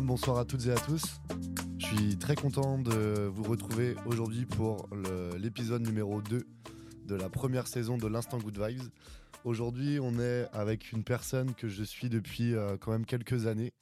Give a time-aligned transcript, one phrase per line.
[0.00, 1.20] bonsoir à toutes et à tous.
[1.78, 4.88] Je suis très content de vous retrouver aujourd'hui pour
[5.38, 6.46] l'épisode numéro 2
[7.04, 8.88] de la première saison de l'Instant Good Vibes.
[9.44, 13.74] Aujourd'hui, on est avec une personne que je suis depuis euh, quand même quelques années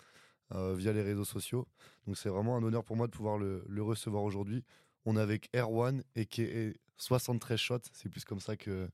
[0.53, 1.69] euh, via les réseaux sociaux.
[2.07, 4.65] Donc c'est vraiment un honneur pour moi de pouvoir le, recevoir aujourd'hui.
[5.05, 7.79] On est avec Erwan et qui est 73 shots.
[7.93, 8.89] C'est plus comme ça que,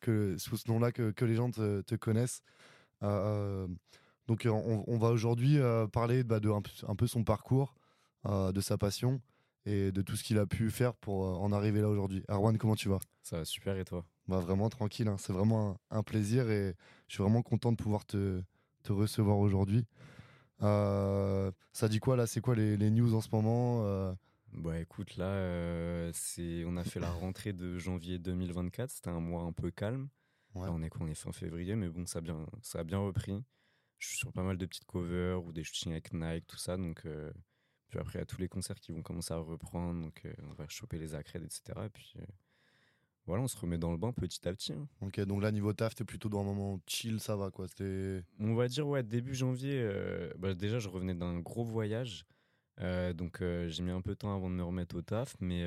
[0.00, 2.42] que sous ce nom-là que, les gens te, connaissent.
[3.02, 3.68] Euh,
[4.26, 5.58] donc on, va aujourd'hui
[5.92, 7.74] parler bah, de un, peu son parcours,
[8.24, 9.20] de sa passion
[9.66, 12.24] et de tout ce qu'il a pu faire pour en arriver là aujourd'hui.
[12.28, 12.98] Erwan, comment tu vas?
[13.22, 14.04] Ça va super et toi?
[14.28, 15.16] Bah, Vraiment tranquille, hein.
[15.18, 16.74] c'est vraiment un, plaisir et
[17.08, 18.42] je suis vraiment content de pouvoir te,
[18.82, 19.86] te recevoir aujourd'hui.
[20.62, 22.26] Euh, ça dit quoi là?
[22.26, 24.12] C'est quoi les, les, news en ce moment euh?
[24.52, 28.90] Bah écoute, là, euh, c'est on a fait la rentrée de janvier 2024.
[28.90, 30.08] C'était un mois un peu calme.
[30.54, 33.44] on est on est fin février, mais bon, ça a bien, ça a bien repris.
[33.98, 36.76] Je suis sur pas mal de petites covers ou des shootings avec Nike, tout ça.
[36.76, 37.06] Donc,
[37.88, 40.00] puis après, il y a tous les concerts qui vont commencer à reprendre.
[40.02, 41.72] Donc, on va choper les accrèdes, etc.
[41.86, 42.14] Et puis,
[43.26, 44.72] voilà, on se remet dans le bain petit à petit.
[44.72, 44.88] Hein.
[45.00, 47.66] Ok, donc là, niveau taf, t'es plutôt dans un moment chill, ça va quoi
[48.38, 52.24] On va dire, ouais, début janvier, euh, bah, déjà, je revenais d'un gros voyage.
[52.80, 55.34] Euh, donc, euh, j'ai mis un peu de temps avant de me remettre au taf.
[55.40, 55.64] Mais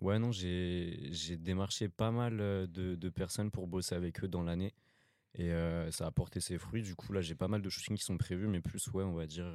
[0.00, 4.74] ouais, non, j'ai démarché pas mal de, de, personnes pour bosser avec eux dans l'année.
[5.34, 5.52] Et
[5.90, 6.82] ça a porté ses fruits.
[6.82, 9.14] Du coup, là, j'ai pas mal de shootings qui sont prévus, mais plus, ouais, on
[9.14, 9.46] va dire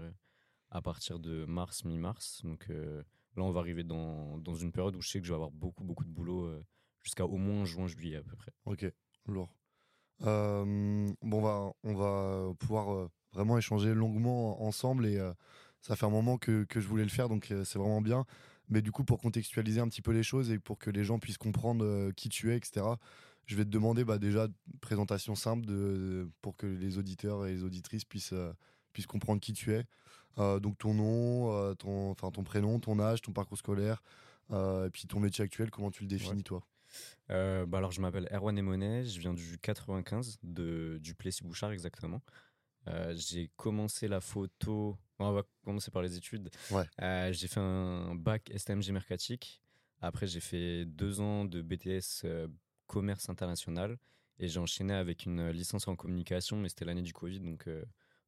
[0.72, 2.42] à partir de mars, mi-mars.
[2.44, 5.36] Donc là, on va arriver dans, dans, une période où je sais que je vais
[5.36, 6.50] avoir beaucoup, beaucoup de boulot
[7.06, 8.52] jusqu'à au moins juin, juillet à peu près.
[8.66, 8.86] Ok,
[9.28, 9.54] lourd.
[10.24, 15.34] Euh, bon, on va, on va pouvoir euh, vraiment échanger longuement ensemble et euh,
[15.82, 18.26] ça fait un moment que, que, je voulais le faire, donc c'est vraiment bien.
[18.70, 21.20] Mais du coup, pour contextualiser un petit peu les choses et pour que les gens
[21.20, 22.86] puissent comprendre qui tu es, etc.,
[23.46, 27.54] je vais te demander bah, déjà une présentation simple de, pour que les auditeurs et
[27.54, 28.34] les auditrices puissent,
[28.94, 29.86] puissent comprendre qui tu es.
[30.38, 34.02] donc ton nom, ton, enfin, ton prénom, ton âge, ton parcours scolaire,
[34.52, 36.66] et puis ton métier actuel, comment tu le définis toi?
[37.32, 42.22] Euh, bah alors, je m'appelle Erwan Emonet, je viens du 95, de, du Plessis-Bouchard exactement.
[42.88, 44.98] Euh, j'ai commencé la photo.
[45.18, 46.50] On va commencer par les études.
[47.02, 49.62] Euh, j'ai fait un bac STMG mercatique.
[50.02, 52.26] Après, j'ai fait deux ans de BTS
[52.88, 53.98] commerce international.
[54.40, 57.70] Et j'ai enchaîné avec une licence en communication, mais c'était l'année du Covid, donc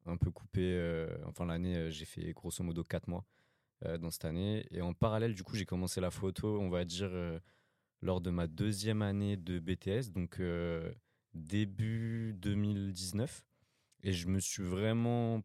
[0.06, 1.06] un peu coupé.
[1.26, 3.26] enfin, l'année, j'ai fait grosso modo quatre mois
[4.00, 4.66] dans cette année.
[4.72, 7.12] Et en parallèle, du coup, j'ai commencé la photo, on va dire
[8.02, 10.92] lors de ma deuxième année de BTS, donc euh,
[11.34, 13.46] début 2019.
[14.04, 15.42] Et je me suis vraiment.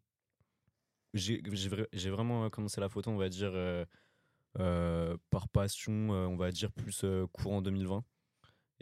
[1.15, 3.85] J'ai vraiment commencé la photo, on va dire, euh,
[4.59, 8.05] euh, par passion, on va dire plus courant 2020.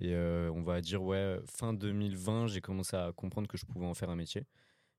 [0.01, 3.95] Et on va dire, ouais, fin 2020, j'ai commencé à comprendre que je pouvais en
[3.95, 4.47] faire un métier.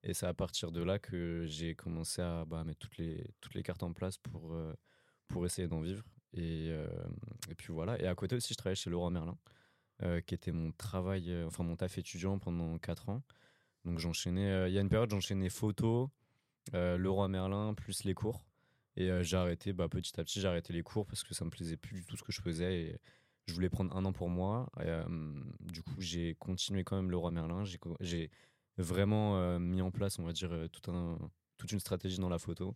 [0.04, 3.56] Et c'est à partir de là que j'ai commencé à bah, mettre toutes les, toutes
[3.56, 4.56] les cartes en place pour,
[5.28, 6.04] pour essayer d'en vivre.
[6.34, 6.88] Et, euh,
[7.50, 8.00] et, puis voilà.
[8.02, 9.38] Et à côté aussi, je travaillais chez Leroy Merlin,
[10.04, 13.24] euh, qui était mon travail, euh, enfin mon taf étudiant pendant 4 ans.
[13.86, 16.12] Donc j'enchaînais, il y a une période, j'enchaînais photo,
[16.74, 18.46] Leroy Merlin, plus les cours.
[18.96, 21.50] Et j'ai arrêté, bah, petit à petit, j'ai arrêté les cours parce que ça me
[21.50, 23.00] plaisait plus du tout ce que je faisais.
[23.52, 24.72] Je voulais prendre un an pour moi.
[25.60, 27.64] du coup, j'ai continué quand même Leroy Merlin.
[28.00, 28.32] J'ai
[28.78, 31.18] vraiment mis en place, on va dire, tout un,
[31.58, 32.76] toute une stratégie dans la photo.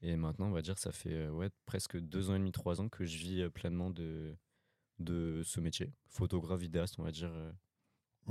[0.00, 2.80] Et maintenant, on va dire, ça fait euh, ouais, presque deux ans et demi, trois
[2.80, 4.36] ans que je vis euh, pleinement de,
[4.98, 5.92] de ce métier.
[6.08, 7.50] Photographe, vidéaste, on va dire, euh,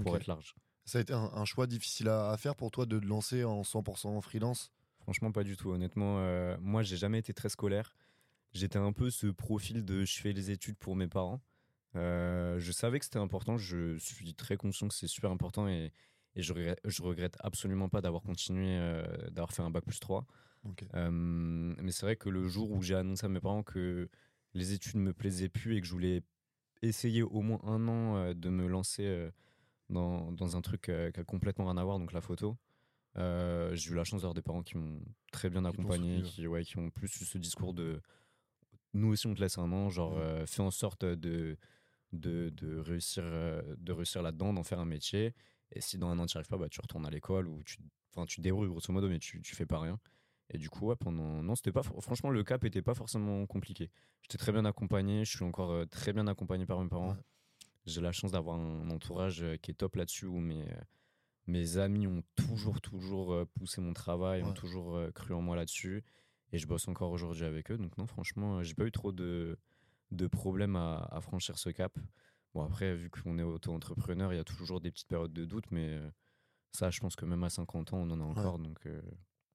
[0.03, 0.55] pour être large.
[0.85, 4.07] Ça a été un, choix difficile à, faire pour toi de te lancer en 100%
[4.07, 4.71] en freelance?
[4.99, 5.71] Franchement, pas du tout.
[5.71, 6.19] Honnêtement,
[6.59, 7.95] moi, j'ai jamais été très scolaire.
[8.51, 11.41] J'étais un peu ce profil de je fais les études pour mes parents.
[11.95, 13.57] Je savais que c'était important.
[13.57, 15.91] Je suis très conscient que c'est super important et,
[16.35, 18.77] et je, regrette, je regrette absolument pas d'avoir continué,
[19.31, 20.25] d'avoir fait un bac plus 3.
[20.95, 24.09] Euh, mais c'est vrai que le jour où j'ai annoncé à mes parents que
[24.53, 26.23] les études ne me plaisaient plus et que je voulais
[26.81, 29.31] essayer au moins un an euh, de me lancer euh,
[29.89, 32.57] dans, dans, un truc qui a complètement rien à voir, donc la photo,
[33.15, 35.01] j'ai eu la chance d'avoir des parents qui m'ont
[35.31, 38.01] très bien accompagné, qui, ouais, qui ont plus eu ce discours de
[38.93, 40.17] nous aussi on te laisse un an, genre
[40.47, 41.57] fais en sorte de,
[42.13, 45.33] de, de réussir, de réussir là-dedans, d'en faire un métier.
[45.71, 47.63] Et si dans un an tu n'y arrives pas, bah, tu retournes à l'école ou
[47.63, 47.79] tu,
[48.27, 49.99] tu débrouilles grosso modo, mais tu, tu fais pas rien.
[50.49, 51.41] Et du coup, pendant.
[51.41, 51.83] Non, c'était pas.
[51.83, 53.89] Franchement, le cap était pas forcément compliqué.
[54.21, 55.25] J'étais très bien accompagné.
[55.25, 57.17] Je suis encore euh, très bien accompagné par mes parents.
[57.85, 60.81] J'ai la chance d'avoir un entourage euh, qui est top là-dessus où mes, euh,
[61.47, 66.03] mes amis ont toujours, toujours poussé mon travail, ont toujours cru en moi là-dessus.
[66.51, 67.77] Et je bosse encore aujourd'hui avec eux.
[67.77, 69.57] Donc, non, franchement, j'ai pas eu trop de,
[70.15, 71.97] de problèmes à, à, franchir ce cap.
[72.53, 75.65] Bon, après, vu qu'on est auto-entrepreneur, il y a toujours des petites périodes de doute,
[75.71, 75.99] mais
[76.71, 78.59] ça, je pense que même à 50 ans, on en a encore.
[78.59, 78.87] Donc,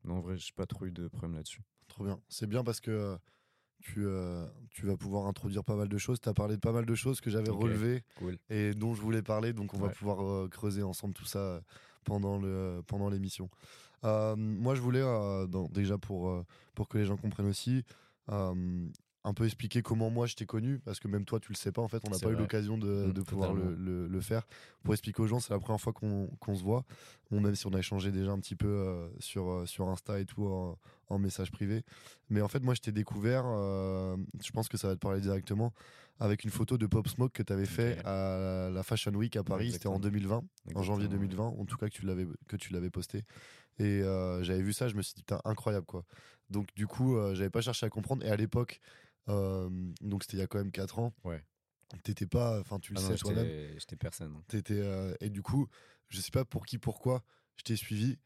[0.04, 1.62] Non, en vrai, j'ai pas trop eu de problème là-dessus.
[1.86, 2.20] Trop bien.
[2.28, 3.16] C'est bien parce que
[3.80, 4.06] tu,
[4.70, 6.20] tu vas pouvoir introduire pas mal de choses.
[6.20, 8.02] Tu as parlé de pas mal de choses que j'avais relevées
[8.50, 9.52] et dont je voulais parler.
[9.52, 11.62] Donc, on va pouvoir creuser ensemble tout ça
[12.04, 13.48] pendant le pendant l'émission.
[14.02, 15.04] moi, je voulais
[15.70, 16.44] déjà pour
[16.74, 17.84] pour que les gens comprennent aussi
[19.24, 21.72] un peu expliquer comment moi je t'ai connu parce que même toi tu le sais
[21.72, 24.46] pas en fait on n'a pas eu l'occasion de, mmh, pouvoir le, faire.
[24.82, 26.84] Pour expliquer aux gens c'est la première fois qu'on se voit.
[27.30, 30.46] Bon, même si on a échangé déjà un petit peu sur, sur Insta et tout
[31.10, 31.84] en, message privé.
[32.30, 35.72] Mais en fait moi je t'ai découvert je pense que ça va te parler directement
[36.20, 39.42] avec une photo de Pop Smoke que tu avais fait à la Fashion Week à
[39.42, 39.72] Paris.
[39.72, 40.42] C'était en 2020
[40.74, 43.24] en janvier 2020 en tout cas que tu l'avais posté.
[43.78, 44.00] Et
[44.42, 46.04] j'avais vu ça je me suis dit putain incroyable quoi.
[46.50, 48.24] Donc du coup j'avais pas cherché à comprendre.
[48.24, 51.14] Et à l'époque euh, donc c'était il y a quand même 4 ans.
[51.24, 51.44] Ouais.
[52.02, 53.48] T'étais pas, enfin tu le ah sais toi-même.
[53.78, 54.42] J'étais personne.
[54.48, 55.68] T'étais euh, et du coup,
[56.08, 57.24] je sais pas pour qui, pourquoi,
[57.56, 58.18] je t'ai suivi.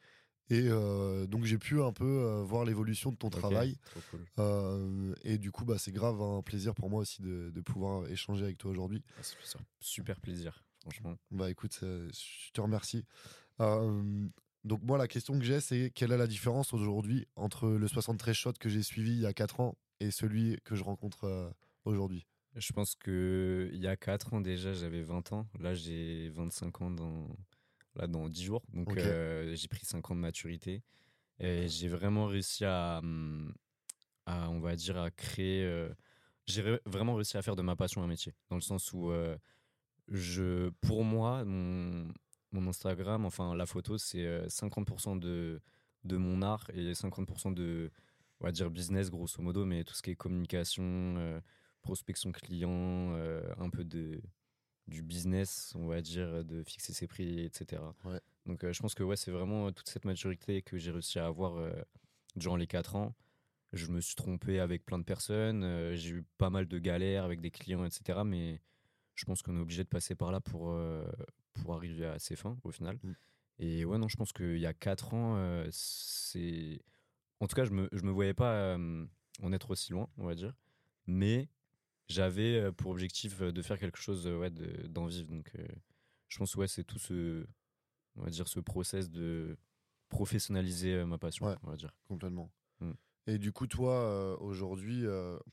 [0.50, 3.76] Et euh, donc j'ai pu un peu voir l'évolution de ton travail.
[5.22, 8.44] et du coup, bah, c'est grave un plaisir pour moi aussi de, de pouvoir échanger
[8.44, 9.04] avec toi aujourd'hui.
[9.18, 11.16] Ah, super plaisir, franchement.
[11.30, 13.04] Bah écoute, je te remercie.
[13.60, 18.34] donc moi, la question que j'ai, c'est quelle est la différence aujourd'hui entre le 73
[18.34, 21.50] shot que j'ai suivi il y a 4 ans et celui que je rencontre euh,
[21.84, 22.26] aujourd'hui
[22.56, 25.46] Je pense que il y a 4 ans déjà, j'avais 20 ans.
[25.60, 27.28] Là, j'ai 25 ans dans,
[27.94, 28.62] là, dans 10 jours.
[28.72, 30.82] Donc, euh, j'ai pris 5 ans de maturité.
[31.38, 33.54] Et j'ai vraiment réussi à, hum,
[34.26, 35.64] à, on va dire, à créer.
[35.64, 35.88] Euh,
[36.46, 38.34] j'ai vraiment réussi à faire de ma passion un métier.
[38.50, 39.12] Dans le sens où,
[40.08, 42.12] je, pour moi, mon,
[42.50, 45.60] mon Instagram, enfin, la photo, c'est 50% de,
[46.02, 47.92] de mon art et 50% de
[48.42, 51.40] on va dire business grosso modo, mais tout ce qui est communication, euh,
[51.80, 54.20] prospection client, euh, un peu de
[54.88, 57.80] du business, on va dire, de fixer ses prix, etc.
[58.46, 61.26] Donc euh, je pense que ouais, c'est vraiment toute cette maturité que j'ai réussi à
[61.26, 61.54] avoir
[62.34, 63.14] durant les 4 ans.
[63.72, 67.40] Je me suis trompé avec plein de personnes, j'ai eu pas mal de galères avec
[67.40, 68.22] des clients, etc.
[68.26, 68.60] Mais
[69.14, 70.76] je pense qu'on est obligé de passer par là pour,
[71.54, 72.98] pour arriver à ses fins au final.
[73.04, 73.12] Mm.
[73.60, 76.82] Et ouais, non, je pense qu'il y a 4 ans, c'est
[77.42, 78.78] en tout cas, je me, je me voyais pas
[79.42, 80.54] en être aussi loin, on va dire.
[81.08, 81.48] Mais
[82.08, 85.28] j'avais pour objectif de faire quelque chose ouais, d'en vivre.
[85.28, 85.52] Donc,
[86.28, 87.44] je pense ouais, c'est tout ce,
[88.14, 89.58] on va dire, ce process de
[90.08, 91.92] professionnaliser ma passion, on va dire.
[92.06, 92.52] Complètement.
[92.78, 92.92] Mmh.
[93.26, 95.04] Et du coup, toi, aujourd'hui,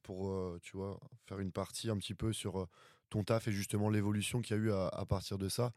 [0.03, 2.67] pour tu vois, faire une partie un petit peu sur
[3.09, 5.73] ton taf et justement l'évolution qu'il y a eu à, à, partir de ça,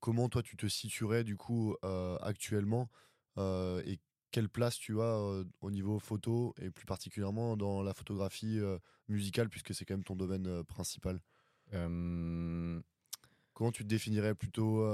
[0.00, 1.76] comment toi tu te situerais du coup
[2.20, 2.90] actuellement
[3.36, 4.00] et
[4.30, 8.60] quelle place tu as au niveau photo et plus particulièrement dans la photographie
[9.08, 11.20] musicale puisque c'est quand même ton domaine principal?
[11.70, 12.82] Comment
[13.72, 14.84] tu te définirais plutôt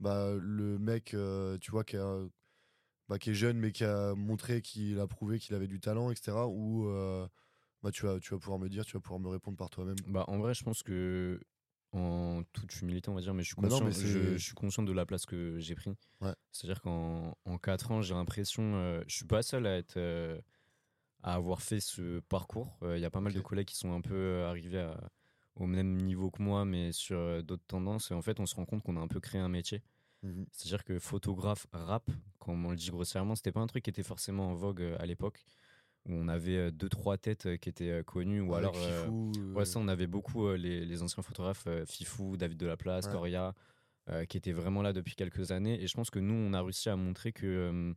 [0.00, 1.16] bah, le mec
[1.60, 1.96] tu vois qui,
[3.08, 6.10] bah, qui, est jeune mais qui a montré qu'il a prouvé qu'il avait du talent
[6.10, 6.88] etc ou
[7.82, 9.96] bah, tu, vas, tu vas pouvoir me dire tu vas pouvoir me répondre par toi-même?
[10.06, 11.40] Bah, en vrai je pense que
[11.96, 15.06] en toute humilité, on va dire, mais je suis conscient, je, suis conscient de la
[15.06, 15.90] place que j'ai pris.
[16.52, 20.40] C'est-à-dire qu'en en 4 ans, j'ai l'impression, euh, je suis pas seul à être, euh,
[21.22, 22.78] à avoir fait ce parcours.
[22.82, 24.90] Euh, il y a pas mal de collègues qui sont un peu arrivés
[25.54, 28.10] au même niveau que moi, mais sur d'autres tendances.
[28.10, 29.82] Et en fait, on se rend compte qu'on a un peu créé un métier.
[30.22, 33.90] Mmh C'est-à-dire que photographe rap, comme on le dit grossièrement, c'était pas un truc qui
[33.90, 35.44] était forcément en vogue à l'époque
[36.08, 38.76] où on avait euh, deux trois têtes euh, qui étaient euh, connues ou alors
[39.54, 43.54] ouais ça on avait beaucoup les, anciens photographes Fifou David Delaplace Coria
[44.28, 45.82] qui étaient vraiment là depuis quelques années.
[45.82, 47.92] Et je pense que nous on a réussi à montrer que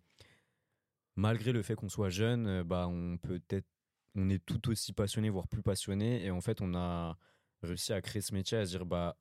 [1.16, 3.68] malgré le fait qu'on soit jeune bah on peut être
[4.16, 7.16] on est tout aussi passionné voire plus passionné et en fait on a
[7.62, 9.18] réussi à créer ce métier à se dire bah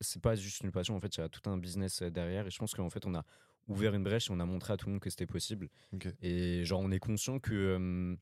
[0.00, 0.96] c'est pas juste une passion.
[0.96, 2.46] En fait il y a tout un business derrière.
[2.46, 3.24] Et je pense qu'en fait on a
[3.68, 5.68] ouvert une brèche et on a montré à tout le monde que c'était possible.
[6.20, 7.54] Et genre, on est conscient que.
[7.54, 8.16] Euh,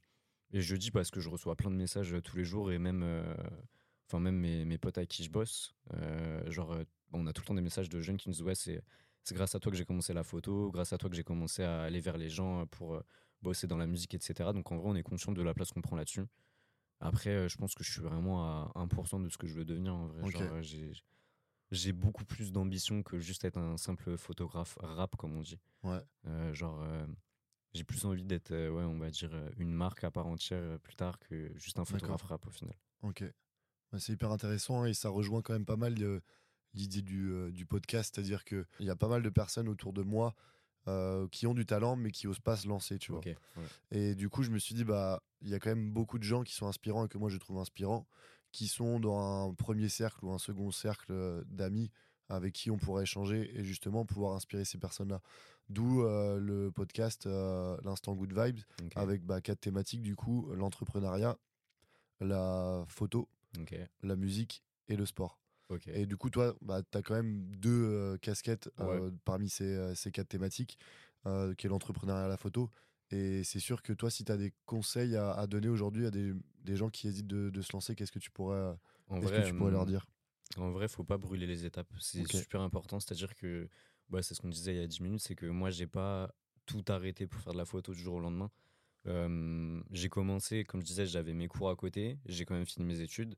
[0.53, 2.79] et je dis parce que je reçois plein de messages euh, tous les jours et
[2.79, 3.03] même.
[3.03, 3.35] Euh,
[4.07, 5.75] enfin, même mes, mes, potes avec qui je bosse.
[6.49, 6.77] genre,
[7.13, 8.83] on a tout le temps des messages de jeunes qui nous disent Ouais, c'est.
[9.33, 11.83] Grâce à toi que j'ai commencé la photo, grâce à toi que j'ai commencé à
[11.83, 13.03] aller vers les gens pour
[13.43, 14.51] bosser dans la musique, etc.
[14.55, 16.23] Donc en vrai, on est conscient de la place qu'on prend là-dessus.
[17.01, 19.97] Après, je pense que je suis vraiment à 1% de ce que je veux devenir
[19.97, 20.31] en vrai.
[20.31, 20.63] Genre,
[21.71, 25.59] j'ai beaucoup plus d'ambition que juste être un simple photographe rap, comme on dit.
[25.83, 26.01] Ouais.
[26.27, 27.07] Euh, genre, euh,
[27.75, 30.97] j'ai plus envie d'être, euh, ouais, on va dire, une marque à part entière plus
[30.97, 32.75] tard que juste un photographe rap au final.
[33.03, 33.25] Ok.
[33.99, 35.95] c'est hyper intéressant hein, et ça rejoint quand même pas mal
[36.75, 40.35] l'idée du, du, podcast, c'est-à-dire qu'il y a pas mal de personnes autour de moi
[41.33, 43.21] qui ont du talent mais qui osent pas se lancer, tu vois.
[43.91, 46.25] Et du coup, je me suis dit, bah, il y a quand même beaucoup de
[46.25, 48.07] gens qui sont inspirants et que moi je trouve inspirants
[48.53, 51.91] qui sont dans un premier cercle ou un second cercle euh, d'amis
[52.29, 55.21] avec qui on pourrait échanger et justement pouvoir inspirer ces personnes-là.
[55.69, 57.27] D'où le podcast
[57.85, 58.61] L'Instant Good Vibes,
[58.97, 61.39] avec bah, quatre thématiques du coup l'entrepreneuriat,
[62.21, 63.29] la photo,
[64.03, 65.39] la musique et le sport.
[65.87, 68.71] Et du coup, toi, bah, tu as quand même deux casquettes
[69.25, 70.79] parmi ces, ces, quatre thématiques,
[71.25, 72.71] qui est l'entrepreneuriat et la photo.
[73.11, 76.33] Et c'est sûr que toi, si tu as des conseils à, donner aujourd'hui à des,
[76.65, 78.75] des, gens qui hésitent de, de se lancer, qu'est-ce que tu pourrais,
[79.09, 80.07] que tu pourrais leur dire?
[80.57, 81.89] En vrai, faut pas brûler les étapes.
[82.01, 82.99] C'est super important.
[82.99, 83.69] C'est-à-dire que
[84.11, 86.35] bah, c'est ce qu'on disait il y a 10 minutes c'est que moi, j'ai pas
[86.65, 88.51] tout arrêté pour faire de la photo du jour au lendemain.
[89.93, 92.19] j'ai commencé, comme je disais, j'avais mes cours à côté.
[92.27, 93.37] J'ai quand même fini mes études.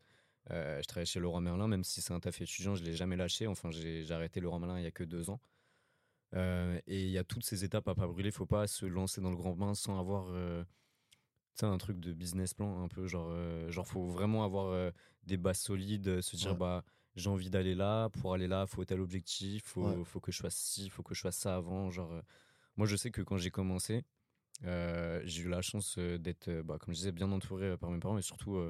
[0.50, 3.16] Euh, je travaillais chez Laurent Merlin, même si c'est un taf étudiant, je l'ai jamais
[3.16, 3.46] lâché.
[3.46, 5.40] Enfin, j'ai arrêté Laurent Merlin il y a que deux ans.
[6.34, 8.30] Euh, et il y a toutes ces étapes à pas brûler.
[8.30, 10.64] Faut pas se lancer dans le grand bain sans avoir euh,
[11.62, 13.34] un truc de business plan un peu genre
[13.70, 14.92] genre faut vraiment avoir
[15.24, 16.84] des bases solides, se dire bah
[17.16, 20.54] j'ai envie d'aller là, pour aller là, faut tel objectif, faut faut que je fasse
[20.54, 22.12] ci, faut que je fasse ça avant, genre
[22.76, 24.04] moi je sais que quand j'ai commencé,
[24.62, 28.22] j'ai eu la chance d'être bah, comme je disais bien entouré par mes parents et
[28.22, 28.62] surtout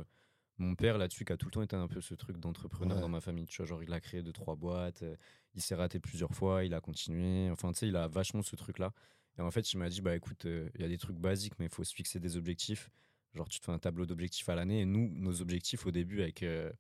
[0.59, 3.09] mon père là-dessus qui a tout le temps été un peu ce truc d'entrepreneur dans
[3.09, 5.17] ma famille tu vois genre il a créé deux trois boîtes euh,
[5.55, 7.51] il s'est raté plusieurs fois il a continué.
[7.51, 8.93] Enfin tu sais il a vachement ce truc là
[9.39, 11.55] et en fait il m'a dit bah écoute euh, il y a des trucs basiques
[11.59, 12.91] mais il faut se fixer des objectifs.
[13.35, 14.81] Genre tu te fais un tableau d'objectifs à l'année.
[14.81, 16.73] Et nous nos objectifs au début avec euh,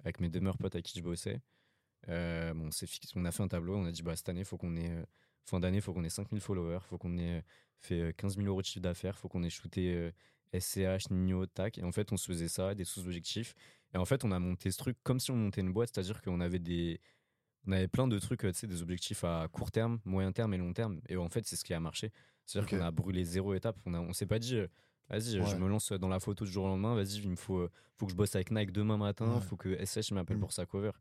[0.00, 1.40] avec mes demeures potes avec qui je bossais
[2.08, 4.76] bon c'est on a fait un tableau on a dit bah cette année faut qu'on
[4.76, 5.04] ait
[5.44, 7.44] fin d'année faut qu'on ait 5000 followers faut qu'on ait
[7.78, 10.10] fait 15 000 euros de chiffre d'affaires faut qu'on ait shooté
[10.58, 11.78] SCH, Nino, tac.
[11.78, 13.54] Et en fait, on se faisait ça, des sous-objectifs.
[13.94, 16.22] Et en fait, on a monté ce truc comme si on montait une boîte, c'est-à-dire
[16.22, 17.00] qu'on avait des.
[17.66, 20.56] On avait plein de trucs, tu sais, des objectifs à court terme, moyen terme et
[20.56, 21.00] long terme.
[21.08, 22.10] Et en fait, c'est ce qui a marché.
[22.46, 23.76] C'est-à-dire qu'on a brûlé zéro étape.
[23.84, 24.66] On, a, on s'est pas dit, euh,
[25.10, 27.58] vas-y, je me lance dans la photo du jour au lendemain, vas-y, il me faut,
[27.58, 30.40] euh, faut que je bosse avec Nike demain matin, il faut que SCH m'appelle mm.
[30.40, 30.92] pour sa cover.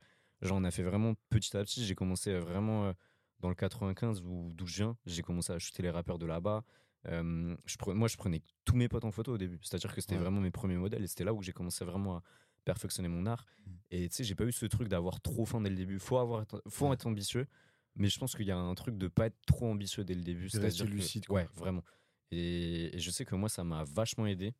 [0.41, 1.85] Genre, on a fait vraiment petit à petit.
[1.85, 2.93] J'ai commencé vraiment euh,
[3.39, 4.97] dans le 95 d'où je viens.
[5.05, 6.63] J'ai commencé à shooter les rappeurs de là-bas
[7.05, 9.59] je moi, je prenais tous mes potes en photo au début.
[9.61, 12.23] C'est-à-dire que c'était vraiment mes premiers modèles et c'était là où j'ai commencé vraiment à
[12.65, 13.45] perfectionner mon art.
[13.65, 13.71] Mmh.
[13.91, 15.99] Et tu sais, j'ai pas eu ce truc d'avoir trop faim dès le début.
[15.99, 17.47] Faut, avoir, faut être ambitieux,
[17.95, 20.21] mais je pense qu'il y a un truc de pas être trop ambitieux dès le
[20.21, 20.49] début.
[20.49, 21.25] C'est-à-dire lucide.
[21.29, 21.83] Ouais, vraiment.
[22.31, 24.53] Et, je sais que moi, ça m'a vachement aidé.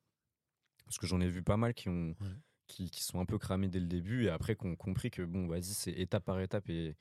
[0.85, 2.15] Parce que j'en ai vu pas mal qui ont.
[2.67, 5.23] Qui, qui, sont un peu cramés dès le début et après qui ont compris que
[5.23, 6.95] bon vas-y c'est étape par étape et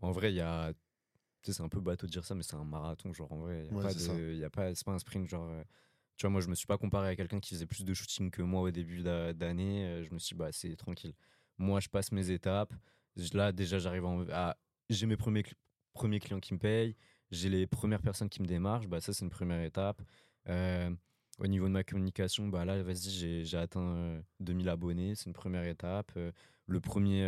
[0.00, 0.72] en vrai il y a
[1.52, 3.12] c'est un peu bateau de dire ça, mais c'est un marathon.
[3.12, 5.28] Genre, en vrai, il y a pas, c'est pas un sprint.
[5.28, 5.62] Genre, euh,
[6.16, 8.30] tu vois, moi, je me suis pas comparé à quelqu'un qui faisait plus de shooting
[8.30, 9.86] que moi au début d'année.
[9.86, 11.14] Euh, je me suis dit, bah, c'est tranquille.
[11.58, 12.74] Moi, je passe mes étapes.
[13.32, 14.56] Là, déjà, j'arrive à.
[14.88, 15.44] J'ai mes premiers,
[15.94, 16.96] premiers clients qui me payent.
[17.30, 18.88] J'ai les premières personnes qui me démarchent.
[18.88, 20.00] Bah, ça, c'est une première étape.
[20.48, 20.90] Euh,
[21.38, 25.14] au niveau de ma communication, bah là, vas-y, j'ai atteint 2000 abonnés.
[25.14, 26.12] C'est une première étape.
[26.66, 27.22] le, premier,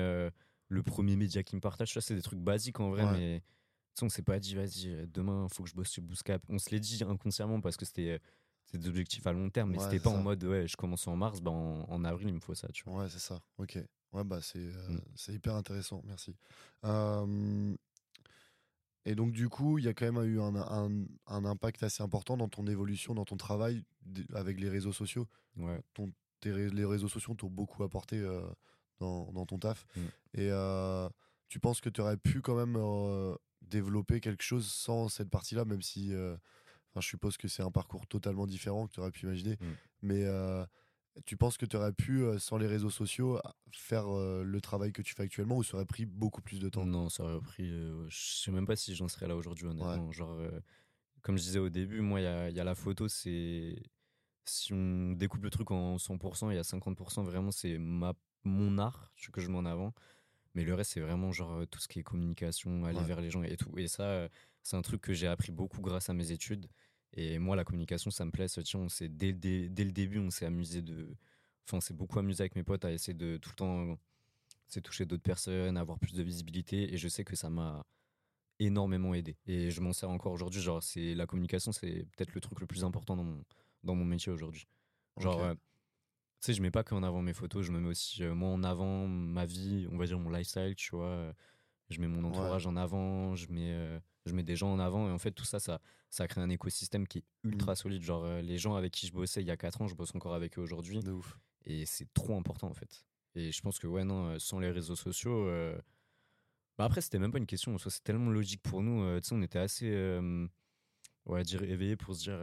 [0.68, 3.42] le premier média qui me partage, ça, c'est des trucs basiques en vrai, mais
[4.02, 6.42] on s'est pas dit, vas-y, euh, demain, il faut que je bosse sur Booscap.
[6.48, 9.78] On se l'est dit inconsciemment parce que c'était euh, des objectifs à long terme, mais
[9.78, 12.54] c'était pas en mode, ouais, je commence en mars, bah, en, avril, il me faut
[12.54, 13.02] ça, tu vois.
[13.02, 13.40] Ouais, c'est ça.
[13.58, 13.78] Ok.
[14.12, 15.00] Ouais, bah, c'est euh, mm.
[15.16, 16.02] c'est hyper intéressant.
[16.06, 16.34] Merci.
[19.04, 22.02] et donc, du coup, il y a quand même eu un, un, un, impact assez
[22.02, 23.84] important dans ton évolution, dans ton travail
[24.34, 25.26] avec les réseaux sociaux.
[25.56, 25.80] Ouais.
[25.94, 26.12] Ton,
[26.44, 28.22] les réseaux sociaux t'ont beaucoup apporté
[29.00, 29.86] dans, dans, ton taf.
[29.96, 30.00] Mm.
[30.34, 30.50] Et
[31.48, 32.76] tu penses que tu aurais pu quand même
[33.68, 36.36] développer quelque chose sans cette partie-là, même si euh,
[36.96, 39.56] je suppose que c'est un parcours totalement différent que tu aurais pu imaginer.
[39.60, 39.66] Mm.
[40.02, 40.64] Mais euh,
[41.24, 43.40] tu penses que tu aurais pu, euh, sans les réseaux sociaux,
[43.72, 46.86] faire le travail que tu fais actuellement ou ça aurait pris beaucoup plus de temps?
[46.86, 47.68] Non, ça aurait pris.
[47.68, 50.12] je sais même pas si j'en serais là aujourd'hui, honnêtement.
[50.12, 50.38] Genre,
[51.22, 53.82] comme je disais au début, moi, il y, y a, la photo, c'est.
[54.44, 58.78] Si on découpe le truc en 100%, il y a 50% vraiment, c'est ma mon
[58.78, 59.92] art que je mets en avant.
[60.58, 63.44] Mais le reste, c'est vraiment genre tout ce qui est communication, aller vers les gens
[63.44, 63.78] et tout.
[63.78, 64.28] Et ça,
[64.64, 66.66] c'est un truc que j'ai appris beaucoup grâce à mes études.
[67.12, 68.48] Et moi, la communication, ça me plaît.
[68.48, 71.14] Tiens, on dès, dès, dès, le début, on s'est amusé de.
[71.64, 73.98] Enfin, on s'est beaucoup amusé avec mes potes à essayer de tout le temps
[74.66, 76.92] c'est toucher d'autres personnes, avoir plus de visibilité.
[76.92, 77.86] Et je sais que ça m'a
[78.58, 79.36] énormément aidé.
[79.46, 80.60] Et je m'en sers encore aujourd'hui.
[80.60, 83.44] Genre, c'est la communication, c'est peut-être le truc le plus important dans mon,
[83.84, 84.66] dans mon métier aujourd'hui.
[85.18, 85.54] Genre,
[86.40, 88.50] tu sais, je mets pas qu'en avant mes photos, je me mets aussi euh, moi
[88.50, 91.06] en avant ma vie, on va dire mon lifestyle, tu vois.
[91.06, 91.32] Euh,
[91.90, 95.08] je mets mon entourage en avant, je mets, euh, je mets des gens en avant.
[95.08, 95.80] Et en fait, tout ça, ça,
[96.10, 97.76] ça crée un écosystème qui est ultra mmh.
[97.76, 98.02] solide.
[98.02, 100.34] Genre, les gens avec qui je bossais il y a 4 ans, je bosse encore
[100.34, 101.00] avec eux aujourd'hui.
[101.64, 103.04] Et c'est trop important, en fait.
[103.34, 105.50] Et je pense que, ouais, non, sans les réseaux sociaux.
[106.76, 107.76] Bah après, c'était même pas une question.
[107.78, 109.18] C'est tellement logique pour nous.
[109.20, 109.90] tu sais, on était assez.
[111.44, 112.38] dire éveillé pour se dire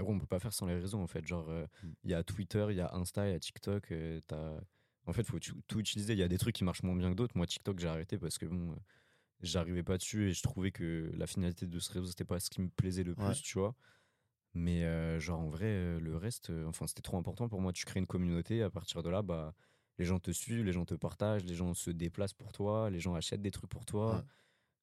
[0.00, 1.26] on on peut pas faire sans les réseaux en fait.
[1.26, 1.92] Genre, euh, mm.
[2.04, 3.92] il y a Twitter, il y a Insta, il y a TikTok.
[3.92, 4.60] Euh, as...
[5.06, 6.14] En fait, faut tout utiliser.
[6.14, 7.36] Il y a des trucs qui marchent moins bien que d'autres.
[7.36, 8.74] Moi, TikTok, j'ai arrêté parce que bon,
[9.42, 12.50] j'arrivais pas dessus et je trouvais que la finalité de ce réseau, c'était pas ce
[12.50, 13.74] qui me plaisait le plus, tu vois.
[14.54, 17.72] Mais euh, genre en vrai, euh, le reste, euh, enfin c'était trop important pour moi.
[17.72, 19.54] Tu crées une communauté, à partir de là, bah
[19.98, 23.00] les gens te suivent, les gens te partagent, les gens se déplacent pour toi, les
[23.00, 24.24] gens achètent des trucs pour toi.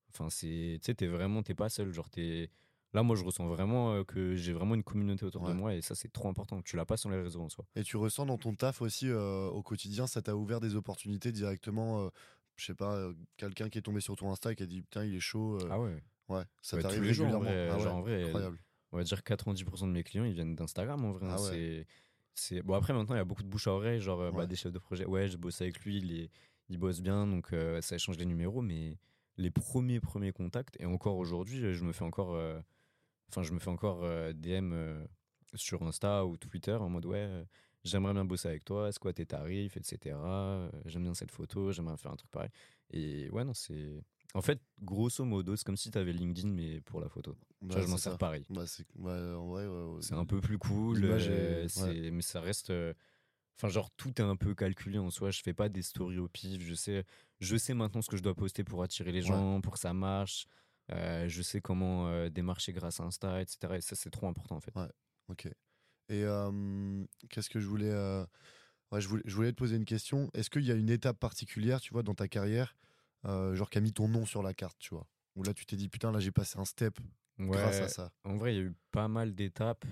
[0.09, 1.93] Enfin c'est, tu sais, t'es vraiment, t'es pas seul.
[1.93, 2.49] Genre t'es,
[2.93, 5.95] là moi je ressens vraiment que j'ai vraiment une communauté autour de moi et ça
[5.95, 6.61] c'est trop important.
[6.61, 7.65] Tu l'as pas sur les réseaux en soi.
[7.75, 12.09] Et tu ressens dans ton taf aussi au quotidien, ça t'a ouvert des opportunités directement.
[12.55, 15.05] je sais pas, quelqu'un qui est tombé sur ton Insta et qui a dit putain
[15.05, 15.57] il est chaud.
[15.69, 16.03] ah ouais.
[16.29, 17.37] Ouais, ça t'arrive régulièrement.
[17.37, 18.57] En vrai, ah genre en vrai, incroyable
[18.91, 21.27] on va dire 90% de mes clients, ils viennent d'Instagram en vrai.
[21.27, 21.35] Hein.
[21.37, 21.85] Ah
[22.33, 24.45] c'est, Bon, après, maintenant, il y a beaucoup de bouche à oreille, genre euh, bah,
[24.45, 25.05] des chefs de projet.
[25.05, 26.29] Ouais, je bosse avec lui, il,
[26.69, 28.97] il bosse bien, donc euh, ça échange les numéros, mais
[29.37, 32.59] les premiers, premiers contacts, et encore aujourd'hui, je me fais encore, euh,
[33.31, 34.73] enfin, je me fais encore DM
[35.55, 37.45] sur Insta ou Twitter en mode ouais,
[37.83, 40.15] j'aimerais bien bosser avec toi, c'est quoi tes tarifs, etc.
[40.85, 42.49] J'aime bien cette photo, j'aimerais faire un truc pareil.
[42.91, 46.79] Et ouais, non, c'est en fait, grosso modo, c'est comme si tu avais LinkedIn, mais
[46.81, 47.35] pour la photo.
[47.61, 48.45] je m'en sers pareil.
[48.49, 51.67] Bah, c'est ouais, un peu plus cool, euh,
[52.11, 52.69] mais ça reste.
[52.69, 52.93] Euh,
[53.57, 55.31] enfin, genre, tout est un peu calculé en soi.
[55.31, 56.61] Je fais pas des stories au pif.
[56.61, 57.03] Je sais,
[57.39, 59.93] je sais maintenant ce que je dois poster pour attirer les gens, pour que ça
[59.93, 60.47] marche.
[60.91, 63.75] Euh, je sais comment démarcher grâce à Insta, etc.
[63.75, 64.75] Et ça, c'est trop important, en fait.
[64.75, 64.89] Ouais,
[65.29, 65.47] ok.
[66.09, 66.25] Et
[67.29, 69.23] qu'est-ce que je voulais, je voulais.
[69.25, 70.29] Je voulais te poser une question.
[70.33, 72.75] Est-ce qu'il y a une étape particulière, tu vois, dans ta carrière
[73.25, 75.07] euh, genre qui a mis ton nom sur la carte, tu vois?
[75.35, 76.99] Où là, tu t'es dit, putain, là, j'ai passé un step
[77.39, 78.11] grâce à ça.
[78.23, 79.85] En vrai, il y a eu pas mal d'étapes,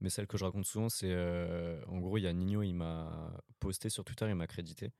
[0.00, 2.74] mais celle que je raconte souvent, c'est euh, en gros, il y a Nino, il
[2.74, 4.92] m'a posté sur Twitter, il m'a crédité.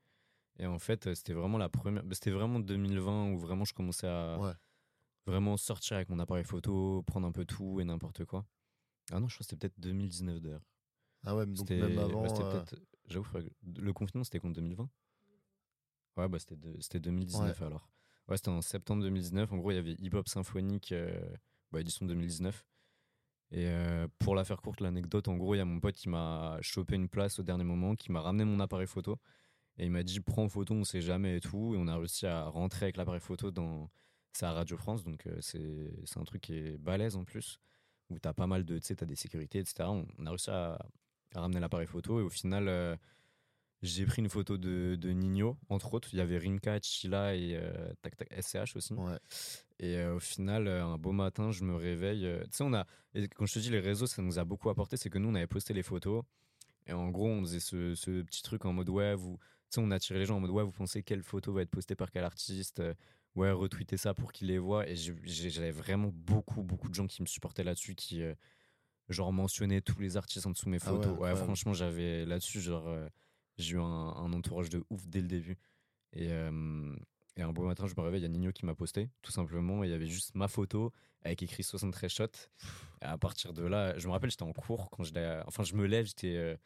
[0.57, 2.03] Et en fait, c'était vraiment la première.
[2.11, 4.57] C'était vraiment 2020 où vraiment je commençais à
[5.25, 8.45] vraiment sortir avec mon appareil photo, prendre un peu tout et n'importe quoi.
[9.11, 10.65] Ah non, je crois que c'était peut-être 2019 d'ailleurs.
[11.25, 12.25] Ah ouais, donc même avant.
[12.25, 12.63] Euh,
[13.07, 13.27] j'avoue,
[13.77, 14.89] le confinement, c'était contre 2020
[16.17, 17.89] Ouais, bah c'était 2019 alors.
[18.27, 19.51] Ouais, c'était en septembre 2019.
[19.51, 21.19] En gros, il y avait Hip Hop Symphonique, euh,
[21.71, 22.65] bah, édition 2019.
[23.51, 26.09] Et euh, pour la faire courte, l'anecdote, en gros, il y a mon pote qui
[26.09, 29.19] m'a chopé une place au dernier moment, qui m'a ramené mon appareil photo.
[29.77, 31.75] Et il m'a dit, prends photo, on sait jamais et tout.
[31.75, 33.89] Et on a réussi à rentrer avec l'appareil photo dans.
[34.35, 37.59] C'est à Radio France, donc euh, c'est un truc qui est balèze en plus,
[38.09, 38.77] où t'as pas mal de.
[38.79, 39.85] Tu sais, t'as des sécurités, etc.
[39.87, 40.77] On, a réussi à,
[41.33, 42.19] à ramener l'appareil photo.
[42.19, 42.97] Et au final
[43.85, 46.09] j'ai pris une photo de, de, Nino, entre autres.
[46.13, 48.93] Il y avait Rinka, Chila et euh, tac, tac, SCH aussi.
[49.79, 52.27] Et euh, au final, euh, un beau matin, je me réveille.
[52.45, 52.85] tu sais, on a.
[53.13, 54.97] Et quand je te dis les réseaux, ça nous a beaucoup apporté.
[54.97, 56.23] C'est que nous, on avait posté les photos.
[56.87, 58.87] Et en gros, on faisait ce, ce petit truc en mode.
[58.87, 58.93] Tu
[59.69, 61.95] sais, on attirait les gens en mode ouais, vous pensez quelle photo va être postée
[61.95, 62.81] par quel artiste
[63.35, 64.87] Ouais, retweetez ça pour qu'ils les voient.
[64.87, 68.23] Et j'avais vraiment beaucoup, beaucoup de gens qui me supportaient là-dessus, qui
[69.09, 71.17] genre mentionnaient tous les artistes en dessous de mes ah photos.
[71.19, 72.89] ouais, franchement, j'avais là-dessus, genre
[73.57, 75.57] j'ai eu un, entourage de ouf dès le début.
[76.13, 76.95] Et, euh,
[77.35, 79.31] et un beau matin, je me réveille, il y a Nino qui m'a posté, tout
[79.31, 79.83] simplement.
[79.83, 80.93] il y avait juste ma photo
[81.23, 82.25] avec écrit 73 shots.
[83.01, 85.13] Et à partir de là, je me rappelle, j'étais en cours quand je
[85.47, 86.57] Enfin, je me lève, j'étais.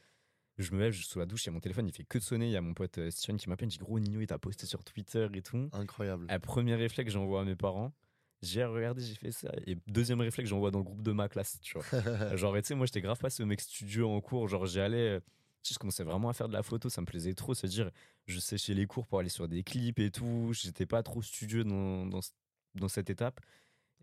[0.60, 1.94] Euh, je me lève, je suis sous la douche, il y a mon téléphone, il
[1.94, 2.48] fait que de sonner.
[2.48, 4.38] Il y a mon pote euh, Steven qui m'appelle, il dit Gros, Nino, il t'a
[4.38, 5.70] posté sur Twitter et tout.
[5.74, 6.28] Incroyable.
[6.42, 7.94] Premier réflexe, j'envoie à mes parents.
[8.42, 9.52] J'ai regardé, j'ai fait ça.
[9.68, 12.36] Et deuxième réflexe, j'envoie dans le groupe de ma classe, tu vois.
[12.38, 14.48] genre, tu sais, moi, j'étais grave pas ce mec studio en cours.
[14.48, 15.20] Genre, j'y allais
[15.68, 17.92] je commençais vraiment à faire de la photo, ça me plaisait trop, se dire,
[18.26, 21.64] je séchais les cours pour aller sur des clips et tout, j'étais pas trop studieux
[21.64, 22.22] dans, dans,
[22.76, 23.40] dans, cette étape.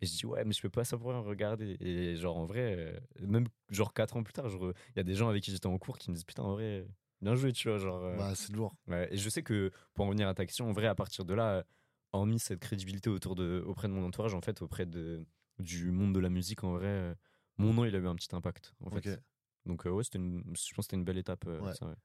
[0.03, 1.77] Et je dis, ouais, mais je peux pas savoir regarder.
[1.81, 5.15] Et genre, en vrai, euh, même genre 4 ans plus tard, il y a des
[5.15, 6.87] gens avec qui j'étais en cours qui me disent, putain, en vrai,
[7.23, 7.79] bien joué, tu vois.
[7.79, 8.17] Genre, euh.
[8.17, 8.77] bah, c'est lourd.
[8.89, 11.25] Ouais, et je sais que pour en venir à ta question, en vrai, à partir
[11.25, 11.65] de là,
[12.13, 15.27] hormis cette crédibilité autour de, auprès de mon entourage, en fait, auprès de,
[15.59, 17.15] du monde de la musique, en vrai, euh,
[17.57, 18.75] mon nom, il a eu un petit impact.
[18.85, 19.19] En fait.
[19.65, 21.45] Donc ouais, c'était une, je pense que c'était une belle étape.
[21.49, 21.59] Euh,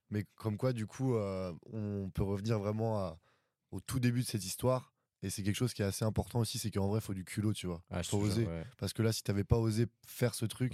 [0.10, 3.16] Mais comme quoi, du coup, on peut revenir vraiment
[3.72, 4.91] au tout début de cette histoire.
[5.24, 7.24] Et c'est quelque chose qui est assez important aussi, c'est qu'en vrai, il faut du
[7.24, 7.84] culot, tu vois.
[7.92, 8.48] Ah, faut oser.
[8.78, 10.74] Parce que là, si t'avais pas osé faire ce truc,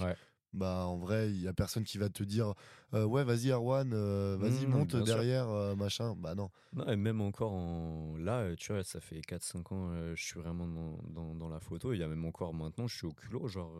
[0.54, 2.54] bah en vrai, il y a personne qui va te dire
[2.94, 3.90] ouais, vas-y Arwan,
[4.38, 6.16] vas-y mmh, monte derrière, machin.
[6.16, 6.50] Bah non.
[6.74, 6.88] non.
[6.88, 8.16] Et même encore en...
[8.18, 11.94] là, tu vois, ça fait 4-5 ans, je suis vraiment dans, dans, dans la photo.
[11.94, 13.74] Il y a même encore maintenant, je suis au culot, genre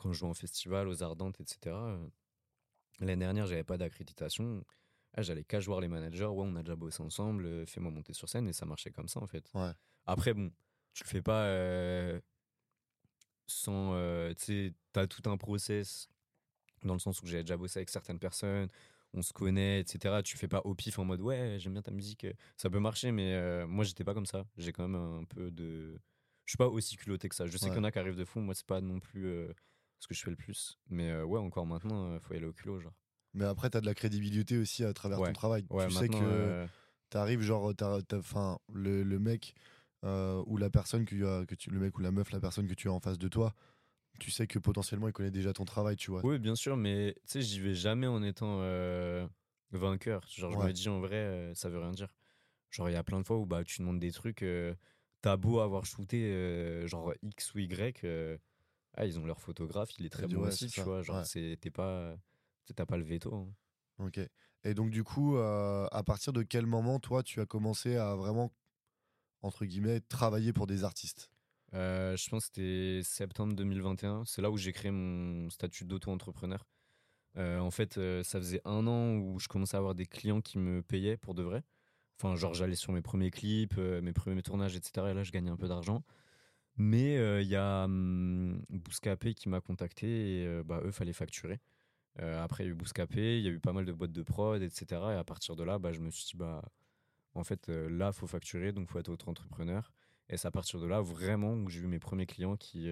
[0.00, 1.76] quand je joue en festival, aux Ardentes, etc.
[1.76, 2.06] Euh,
[3.00, 4.64] l'année dernière, j'avais pas d'accréditation.
[5.14, 6.26] Ah, j'allais qu'à voir les managers.
[6.26, 7.44] Ouais, on a déjà bossé ensemble.
[7.46, 8.48] Euh, fais-moi monter sur scène.
[8.48, 9.50] Et ça marchait comme ça, en fait.
[10.06, 10.50] Après, bon,
[10.92, 12.20] tu le fais pas euh,
[13.46, 13.94] sans.
[14.34, 16.08] tu sais, t'as tout un process
[16.82, 18.68] dans le sens où j'avais déjà bossé avec certaines personnes.
[19.12, 20.22] On se connaît, etc.
[20.22, 22.26] Tu fais pas au pif en mode ouais, j'aime bien ta musique.
[22.56, 24.46] Ça peut marcher, mais moi, j'étais pas comme ça.
[24.56, 26.00] J'ai quand même un peu de.
[26.44, 27.46] Je suis pas aussi culotté que ça.
[27.46, 28.40] Je sais qu'il y en a qui arrivent de fou.
[28.40, 29.48] Moi, c'est pas non plus
[30.00, 30.78] ce que je fais le plus.
[30.88, 32.94] Mais euh, ouais, encore maintenant, euh, faut y aller au culot, genre.
[33.34, 35.64] Mais après, tu as de la crédibilité aussi à travers ton travail.
[35.64, 36.66] tu sais que
[37.10, 37.72] tu arrives, genre,
[38.12, 39.54] enfin, le, le, mec,
[40.02, 42.88] ou la personne que, que tu, le mec ou la meuf, la personne que tu
[42.88, 43.54] as en face de toi,
[44.18, 46.24] tu sais que potentiellement il connaît déjà ton travail, tu vois.
[46.24, 48.58] Oui, bien sûr, mais tu sais, j'y vais jamais en étant
[49.72, 50.26] vainqueur.
[50.28, 52.08] Genre, je me dis en vrai, ça veut rien dire.
[52.70, 54.44] Genre, il y a plein de fois où bah, tu demandes des trucs,
[55.20, 58.04] t'as beau avoir shooté genre X ou Y,
[58.94, 61.02] ah, ils ont leur photographe, il est très bon aussi, tu vois.
[61.02, 62.16] Genre, t'es pas,
[62.74, 63.34] t'as pas le veto.
[63.34, 63.48] Hein.
[63.98, 64.20] Ok.
[64.64, 68.52] Et donc, du coup, à partir de quel moment, toi, tu as commencé à vraiment,
[69.42, 71.30] entre guillemets, travailler pour des artistes?
[71.72, 74.24] Je pense que c'était septembre 2021.
[74.26, 76.66] C'est là où j'ai créé mon statut d'auto-entrepreneur.
[77.36, 80.82] en fait, ça faisait un an où je commençais à avoir des clients qui me
[80.82, 81.62] payaient pour de vrai.
[82.18, 85.08] Enfin, genre, j'allais sur mes premiers clips, mes premiers tournages, etc.
[85.10, 86.02] Et là, je gagnais un peu d'argent.
[86.76, 91.60] Mais il y a hum, Bouscapé qui m'a contacté et bah, eux, fallait facturer.
[92.18, 94.22] Après, il y a eu Bouscapé, il y a eu pas mal de boîtes de
[94.22, 94.86] prod, etc.
[94.90, 96.62] Et à partir de là, bah, je me suis dit, bah,
[97.34, 99.92] en fait, là, il faut facturer, donc il faut être autre entrepreneur.
[100.28, 102.90] Et c'est à partir de là, vraiment, où j'ai eu mes premiers clients qui,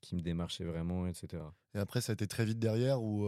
[0.00, 1.42] qui me démarchaient vraiment, etc.
[1.74, 3.26] Et après, ça a été très vite derrière ou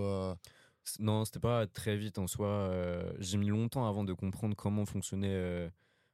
[0.98, 2.70] Non, c'était pas très vite en soi.
[3.18, 5.70] j'ai mis longtemps avant de comprendre comment fonctionnait,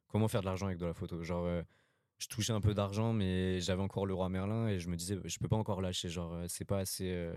[0.08, 1.22] comment faire de l'argent avec de la photo.
[1.22, 1.64] Genre,
[2.18, 5.18] je touchais un peu d'argent, mais j'avais encore le roi Merlin et je me disais,
[5.24, 6.08] je peux pas encore lâcher.
[6.08, 7.30] Genre, euh, c'est pas assez.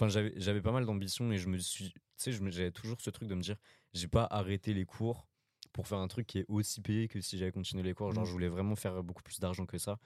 [0.00, 1.92] Euh, enfin, j'avais, j'avais pas mal d'ambition et je me suis.
[1.92, 3.56] Tu sais, j'avais toujours ce truc de me dire,
[3.92, 5.26] j'ai pas arrêté les cours
[5.72, 8.12] pour faire un truc qui est aussi payé que si j'avais continué les cours.
[8.12, 8.26] Genre, mmh.
[8.26, 9.98] je voulais vraiment faire beaucoup plus d'argent que ça.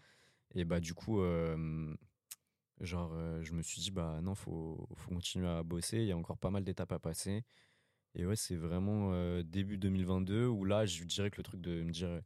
[0.54, 1.22] Et bah, du coup,
[2.80, 5.98] genre, euh, je me suis dit, bah non, faut, faut continuer à bosser.
[5.98, 7.44] Il y a encore pas mal d'étapes à passer.
[8.14, 11.92] Et ouais, c'est vraiment début 2022 où là, je dirais que le truc de me
[11.92, 12.20] dire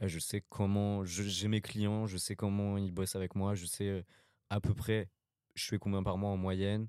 [0.00, 3.66] eh, je sais comment, j'ai mes clients, je sais comment ils bossent avec moi, je
[3.66, 4.02] sais euh,
[4.48, 5.10] à peu près,
[5.54, 6.88] je fais combien par mois en moyenne,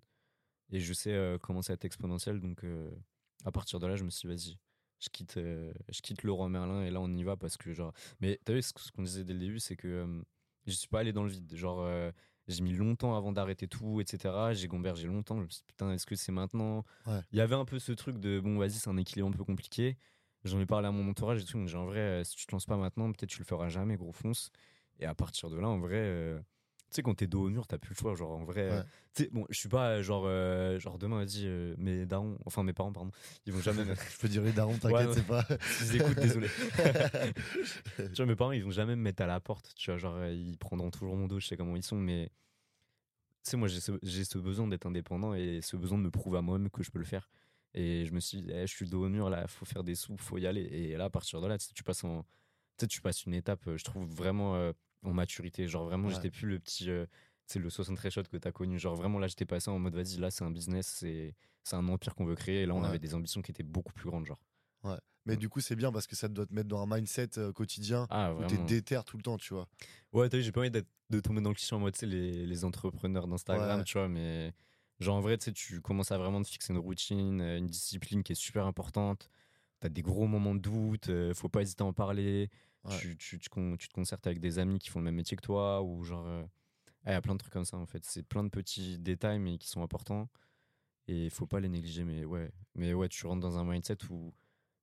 [0.71, 2.39] et je sais euh, comment ça va être exponentiel.
[2.39, 2.89] Donc euh,
[3.45, 4.57] à partir de là, je me suis dit, vas-y,
[4.99, 7.93] je quitte, je quitte le roi Merlin, et là on y va parce que genre.
[8.19, 10.23] Mais t'as vu ce qu'on disait dès le début, c'est que
[10.65, 11.55] je suis pas allé dans le vide.
[11.55, 12.11] Genre,
[12.49, 14.53] j'ai mis longtemps avant d'arrêter tout, etc.
[14.53, 15.37] J'ai gombergé longtemps.
[15.37, 16.83] Je me suis dit, putain, est-ce que c'est maintenant?
[17.31, 19.43] Il y avait un peu ce truc de, bon, vas-y, c'est un équilibre un peu
[19.43, 19.97] compliqué.
[20.45, 21.57] J'en ai parlé à mon entourage et tout.
[21.59, 23.97] Donc, en vrai, euh, si tu te lances pas maintenant, peut-être tu le feras jamais,
[23.97, 24.51] gros fonce.
[24.97, 26.39] Et à partir de là, en vrai, euh,
[26.89, 28.15] tu sais, quand t'es dos au mur, t'as plus le choix.
[28.15, 30.23] Genre, en vrai, euh, tu sais, bon, je suis pas genre,
[30.79, 31.47] genre demain, vas-y,
[31.77, 33.11] mes darons, enfin mes parents, pardon,
[33.45, 35.45] ils vont jamais je peux dire les darons, t'inquiète, c'est pas.
[35.81, 36.47] ils écoutent, désolé.
[37.97, 39.73] tu vois, mes parents, ils vont jamais me mettre à la porte.
[39.75, 42.31] Tu vois, genre, ils prendront toujours mon dos, je sais comment ils sont, mais.
[43.43, 46.39] Tu sais, moi, j'ai ce, ce besoin d'être indépendant et ce besoin de me prouver
[46.39, 47.29] à moi-même que je peux le faire.
[47.73, 49.95] Et je me suis dit, eh, je suis dos au mur, là, faut faire des
[49.95, 50.63] sous, faut y aller.
[50.63, 52.25] Et là, à partir de là, tu passes en,
[52.87, 54.71] tu passes une étape, euh, je trouve vraiment euh,
[55.03, 55.67] en maturité.
[55.67, 56.85] Genre vraiment, j'étais plus le petit,
[57.45, 58.79] c'est euh, le 63 shot que tu as connu.
[58.79, 61.87] Genre vraiment, là, j'étais passé en mode, vas-y, là, c'est un business, c'est, c'est un
[61.87, 62.63] empire qu'on veut créer.
[62.63, 64.41] Et là, on avait des ambitions qui étaient beaucoup plus grandes, genre.
[64.83, 64.97] Ouais.
[65.25, 65.39] Mais mm.
[65.39, 68.33] du coup, c'est bien parce que ça doit te mettre dans un mindset quotidien ah,
[68.33, 69.67] où t'es déter tout le temps, tu vois.
[70.13, 72.05] Ouais, t'as vu, j'ai pas envie de tomber dans le cliché en mode, tu sais,
[72.05, 74.53] les, les entrepreneurs d'Instagram, tu vois, mais
[74.99, 77.67] Genre, en vrai, tu sais, tu commences à vraiment te fixer une routine, euh, une
[77.67, 79.29] discipline qui est super importante.
[79.79, 82.49] Tu as des gros moments de doute, euh, faut pas hésiter à en parler.
[82.99, 85.81] Tu, tu, tu, te concertes avec des amis qui font le même métier que toi,
[85.81, 86.25] ou genre.
[86.27, 86.43] Euh,
[87.05, 88.03] il y a plein de trucs comme ça, en fait.
[88.05, 90.29] C'est plein de petits détails, mais qui sont importants.
[91.07, 92.51] Et il faut pas les négliger, mais ouais.
[92.75, 94.33] Mais ouais, tu rentres dans un mindset où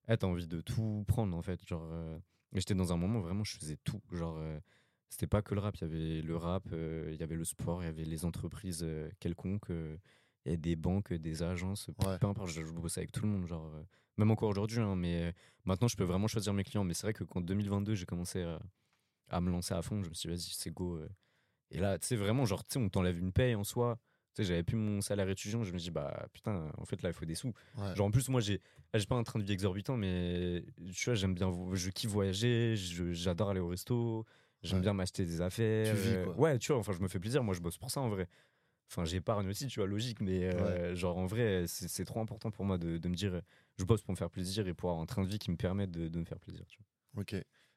[0.08, 1.66] tu as envie de tout prendre, en fait.
[1.66, 1.90] Genre.
[2.52, 4.00] J'étais dans un moment où vraiment je faisais tout.
[4.12, 4.38] Genre
[5.08, 7.44] c'était pas que le rap, il y avait le rap, euh, il y avait le
[7.44, 9.96] sport, il y avait les entreprises euh, quelconques, euh,
[10.46, 13.46] il y avait des banques, des agences, peu importe, je, bossais avec tout le monde,
[13.46, 13.70] genre,
[14.16, 16.84] même encore aujourd'hui, hein, mais maintenant je peux vraiment choisir mes clients.
[16.84, 18.46] Mais c'est vrai que qu'en 2022, j'ai commencé
[19.28, 21.00] à, me lancer à fond, je me suis dit, vas-y, c'est go.
[21.70, 23.98] Et là, tu sais, vraiment, genre, tu sais, on t'enlève une paye en soi.
[24.34, 27.10] Tu sais, j'avais plus mon salaire étudiant, je me dis, bah putain, en fait, là,
[27.10, 27.52] il faut des sous.
[27.94, 28.60] Genre, en plus, moi, j'ai
[29.08, 33.50] pas un train de vie exorbitant, mais tu vois, j'aime bien, je kiffe voyager, j'adore
[33.50, 34.24] aller au resto.
[34.62, 35.94] J'aime bien m'acheter des affaires.
[35.94, 36.36] Tu vis, euh, quoi.
[36.36, 37.42] Ouais, tu vois, enfin, je me fais plaisir.
[37.42, 38.28] Moi, je bosse pour ça en vrai.
[38.88, 42.64] Enfin, j'épargne aussi, tu vois, logique, mais euh, genre en vrai, c'est trop important pour
[42.64, 43.40] moi de, de, me dire,
[43.78, 45.56] je bosse pour me faire plaisir et pour avoir un train de vie qui me
[45.56, 46.64] permet de, de me faire plaisir.
[46.68, 47.22] Tu vois.
[47.22, 47.34] Ok.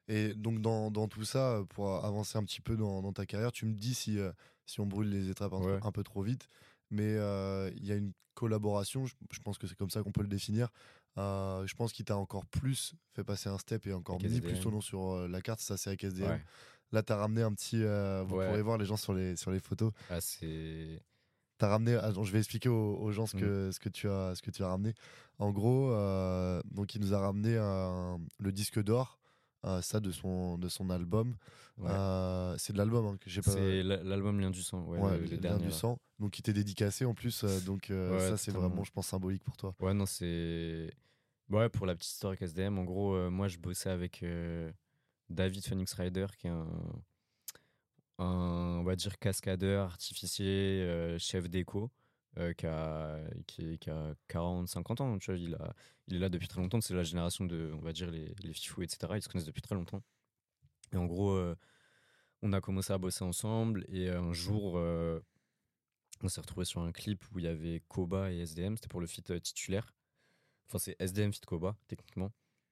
[0.08, 3.52] Et donc, dans, dans, tout ça, pour avancer un petit peu dans, dans ta carrière,
[3.52, 4.32] tu me dis si, euh,
[4.66, 6.48] si on brûle les étapes un, un peu trop vite,
[6.92, 10.28] mais il y a une collaboration, je, pense que c'est comme ça qu'on peut le
[10.28, 10.70] définir.
[11.18, 14.72] je pense qu'il t'a encore plus fait passer un step et encore mis plus ton
[14.72, 16.40] nom sur la carte, ça c'est avec SDM.
[16.92, 17.84] Là, tu as ramené un petit.
[17.84, 19.92] Euh, vous pourrez voir les gens sur les, sur les photos.
[20.10, 21.02] Ah, c'est.
[21.62, 23.40] As ramené, ah, je vais expliquer aux, gens ce mm.
[23.42, 24.94] que, ce, que tu as, ce que tu as ramené.
[25.40, 27.56] En gros, euh, donc il nous a ramené
[28.40, 29.20] le disque d'or,
[29.66, 31.36] euh, ça de son, de son album.
[31.78, 33.52] c'est de l'album hein, que j'ai pas.
[33.52, 36.00] C'est l'album Lien du sang, ouais, le, Lien du sang.
[36.18, 39.76] Donc qui était dédicacé en plus, donc ça c'est vraiment, je pense, symbolique pour toi.
[39.80, 40.90] Ouais, non, c'est.
[41.50, 44.24] Ouais, pour la petite histoire avec SDM, en gros, moi je bossais avec
[45.30, 46.68] David Phoenix Rider, qui est un,
[48.18, 51.92] on va dire, cascadeur, artificier, chef d'éco.
[52.58, 55.20] qui, a, qui, a 40, 50 ans.
[55.20, 55.58] Tu vois, il,
[56.08, 56.82] il est là depuis très longtemps.
[56.82, 59.14] C'est la génération de, on va dire, les, les fifous, etc.
[59.16, 60.02] Ils se connaissent depuis très longtemps.
[60.94, 61.40] Et en gros,
[62.42, 63.86] on a commencé à bosser ensemble.
[63.90, 64.76] Et un jour,
[66.22, 68.76] on s'est retrouvé sur un clip où il y avait Koba et SDM.
[68.76, 69.94] C'était pour le fit titulaire.
[70.68, 72.32] Enfin, c'est SDM fit Koba, techniquement.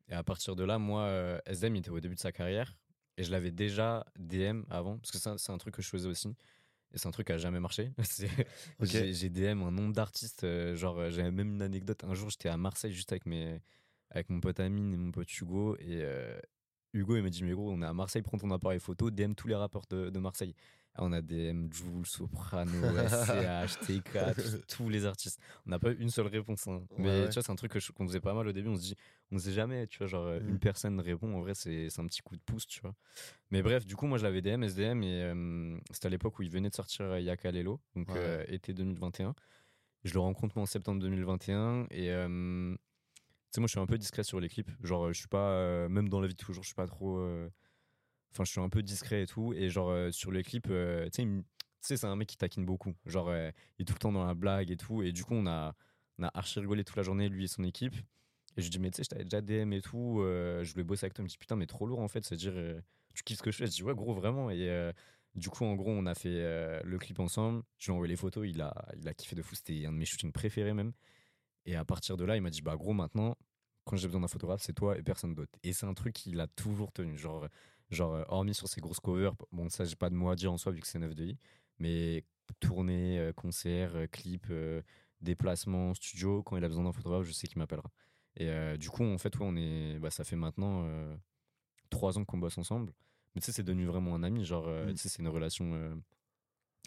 [0.10, 2.78] Et à partir de là, moi, euh, SDM, il était au début de sa carrière.
[3.18, 6.30] Et je l'avais déjà DM avant, parce que c'est un, truc que je faisais aussi.
[6.94, 7.92] Et c'est un truc qui a jamais marché.
[8.82, 10.44] J'ai DM un nombre d'artistes.
[10.44, 12.04] Euh, genre, euh, j'avais même une anecdote.
[12.04, 13.60] Un jour, j'étais à Marseille juste avec, mes,
[14.12, 15.76] avec mon pote Amine et mon pote Hugo.
[15.80, 16.06] Et
[16.94, 19.34] Hugo, il m'a dit Mais gros, on est à Marseille, prends ton appareil photo, DM
[19.34, 20.54] tous les rappeurs de, de Marseille.
[21.00, 22.72] On a des Jules, Soprano,
[23.08, 25.40] SCH, TK, tous les artistes.
[25.66, 26.68] On n'a pas eu une seule réponse.
[26.68, 26.82] Hein.
[26.98, 28.70] Mais tu vois, c'est un truc qu'on faisait pas mal au début.
[28.70, 28.96] On se dit,
[29.32, 30.60] on sait jamais, tu vois, genre une mm.
[30.60, 31.34] personne répond.
[31.36, 32.96] En vrai, c'est un petit coup de pouce, tu vois.
[33.52, 36.44] Mais bref, du coup, moi, je l'avais DM, SDM, et euh, c'était à l'époque où
[36.44, 39.36] il venait de sortir euh, Yaka Lelo, donc euh, été 2021.
[40.04, 43.98] Je le rencontre moi en septembre 2021 et tu sais, moi, je suis un peu
[43.98, 44.70] discret sur les clips.
[44.84, 47.20] Genre, je suis pas, même dans la vie de toujours, je suis pas trop
[48.32, 49.54] Enfin, je suis un peu discret et tout.
[49.54, 51.44] Et genre, euh, sur les clips, euh, tu
[51.82, 52.94] sais, c'est un mec qui taquine beaucoup.
[53.06, 55.02] Genre, euh, il est tout le temps dans la blague et tout.
[55.02, 55.76] Et du coup, on a,
[56.20, 57.96] on a archi rigolé toute la journée, lui et son équipe.
[58.58, 60.20] Et je lui dis, mais tu sais, je t'avais déjà DM et tout.
[60.22, 61.24] je voulais bosser avec toi.
[61.24, 62.26] Il me dit, putain, mais trop lourd en fait.
[62.26, 62.54] C'est-à-dire,
[63.14, 63.68] tu kiffes ce que je fais?
[63.68, 64.50] Je dis, ouais, gros, vraiment.
[64.50, 64.92] Et
[65.36, 67.64] du coup, en gros, on a fait le clip ensemble.
[67.78, 68.48] Je lui ai envoyé les photos.
[68.48, 69.56] Il a, il a kiffé de fou.
[69.56, 70.94] C'était un de mes shootings préférés même.
[71.66, 73.38] Et à partir de là, il m'a dit, bah, gros, maintenant,
[73.88, 75.52] quand j'ai besoin d'un photographe, c'est toi et personne d'autre.
[75.64, 77.18] Et c'est un truc qu'il a toujours tenu.
[77.18, 77.48] Genre,
[77.90, 80.52] Genre, euh, hormis sur ces grosses covers, bon, ça, j'ai pas de mot à dire
[80.52, 81.38] en soi vu que c'est 9 de I,
[81.80, 82.26] mais
[82.60, 84.48] tournée, euh, concert, euh, clip,
[85.22, 87.90] déplacement, studio, quand il a besoin d'un photographe, je sais qu'il m'appellera.
[88.40, 90.88] Et du coup, en fait, ouais, on est, bah, ça fait maintenant
[91.90, 92.94] trois ans qu'on bosse ensemble.
[93.34, 94.46] Mais tu sais, c'est devenu vraiment un ami.
[94.46, 94.92] Genre, mm.
[94.92, 96.00] tu sais, c'est une relation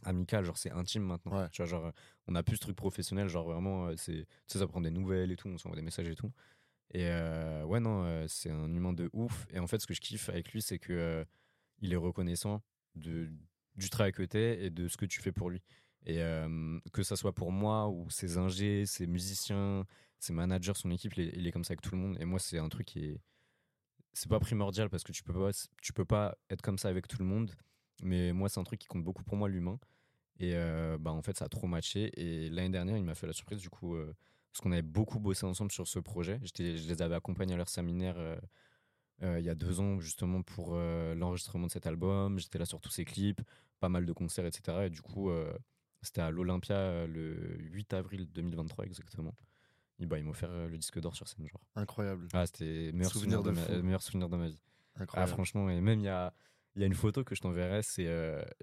[0.04, 0.44] amicale.
[0.44, 1.48] Genre, c'est intime maintenant.
[1.48, 1.90] Tu vois, genre,
[2.28, 3.26] on a plus ce truc professionnel.
[3.26, 5.48] Genre, vraiment, c'est, tu sais, ça prend des nouvelles et tout.
[5.48, 6.30] On s'envoie des messages et tout.
[6.92, 9.46] Et euh, ouais, non, euh, c'est un humain de ouf.
[9.50, 11.24] Et en fait, ce que je kiffe avec lui, c'est que euh,
[11.80, 12.62] il est reconnaissant
[12.96, 13.30] de,
[13.76, 15.62] du travail que tu es et de ce que tu fais pour lui.
[16.06, 16.22] Et
[16.94, 19.84] que ça soit pour moi ou ses ingés, ses musiciens,
[20.18, 22.16] ses managers, son équipe, il est, comme ça avec tout le monde.
[22.18, 23.20] Et moi, c'est un truc qui est.
[24.14, 25.50] C'est pas primordial parce que tu peux pas,
[25.82, 27.52] tu peux pas être comme ça avec tout le monde.
[28.02, 29.78] Mais moi, c'est un truc qui compte beaucoup pour moi, l'humain.
[30.38, 30.54] Et
[30.98, 32.10] bah, en fait, ça a trop matché.
[32.18, 33.60] Et l'année dernière, il m'a fait la surprise.
[33.60, 33.94] Du coup,
[34.52, 36.40] parce qu'on avait beaucoup bossé ensemble sur ce projet.
[36.42, 38.36] Je les avais accompagnés à leur séminaire euh,
[39.22, 42.38] euh, il y a deux ans, justement, pour euh, l'enregistrement de cet album.
[42.38, 43.40] J'étais là sur tous ces clips,
[43.78, 44.86] pas mal de concerts, etc.
[44.86, 45.30] Et du coup,
[46.02, 49.36] c'était à l'Olympia le 8 avril 2023, exactement.
[49.98, 51.60] Et bah, ils m'ont offert le disque d'or sur scène, genre.
[51.76, 52.26] Incroyable.
[52.32, 54.60] Ah, c'était meilleur souvenir, de, ma, meilleur souvenir de ma vie.
[54.96, 55.30] Ah, Incroyable.
[55.30, 56.32] Ah, franchement, et même il y a,
[56.76, 57.82] y a une photo que je t'enverrai.
[57.82, 58.08] C'est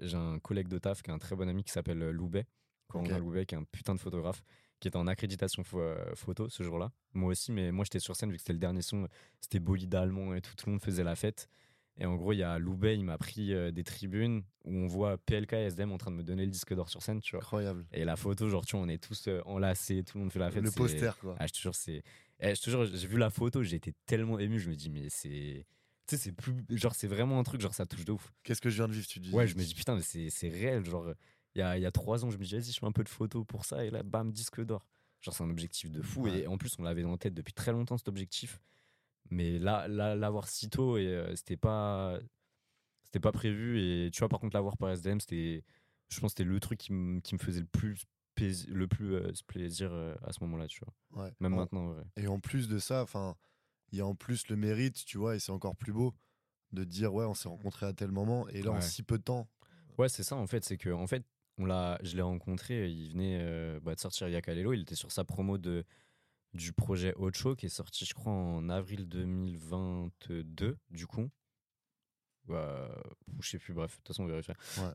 [0.00, 2.46] j'ai un collègue de taf qui est un très bon ami qui s'appelle Loubet.
[2.88, 4.42] Corentin Loubet, qui est un putain de photographe
[4.80, 6.92] qui était en accréditation euh, photo ce jour-là.
[7.14, 9.08] Moi aussi, mais moi j'étais sur scène vu que c'était le dernier son,
[9.40, 11.48] c'était bolide allemand et tout, tout le monde faisait la fête.
[12.00, 14.86] Et en gros, il y a Loubet, il m'a pris euh, des tribunes où on
[14.86, 17.32] voit PLK et SDM en train de me donner le disque d'or sur scène, tu
[17.32, 17.42] vois.
[17.42, 17.86] Incroyable.
[17.92, 20.38] Et la photo, genre, tu vois, on est tous euh, enlacés, tout le monde fait
[20.38, 20.62] la fête.
[20.62, 21.34] Le poster, quoi.
[21.40, 22.04] Ah, je te jure, c'est.
[22.38, 24.90] Eh, je te jure, j'ai vu la photo, j'ai été tellement ému, je me dis,
[24.90, 25.66] mais c'est.
[26.06, 26.54] Tu sais, c'est plus.
[26.70, 28.32] Genre, c'est vraiment un truc, genre, ça touche de ouf.
[28.44, 29.34] Qu'est-ce que je viens de vivre, tu dis?
[29.34, 30.84] Ouais, je me dis, putain, mais c'est réel.
[30.84, 31.12] Genre,
[31.58, 33.04] il y a, y a trois ans, je me dis, vas-y, je fais un peu
[33.04, 34.86] de photos pour ça, et là, bam, disque d'or.
[35.20, 36.28] Genre, c'est un objectif de fou.
[36.28, 38.60] Et en plus, on l'avait dans la tête depuis très longtemps, cet objectif.
[39.30, 42.18] Mais là, l'avoir si tôt, et euh, c'était pas.
[43.02, 43.80] C'était pas prévu.
[43.80, 45.64] Et tu vois, par contre, l'avoir par SDM, c'était.
[46.08, 48.04] Je pense que c'était le truc qui, me faisait le plus
[48.68, 51.24] le plus euh, plaisir euh, à ce moment-là, tu vois.
[51.24, 51.32] Ouais.
[51.40, 52.04] Même maintenant, vrai.
[52.16, 53.34] Et en plus de ça, enfin,
[53.90, 56.14] il y a en plus le mérite, tu vois, et c'est encore plus beau
[56.72, 59.24] de dire ouais, on s'est rencontrés à tel moment, et là en si peu de
[59.24, 59.48] temps.
[59.98, 61.24] Ouais, c'est ça en fait, c'est que en fait,
[61.58, 65.12] on l'a, je l'ai rencontré, il venait euh, bah, de sortir Yakalelo, il était sur
[65.12, 65.84] sa promo de,
[66.54, 71.28] du projet Ocho qui est sorti, je crois, en avril 2022, du coup.
[72.46, 72.88] Bah,
[73.40, 74.52] je sais plus, bref, de toute façon, on vérifie.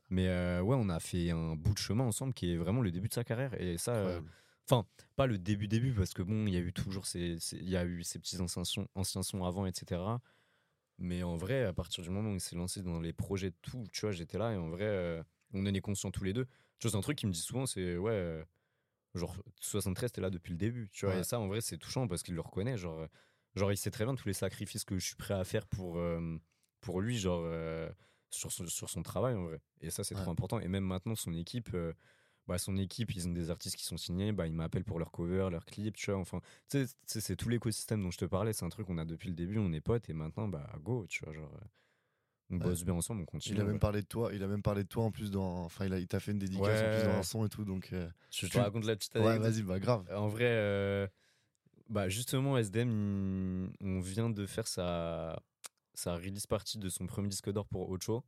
[0.09, 2.91] Mais euh, ouais, on a fait un bout de chemin ensemble qui est vraiment le
[2.91, 3.59] début de sa carrière.
[3.61, 4.21] Et ça, euh,
[4.67, 7.77] enfin, pas le début-début, parce que bon, il y a eu toujours ces, il y
[7.77, 10.01] a eu ces petits anciens sons, anciens sons avant, etc.
[10.97, 13.57] Mais en vrai, à partir du moment où il s'est lancé dans les projets de
[13.61, 15.23] tout, tu vois, j'étais là et en vrai,
[15.53, 16.45] on en est conscient tous les deux.
[16.79, 18.43] Tu vois, c'est un truc qui me dit souvent, c'est ouais, euh,
[19.15, 20.89] genre 73, t'es là depuis le début.
[20.91, 22.77] Tu vois, et ça, en vrai, c'est touchant parce qu'il le reconnaît.
[22.77, 23.07] Genre, euh,
[23.55, 25.97] genre, il sait très bien tous les sacrifices que je suis prêt à faire pour,
[25.97, 26.37] euh,
[26.81, 27.47] pour lui, genre,
[28.29, 29.59] sur, son, sur son travail, en vrai.
[29.81, 30.59] Et ça, c'est trop important.
[30.59, 31.75] Et même maintenant, son équipe.
[32.45, 35.11] Bah, son équipe, ils ont des artistes qui sont signés, bah, ils m'appellent pour leur
[35.11, 36.19] cover, leur clip, tu vois.
[36.19, 38.51] Enfin, c'est tout l'écosystème dont je te parlais.
[38.51, 41.05] C'est un truc qu'on a depuis le début, on est potes et maintenant, bah, go,
[41.07, 41.33] tu vois.
[41.33, 41.57] Genre,
[42.53, 43.55] On bosse bien ensemble, on continue.
[43.55, 45.63] Il a même parlé de toi, il a même parlé de toi en plus dans.
[45.63, 47.65] Enfin, il, il t'a fait une dédicace en plus dans un son et tout.
[47.65, 47.93] Donc,
[48.31, 49.41] je te raconte la petite anecdote.
[49.41, 50.05] Ouais, vas-y, bah grave.
[50.15, 51.09] En vrai,
[51.89, 55.39] bah justement, SDM, on vient de faire sa,
[55.93, 58.23] sa release party de son premier disque d'or pour Ocho.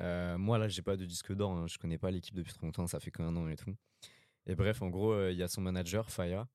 [0.00, 1.52] Euh, moi, là, j'ai pas de disque d'or.
[1.52, 1.66] Hein.
[1.66, 2.86] Je connais pas l'équipe depuis trop longtemps.
[2.86, 3.74] Ça fait qu'un an et tout.
[4.46, 6.46] Et bref, en gros, euh, il y a son manager, Faya,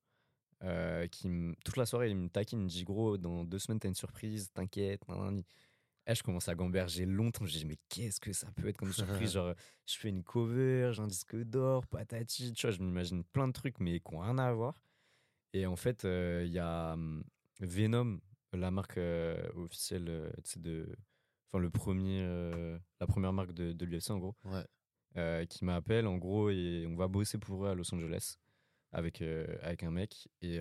[0.63, 1.29] euh, qui
[1.63, 2.59] toute la soirée, il me taquine.
[2.59, 4.51] Il me dit, gros, dans deux semaines, t'as une surprise.
[4.53, 5.01] T'inquiète.
[6.09, 7.45] Et je commence à gamberger longtemps.
[7.45, 9.53] Je dis, mais qu'est-ce que ça peut être comme surprise Genre,
[9.85, 12.51] je fais une cover, j'ai un disque d'or, patati.
[12.53, 14.81] Tu vois, je m'imagine plein de trucs, mais qui n'ont rien à voir.
[15.53, 17.23] Et en fait, il y a hum,
[17.59, 18.19] Venom,
[18.53, 18.99] la marque
[19.55, 20.95] officielle de
[21.49, 24.35] enfin le premier, euh, la première marque de, de l'UFC en gros,
[25.17, 28.37] euh, qui m'appelle en gros et on va bosser pour eux à Los Angeles
[28.91, 30.27] avec, euh, avec un mec.
[30.41, 30.59] Et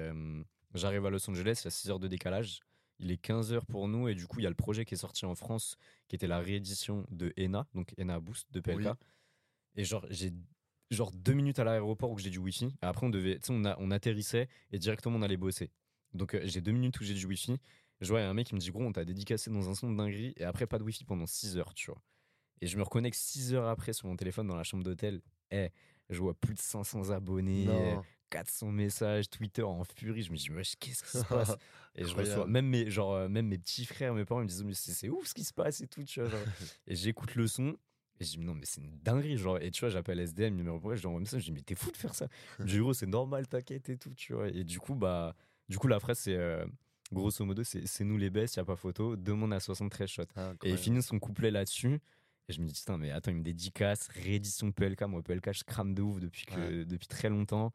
[0.75, 2.61] j'arrive à Los Angeles, il y a 6 heures de décalage.
[3.01, 4.95] Il est 15 heures pour nous et du coup il y a le projet qui
[4.95, 5.77] est sorti en France
[6.09, 8.89] qui était la réédition de ENA, donc ENA Boost de PLK.
[9.77, 10.33] Et genre j'ai
[10.91, 12.67] genre deux minutes à l'aéroport où j'ai du wifi.
[12.67, 15.71] Et après on devait, on, on atterrissait et directement on allait bosser.
[16.15, 17.61] Donc j'ai deux minutes où j'ai du wifi
[18.01, 19.75] je vois, y a un mec qui me dit, gros, on t'a dédicacé dans un
[19.75, 22.01] son de dinguerie et après, pas de wifi pendant 6 heures, tu vois.
[22.61, 25.21] Et je me reconnecte 6 heures après sur mon téléphone dans la chambre d'hôtel.
[25.51, 25.71] Eh,
[26.09, 27.67] je vois plus de 500 abonnés,
[28.31, 30.23] 400 messages, Twitter en furie.
[30.23, 31.57] Je me dis, wesh, qu'est-ce qui se passe
[31.95, 34.63] Et je reçois, même mes, genre, euh, même mes petits frères, mes parents me disent,
[34.63, 36.31] mais c'est ouf ce qui se passe et tout, tu vois.
[36.87, 37.77] et j'écoute le son.
[38.21, 39.37] Et je dis, non, mais c'est une dinguerie.
[39.37, 41.41] Genre, et tu vois, j'appelle SDM, numéro pour je lui envoie un message.
[41.41, 42.29] Je dis, mais t'es fou de faire ça.
[42.61, 44.49] Dis, gros, c'est normal, t'inquiète et tout, tu vois.
[44.49, 45.35] Et du coup, bah,
[45.69, 46.37] du coup, la phrase, c'est.
[46.37, 46.65] Euh,
[47.11, 49.17] Grosso modo, c'est nous les bestes, il a pas photo.
[49.17, 50.23] Demande à 73 shots.
[50.37, 52.01] Ah, et il finit son couplet là-dessus.
[52.49, 55.03] Et je me dis, putain, mais attends, il me dédicace, réédition PLK.
[55.03, 57.73] Moi, PLK, je crame de ouf depuis, que, depuis très longtemps.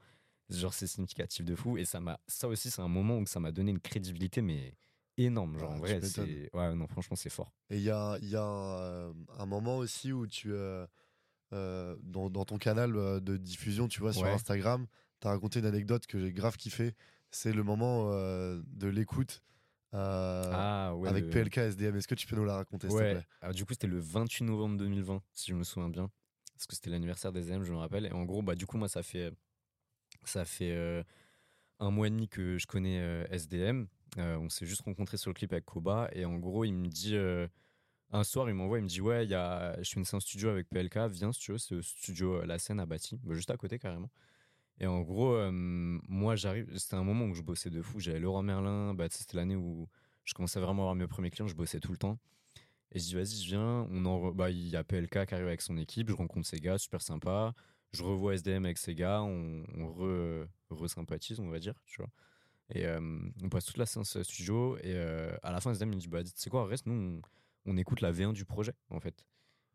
[0.56, 1.78] Genre, c'est significatif de fou.
[1.78, 4.76] Et ça, m'a ça aussi, c'est un moment où ça m'a donné une crédibilité, mais
[5.18, 5.58] énorme.
[5.58, 6.50] Genre, en vrai, c'est.
[6.56, 7.52] Ouais, non, franchement, c'est fort.
[7.70, 10.54] Et il y a, y a euh, un, moment aussi où tu.
[10.54, 10.86] Euh,
[11.54, 14.88] euh, dans, dans, ton canal de diffusion, tu vois, sur Instagram,
[15.22, 16.96] tu as raconté une anecdote que j'ai grave kiffé
[17.36, 19.44] c'est le moment euh, de l'écoute
[19.94, 21.96] euh, ah, avec PLK SDM.
[21.96, 23.26] Est-ce que tu peux nous la raconter te plaît?
[23.42, 26.10] Alors, Du coup, c'était le 28 novembre 2020, si je me souviens bien.
[26.54, 28.06] Parce que c'était l'anniversaire des SDM, je me rappelle.
[28.06, 29.32] Et en gros, bah, du coup, moi, ça fait,
[30.30, 31.04] ça fait euh,
[31.80, 33.00] un mois et demi que je connais
[33.32, 33.88] SDM.
[34.18, 36.10] on s'est juste rencontrés sur le clip avec Koba.
[36.14, 37.16] Et en gros, il me dit.
[38.12, 40.70] un soir, il m'envoie, il me dit Ouais, y a, je suis une studio avec
[40.70, 43.58] PLK, viens si tu veux, c'est le studio La Scène à Bâti, bah, juste à
[43.58, 44.10] côté carrément.
[44.80, 46.76] Et en gros, euh, moi, j'arrive.
[46.78, 48.00] C'était un moment où je bossais de fou.
[48.00, 48.94] J'avais Laurent Merlin.
[48.94, 49.88] Bah, c'était l'année où
[50.26, 51.48] je commençais vraiment à avoir mes premiers clients.
[51.48, 52.20] Je bossais tout le temps.
[52.92, 53.88] Et je dis, vas-y, je viens.
[53.92, 56.10] On bah, il y a PLK qui arrive avec son équipe.
[56.10, 57.54] Je rencontre ces gars, super sympa.
[57.94, 59.22] Je revois SDM avec ces gars.
[59.22, 61.76] On, on re-sympathise, on va dire.
[61.86, 62.10] Tu vois.
[62.70, 63.00] Et euh,
[63.42, 64.78] on passe toute la séance studio.
[64.78, 67.22] Et euh, à la fin, SDM me dit, bah, tu sais quoi, reste, nous,
[67.66, 69.26] on, on, écoute la V1 du projet, en fait.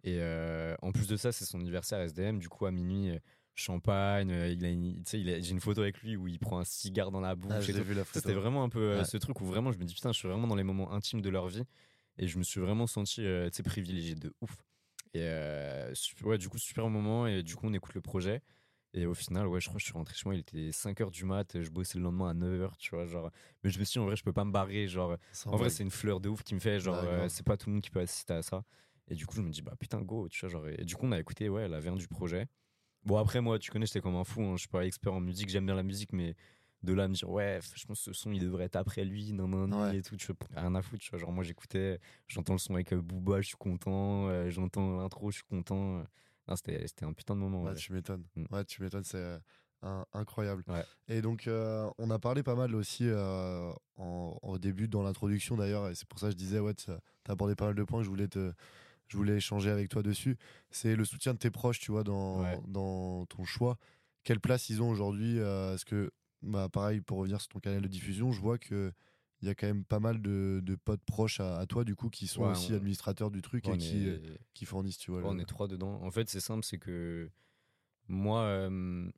[0.05, 0.21] Et
[0.83, 2.39] en plus de ça, c'est son anniversaire SDM.
[2.39, 3.19] Du coup, à minuit
[3.59, 4.31] champagne.
[4.31, 7.21] Euh, il a, une, j'ai une photo avec lui où il prend un cigare dans
[7.21, 7.53] la bouche.
[7.55, 7.61] Ah,
[8.13, 10.29] C'était vraiment un peu euh, ce truc où vraiment je me dis putain, je suis
[10.29, 11.65] vraiment dans les moments intimes de leur vie
[12.19, 14.65] et je me suis vraiment senti euh, privilégié de ouf.
[15.15, 15.29] Et
[16.25, 18.43] ouais, du coup, super moment et du coup, on écoute le projet.
[18.95, 21.11] Et au final, ouais, je crois que je suis rentré chez moi, il était 5h
[21.11, 23.31] du mat, je bossais le lendemain à 9h, tu vois, genre.
[23.63, 25.17] Mais je me suis dit, en vrai, je peux pas me barrer, genre.
[25.47, 27.75] en vrai, c'est une fleur de ouf qui me fait, genre, c'est pas tout le
[27.75, 28.65] monde qui peut assister à ça.
[29.11, 30.69] Et du coup, je me dis, bah putain, go, tu vois, genre.
[30.69, 32.47] Et du coup, on a écouté, ouais, la veine du projet.
[33.05, 34.43] Bon, après, moi, tu connais, j'étais comme un fou.
[34.43, 34.53] Hein.
[34.57, 36.35] Je suis pas expert en musique, j'aime bien la musique, mais
[36.83, 39.05] de là à me dire, ouais, je pense que ce son, il devrait être après
[39.05, 40.17] lui, non, non, non, et tout.
[40.17, 41.19] Tu vois, rien à foutre, tu vois.
[41.19, 44.29] Genre, moi, j'écoutais, j'entends le son avec euh, Booba, je suis content.
[44.29, 46.05] Euh, j'entends l'intro, je suis content.
[46.47, 47.65] Non, c'était, c'était un putain de moment.
[47.65, 48.25] Ouais, tu m'étonnes.
[48.37, 48.45] Mm.
[48.51, 49.19] Ouais, tu m'étonnes, c'est
[49.85, 50.65] euh, incroyable.
[51.09, 53.09] Et donc, on a parlé pas mal aussi
[53.97, 56.91] en, au début, dans l'introduction d'ailleurs, et c'est pour ça que je disais, ouais, tu
[56.91, 58.53] as abordé pas mal de points, je voulais te
[59.09, 60.37] je voulais échanger avec toi dessus.
[60.71, 63.79] C'est le soutien de tes proches, tu vois, dans, dans ton choix.
[64.23, 66.11] Quelle place ils ont aujourd'hui euh, Est-ce que,
[66.43, 68.93] bah, pareil, pour revenir sur ton canal de diffusion, je vois que
[69.41, 72.11] il y a quand même pas mal de, de potes proches à, toi, du coup,
[72.11, 74.19] qui sont aussi administrateurs du truc et qui, euh,
[74.53, 75.23] qui fournissent, tu vois.
[75.25, 76.03] On est trois dedans.
[76.03, 77.31] En fait, c'est simple, c'est que
[78.09, 79.09] moi, euh,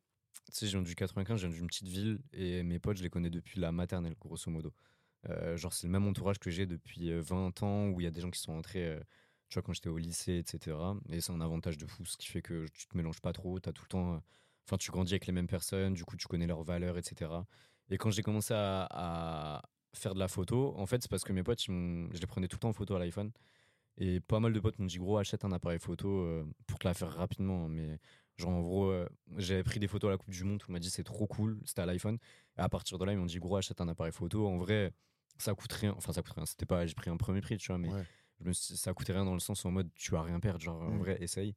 [0.53, 3.03] tu sais, je viens du 95, je viens d'une petite ville et mes potes, je
[3.03, 4.75] les connais depuis la maternelle, grosso modo.
[5.57, 8.21] genre, c'est le même entourage que j'ai depuis 20 ans où il y a des
[8.21, 9.01] gens qui sont entrés
[9.49, 10.77] tu vois, quand j'étais au lycée, etc.
[11.09, 13.59] Et c'est un avantage de fou, ce qui fait que tu te mélanges pas trop,
[13.59, 14.23] as tout le temps.
[14.71, 17.29] Enfin, tu grandis avec les mêmes personnes, du coup, tu connais leurs valeurs, etc.
[17.91, 19.63] Et quand j'ai commencé à,
[19.97, 21.73] faire de la photo, en fait, c'est parce que mes potes, je
[22.21, 23.33] les prenais tout le temps en photo à l'iPhone.
[23.97, 26.87] Et pas mal de potes m'ont dit, gros, achète un appareil photo euh, pour te
[26.87, 27.69] la faire rapidement.
[27.69, 27.99] Mais
[28.37, 29.09] genre, en gros, euh,
[29.39, 31.61] j'avais pris des photos à la Coupe du Monde, on m'a dit, c'est trop cool,
[31.65, 32.19] c'était à l'iPhone.
[32.57, 34.47] Et à partir de là, ils m'ont dit, gros, achète un appareil photo.
[34.47, 34.93] En vrai,
[35.37, 35.95] ça coûte rien.
[35.97, 36.47] Enfin, ça coûte rien.
[36.47, 37.89] C'était pas, j'ai pris un premier prix, tu vois, mais
[38.39, 40.81] Je me ça coûtait rien dans le sens en mode tu vas rien perdre, genre
[40.81, 40.99] en mmh.
[40.99, 41.57] vrai, essaye.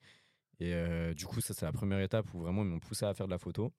[0.64, 3.26] Et du coup, ça, c'est la première étape où vraiment ils m'ont poussé à faire
[3.26, 3.74] de la photo.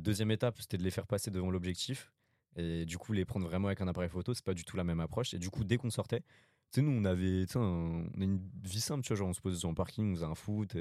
[0.00, 2.12] deuxième étape, c'était de les faire passer devant l'objectif.
[2.56, 4.84] Et du coup, les prendre vraiment avec un appareil photo, c'est pas du tout la
[4.84, 5.34] même approche.
[5.34, 8.80] Et du coup, dès qu'on sortait, tu sais, nous, on avait on a une vie
[8.80, 10.76] simple, tu vois, genre on se posait sur un parking, on faisait un foot,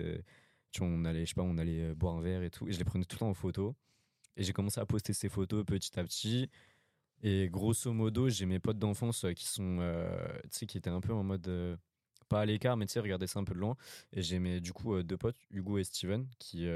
[0.71, 2.67] tu vois, on allait, je sais pas, on allait boire un verre et tout.
[2.67, 3.75] Et je les prenais tout le temps en photo.
[4.37, 6.49] Et j'ai commencé à poster ces photos petit à petit.
[7.23, 9.77] Et grosso modo, j'ai mes potes d'enfance qui sont,
[10.43, 11.77] tu sais, qui étaient un peu en mode
[12.27, 13.75] pas à l'écart, mais tu sais, regarder ça un peu de loin.
[14.13, 16.67] Et j'ai mes, du coup, deux potes, Hugo et Steven, qui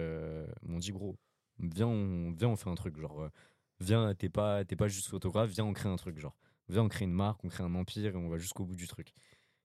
[0.64, 1.18] m'ont dit, gros,
[1.60, 2.98] viens, on, viens, on fait un truc.
[3.00, 3.30] Genre,
[3.80, 6.20] viens, t'es pas, pas juste photographe, viens, on crée un truc.
[6.20, 6.36] Genre,
[6.70, 8.88] viens, on crée une marque, on crée un empire et on va jusqu'au bout du
[8.88, 9.14] truc.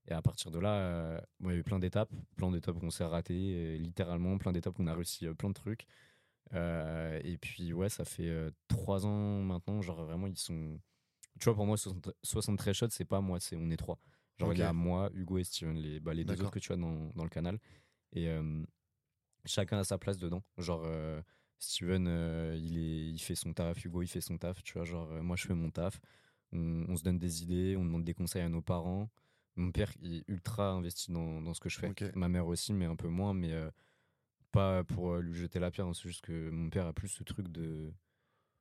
[0.08, 2.90] Et à partir de là, euh, il y a eu plein d'étapes, plein d'étapes qu'on
[2.90, 5.86] s'est raté, littéralement, plein d'étapes qu'on a réussi plein de trucs.
[6.54, 10.78] Euh, et puis, ouais, ça fait euh, trois ans maintenant, genre vraiment, ils sont.
[11.40, 11.76] Tu vois, pour moi,
[12.22, 13.98] 73 shots, c'est pas moi, c'est on est trois.
[14.38, 16.72] Genre, il y a moi, Hugo et Steven, les, bah, les deux autres que tu
[16.72, 17.58] as dans, dans le canal.
[18.12, 18.28] Et
[19.44, 20.42] chacun a sa place dedans.
[20.58, 20.86] Genre,
[21.58, 22.06] Steven,
[22.56, 24.84] il, est, il fait son taf, Hugo, il fait son taf, tu vois.
[24.84, 26.00] Genre, moi, je fais mon taf.
[26.52, 29.10] On, se donne des idées, on demande des conseils à nos parents.
[29.56, 31.92] Mon père est ultra investi dans, dans ce que je fais.
[32.14, 33.32] Ma mère aussi, mais un peu moins.
[33.32, 33.54] Mais
[34.52, 35.86] pas pour lui jeter la pierre.
[35.86, 37.92] Hein, c'est juste que mon père a plus ce truc de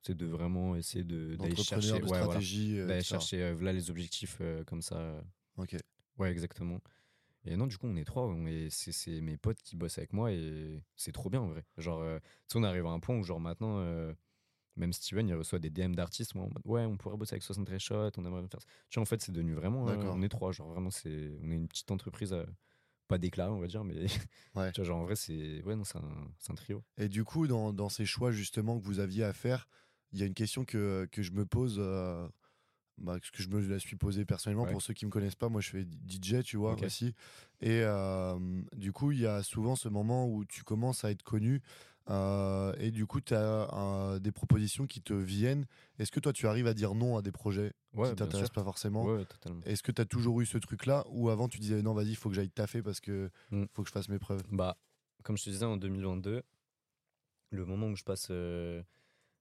[0.02, 5.24] c'est de vraiment essayer de d'aller chercher de stratégie chercher les objectifs comme ça
[5.58, 5.76] ok
[6.18, 6.80] ouais exactement
[7.46, 8.34] et non, du coup, on est trois.
[8.70, 11.64] c'est mes potes qui bossent avec moi et c'est trop bien en vrai.
[11.78, 14.12] Genre, euh, tu sais, on arrive à un point où, genre, maintenant, euh,
[14.76, 16.34] même Steven, il reçoit des DM d'artistes.
[16.66, 18.68] Ouais, on pourrait bosser avec 73 shots, on aimerait faire ça.
[18.90, 19.88] Tu vois, en fait, c'est devenu vraiment.
[19.88, 20.52] Euh, on est trois.
[20.52, 22.36] Genre, vraiment, c'est on est une petite entreprise.
[23.08, 23.94] pas déclarée, on va dire, mais
[24.56, 24.72] ouais.
[24.72, 26.84] tu vois, genre, en vrai, c'est ouais, non, un, un, trio.
[26.98, 29.68] Et du coup, dans, dans, ces choix, justement, que vous aviez à faire,
[30.14, 31.80] il y a une question que, que je me pose
[32.98, 34.66] bah, ce que je me la suis posé personnellement.
[34.66, 37.14] Pour ceux qui me connaissent pas, moi je fais DJ, tu vois, aussi.
[37.62, 38.38] Et euh,
[38.76, 41.62] du coup, il y a souvent ce moment où tu commences à être connu.
[42.08, 45.66] Euh, et du coup, tu as des propositions qui te viennent.
[46.00, 48.64] Est-ce que toi, tu arrives à dire non à des projets qui qui t'intéressent pas
[48.64, 49.08] forcément?
[49.66, 52.16] Est-ce que tu as toujours eu ce truc-là Ou avant, tu disais non, vas-y, il
[52.16, 53.66] faut que j'aille taffer parce que mm.
[53.74, 54.44] faut que je fasse mes preuves?
[54.52, 54.78] Bah,
[55.24, 56.44] comme je te disais en 2022,
[57.52, 58.28] le moment où je passe.
[58.30, 58.84] Euh,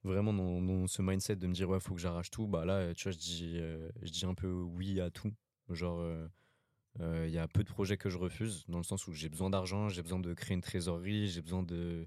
[0.05, 3.05] vraiment dans, ce mindset de me dire ouais faut que j'arrache tout bah là tu
[3.05, 5.33] vois je dis euh, je dis un peu oui à tout.
[5.71, 9.07] Genre il euh, euh, y a peu de projets que je refuse dans le sens
[9.07, 12.07] où j'ai besoin d'argent j'ai besoin de créer une trésorerie j'ai besoin de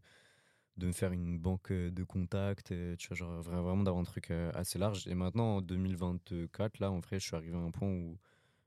[0.77, 4.77] de me faire une banque de contacts tu vois genre vraiment d'avoir un truc assez
[4.77, 5.07] large.
[5.07, 8.17] Et maintenant en 2024 là en vrai je suis arrivé à un point où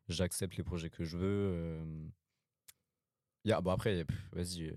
[0.09, 2.03] j'accepte les projets que je veux
[3.49, 4.75] a, bon après vas-y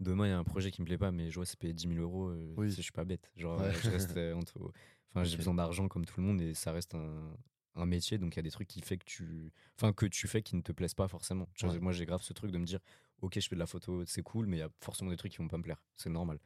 [0.00, 1.74] demain il y a un projet qui me plaît pas mais je vois c'est payer
[1.74, 2.70] 10 000 euros euh, oui.
[2.70, 3.30] je suis pas bête.
[3.36, 4.72] Genre je reste euh, entre
[5.10, 7.36] enfin j'ai besoin d'argent comme tout le monde et ça reste un,
[7.76, 10.26] un métier donc il y a des trucs qui fait que tu enfin que tu
[10.26, 11.48] fais qui ne te plaisent pas forcément.
[11.80, 12.80] Moi j'ai grave ce truc de me dire
[13.20, 15.32] ok je fais de la photo c'est cool mais il y a forcément des trucs
[15.32, 15.82] qui vont pas me plaire.
[15.96, 16.40] C'est normal.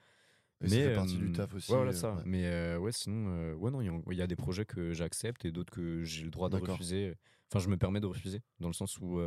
[0.61, 2.23] Mais ça fait partie du taf aussi voilà ça.
[2.25, 3.81] mais ouais sinon ouais non
[4.11, 7.15] il y, a des projets que j'accepte et d'autres que j'ai le droit de refuser.
[7.51, 9.21] Enfin je me permets de refuser dans le sens où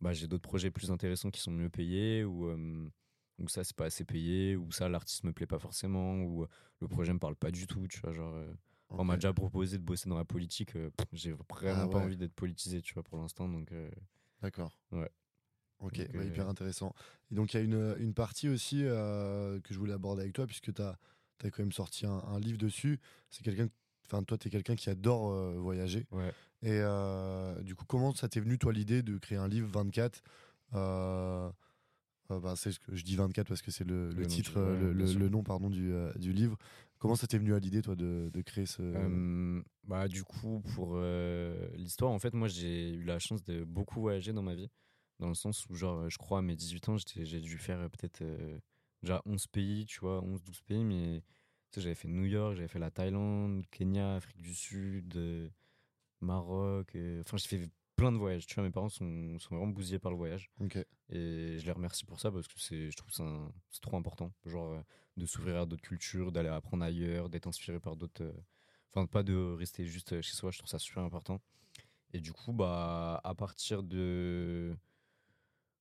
[0.00, 2.48] bah, j'ai d'autres projets plus intéressants qui sont mieux payés ou
[3.38, 6.48] ou ça c'est pas assez payé ou ça l'artiste me plaît pas forcément ou euh,
[6.80, 8.52] le projet me parle pas du tout tu vois genre euh,
[8.90, 12.16] on m'a déjà proposé de bosser dans la politique euh, j'ai vraiment ah pas envie
[12.16, 13.72] d'être politisé tu vois pour l'instant donc
[14.42, 14.76] d'accord.
[14.92, 15.10] ouais.
[15.80, 16.92] Ok hyper intéressant.
[17.30, 20.44] Et donc il y a une, une partie aussi que je voulais aborder avec toi
[20.44, 20.98] puisque tu as,
[21.44, 22.98] as, quand même sorti un, livre dessus.
[23.30, 23.68] C'est quelqu'un
[24.06, 25.30] enfin toi tu es quelqu'un qui adore
[25.60, 26.08] voyager.
[26.10, 26.32] Ouais.
[26.62, 26.82] et
[27.62, 30.20] du coup comment ça t'est venu toi l'idée de créer un livre 24
[30.74, 31.50] euh,
[32.28, 35.12] bah, c'est ce que je dis 24 parce que c'est le, le, titre, euh, le,
[35.14, 36.58] le, nom pardon du, euh, du livre.
[36.98, 40.98] Comment ça t'est venu à l'idée toi de, de créer ce bah du coup pour
[41.76, 44.68] l'histoire en fait moi j'ai eu la chance de beaucoup voyager dans ma vie
[45.18, 48.22] dans le sens où genre je crois à mes 18 ans j'ai dû faire peut-être
[49.02, 51.22] déjà 11 pays tu vois 11 12 pays mais
[51.76, 55.18] j'avais fait New York j'avais fait la Thaïlande Kenya Afrique du Sud
[56.20, 58.46] Maroc enfin j'ai fait plein de voyages.
[58.46, 60.50] Tu vois, mes parents sont, sont vraiment bousillés par le voyage.
[61.10, 63.16] Et je les remercie pour ça parce que c'est, je trouve que
[63.70, 64.32] c'est trop important.
[64.46, 64.80] Genre, euh,
[65.16, 68.22] de s'ouvrir à d'autres cultures, d'aller apprendre ailleurs, d'être inspiré par d'autres.
[68.22, 68.32] Euh,
[68.94, 70.52] enfin, pas de rester juste chez soi.
[70.52, 71.40] Je trouve ça super important.
[72.12, 74.76] Et du coup, bah, à partir de.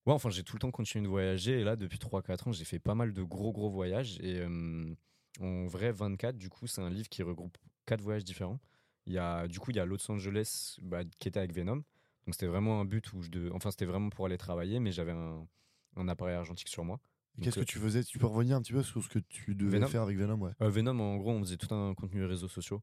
[0.07, 1.59] Ouais, enfin, j'ai tout le temps continué de voyager.
[1.61, 4.19] Et là, depuis 3-4 ans, j'ai fait pas mal de gros, gros voyages.
[4.21, 4.95] Et euh,
[5.39, 8.59] en vrai, 24, du coup, c'est un livre qui regroupe 4 voyages différents.
[9.05, 11.83] Il y a, du coup, il y a Los Angeles bah, qui était avec Venom.
[12.27, 13.49] Donc c'était vraiment un but où je de...
[13.53, 15.47] enfin c'était vraiment pour aller travailler, mais j'avais un,
[15.95, 16.99] un appareil argentique sur moi.
[17.41, 18.03] Qu'est-ce que euh, tu faisais?
[18.03, 20.51] Tu peux revenir un petit peu sur ce que tu devais faire avec Venom ouais.
[20.61, 22.81] Euh, Venom, en gros, on faisait tout un contenu réseaux sociaux.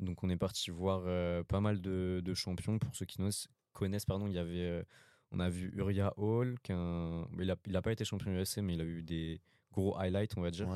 [0.00, 2.78] Donc on est parti voir euh, pas mal de, de, champions.
[2.78, 3.18] Pour ceux qui
[3.72, 4.84] connaissent, pardon, il y avait.
[5.32, 6.74] on a vu Uriah Hall, il
[7.46, 9.40] n'a il a pas été champion UFC, mais il a eu des
[9.72, 10.68] gros highlights, on va dire.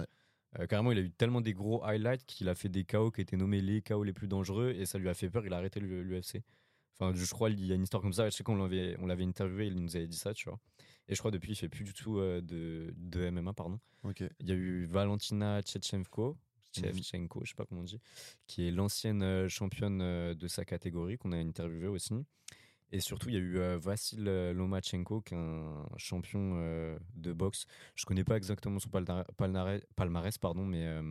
[0.68, 3.36] carrément, il a eu tellement des gros highlights qu'il a fait des KO qui étaient
[3.36, 5.46] nommés les KO les plus dangereux et ça lui a fait peur.
[5.46, 6.42] Il a arrêté l'UFC.
[6.94, 8.28] Enfin, je crois qu'il y a une histoire comme ça.
[8.28, 10.58] Je sais qu'on l'avait, on l'avait interviewé, il nous avait dit ça, tu vois.
[11.08, 13.78] Et je crois depuis, il fait plus du tout de, de MMA, pardon.
[14.04, 16.36] Il y a eu Valentina Tchetchenko,
[16.72, 18.00] Tchevchenko, je sais pas comment on dit,
[18.46, 22.14] qui est l'ancienne euh, championne euh, de sa catégorie qu'on a interviewé aussi.
[22.90, 26.56] Et surtout, il y a eu euh, Vassil Lomachenko, qui est un champion
[27.14, 27.66] de boxe.
[27.94, 31.02] Je connais pas exactement son palmarès, pardon, mais.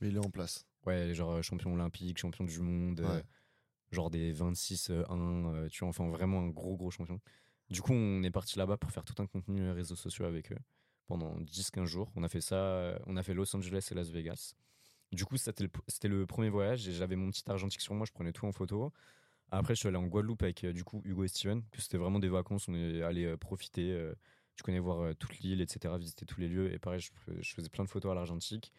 [0.00, 0.66] mais il est en place.
[0.86, 3.04] Ouais, genre champion olympique, champion du monde,
[3.90, 7.20] genre des 26-1, tu vois, enfin vraiment un gros, gros champion.
[7.70, 10.58] Du coup, on est parti là-bas pour faire tout un contenu réseaux sociaux avec eux
[11.06, 12.12] pendant 10-15 jours.
[12.16, 14.54] On a fait ça, on a fait Los Angeles et Las Vegas.
[15.12, 15.64] Du coup, c'était
[16.08, 18.92] le, premier voyage et j'avais mon petit argentique sur moi, je prenais tout en photo.
[19.50, 21.62] Après, je suis allé en Guadeloupe avec euh, du coup Hugo et Steven.
[21.78, 23.92] C'était vraiment des vacances, on est allé euh, profiter.
[23.92, 24.14] Euh,
[24.56, 26.72] tu connais voir toute l'île, etc., visiter tous les lieux.
[26.72, 27.10] Et pareil, je,
[27.54, 28.72] faisais plein de photos à l'argentique.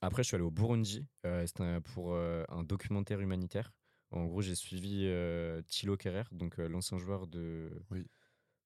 [0.00, 1.04] Après, je suis allé au Burundi.
[1.46, 3.72] C'était pour un documentaire humanitaire.
[4.14, 5.08] En gros, j'ai suivi
[5.68, 7.70] Thilo Kerrer, donc l'ancien joueur de.
[7.90, 8.06] Oui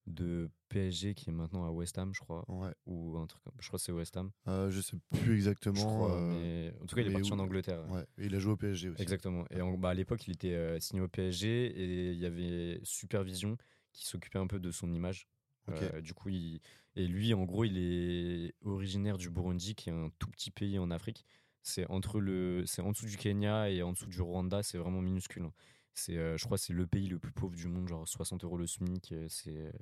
[0.09, 2.45] de PSG qui est maintenant à West Ham, je crois.
[2.87, 4.31] Ou un truc Je crois que c'est West Ham.
[4.47, 6.09] Euh, je sais plus exactement.
[6.11, 7.89] Euh, en tout cas, il est parti en Angleterre.
[7.91, 8.05] Ouais.
[8.19, 9.03] Et il a joué au PSG aussi.
[9.03, 9.45] Exactement.
[9.51, 13.57] Et bah, à l'époque, il était euh, signé au PSG et il y avait Supervision
[13.93, 15.29] qui s'occupait un peu de son image.
[15.69, 16.61] Euh, du coup, il...
[16.97, 20.79] et lui, en gros, il est originaire du Burundi, qui est un tout petit pays
[20.79, 21.27] en Afrique.
[21.69, 24.63] C'est entre le, c'est en dessous du Kenya et en dessous du Rwanda.
[24.63, 25.45] C'est vraiment minuscule.
[25.45, 25.53] Hein.
[25.95, 28.67] C'est, je crois, c'est le pays le plus pauvre du monde, genre 60 euros le
[28.67, 29.15] SMIC.
[29.29, 29.73] C'est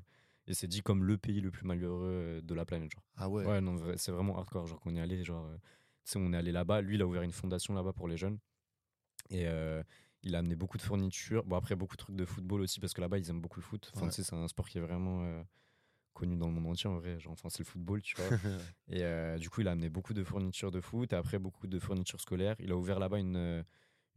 [0.48, 3.02] et c'est dit comme le pays le plus malheureux euh, de la planète genre.
[3.16, 3.44] Ah ouais.
[3.44, 5.56] Ouais non c'est vraiment hardcore genre qu'on est allé genre euh,
[6.04, 8.16] tu sais on est allé là-bas lui il a ouvert une fondation là-bas pour les
[8.16, 8.38] jeunes
[9.30, 9.82] et euh,
[10.22, 12.92] il a amené beaucoup de fournitures bon après beaucoup de trucs de football aussi parce
[12.92, 15.44] que là-bas ils aiment beaucoup le foot enfin c'est un sport qui est vraiment
[16.16, 18.38] connu dans le monde entier en vrai genre enfin c'est le football tu vois
[18.88, 21.78] et du coup il a amené beaucoup de fournitures de foot et après beaucoup de
[21.78, 23.64] fournitures scolaires il a ouvert là-bas une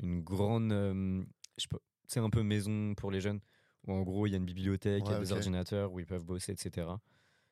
[0.02, 1.68] une grande je sais
[2.08, 3.40] c'est un peu maison pour les jeunes
[3.88, 6.26] en gros, il y a une bibliothèque, il y a des ordinateurs où ils peuvent
[6.26, 6.88] bosser, etc.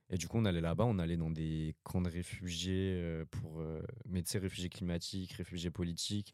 [0.10, 3.60] Et du coup, on allait là-bas, on allait dans des camps de réfugiés euh, pour.
[3.60, 6.34] Euh, mais tu sais, réfugiés climatiques, réfugiés politiques.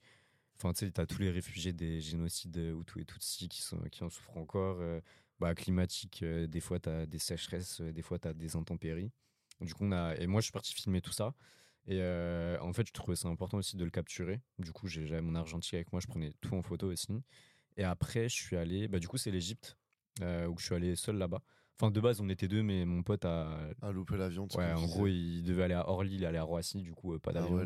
[0.58, 4.04] Enfin, tu sais, as tous les réfugiés des génocides Hutu et Tutsi qui, sont, qui
[4.04, 4.80] en souffrent encore.
[5.42, 9.12] Euh, bah, climatique, des fois, tu as des sécheresses, des fois, tu as des intempéries.
[9.62, 10.16] Du coup, on a.
[10.16, 11.34] Et moi, je suis parti filmer tout ça.
[11.88, 12.02] Et
[12.62, 14.42] en fait, je trouvais ça important aussi de le capturer.
[14.60, 17.24] Du coup, j'avais mon argentique avec moi, je prenais tout en photo aussi.
[17.78, 18.88] Et après, je suis allé.
[18.88, 19.78] Bah, du coup, c'est l'Égypte.
[20.22, 21.42] Euh, où je suis allé seul là-bas.
[21.80, 23.58] Enfin, de base, on était deux, mais mon pote a.
[23.82, 24.48] A loupé l'avion.
[24.56, 27.20] Ouais, en gros, il devait aller à Orly, il allait à Roissy, du coup, euh,
[27.20, 27.58] pas ah d'avion.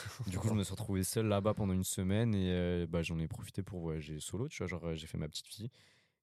[0.26, 3.18] du coup, je me suis retrouvé seul là-bas pendant une semaine et euh, bah, j'en
[3.18, 4.66] ai profité pour voyager solo, tu vois.
[4.66, 5.70] Genre, j'ai fait ma petite fille.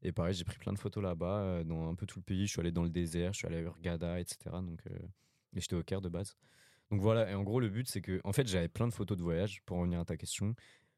[0.04, 2.46] Et pareil, j'ai pris plein de photos là-bas, dans un peu tout le pays.
[2.46, 4.38] Je suis allé dans le désert, je suis allé à Urgada, etc.
[4.52, 4.82] Donc,
[5.56, 6.36] et j'étais au Caire de base.
[6.92, 9.18] Donc voilà, et en gros, le but, c'est que, en fait, j'avais plein de photos
[9.18, 10.56] de voyage, pour revenir à ta question.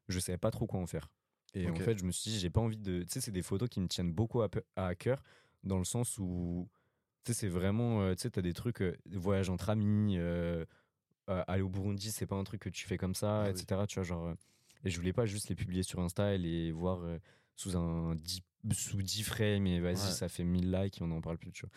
[0.08, 1.10] Je savais pas trop quoi en faire.
[1.54, 3.02] Et en fait, je me suis dit, j'ai pas envie de.
[3.02, 5.22] Tu sais, c'est des photos qui me tiennent beaucoup à, à cœur,
[5.64, 6.68] dans le sens où.
[7.24, 8.02] Tu sais, c'est vraiment.
[8.02, 10.64] Euh, tu sais, t'as des trucs, euh, voyage entre amis, euh,
[11.26, 13.82] aller au Burundi, c'est pas un truc que tu fais comme ça, ah etc.
[13.88, 14.34] Tu vois, genre.
[14.84, 17.00] et je voulais pas juste les publier sur Insta et les voir
[17.54, 18.14] sous un
[18.72, 21.62] sous 10 frames, et vas-y, ça fait 1000 likes et on n'en parle plus, tu
[21.62, 21.70] vois.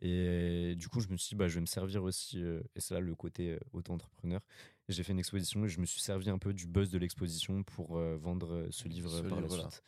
[0.00, 2.94] Et du coup, je me suis dit, bah, je vais me servir aussi, et c'est
[2.94, 4.40] là le côté auto-entrepreneur,
[4.88, 7.62] j'ai fait une exposition et je me suis servi un peu du buzz de l'exposition
[7.62, 9.82] pour euh, vendre euh, ce livre par la suite.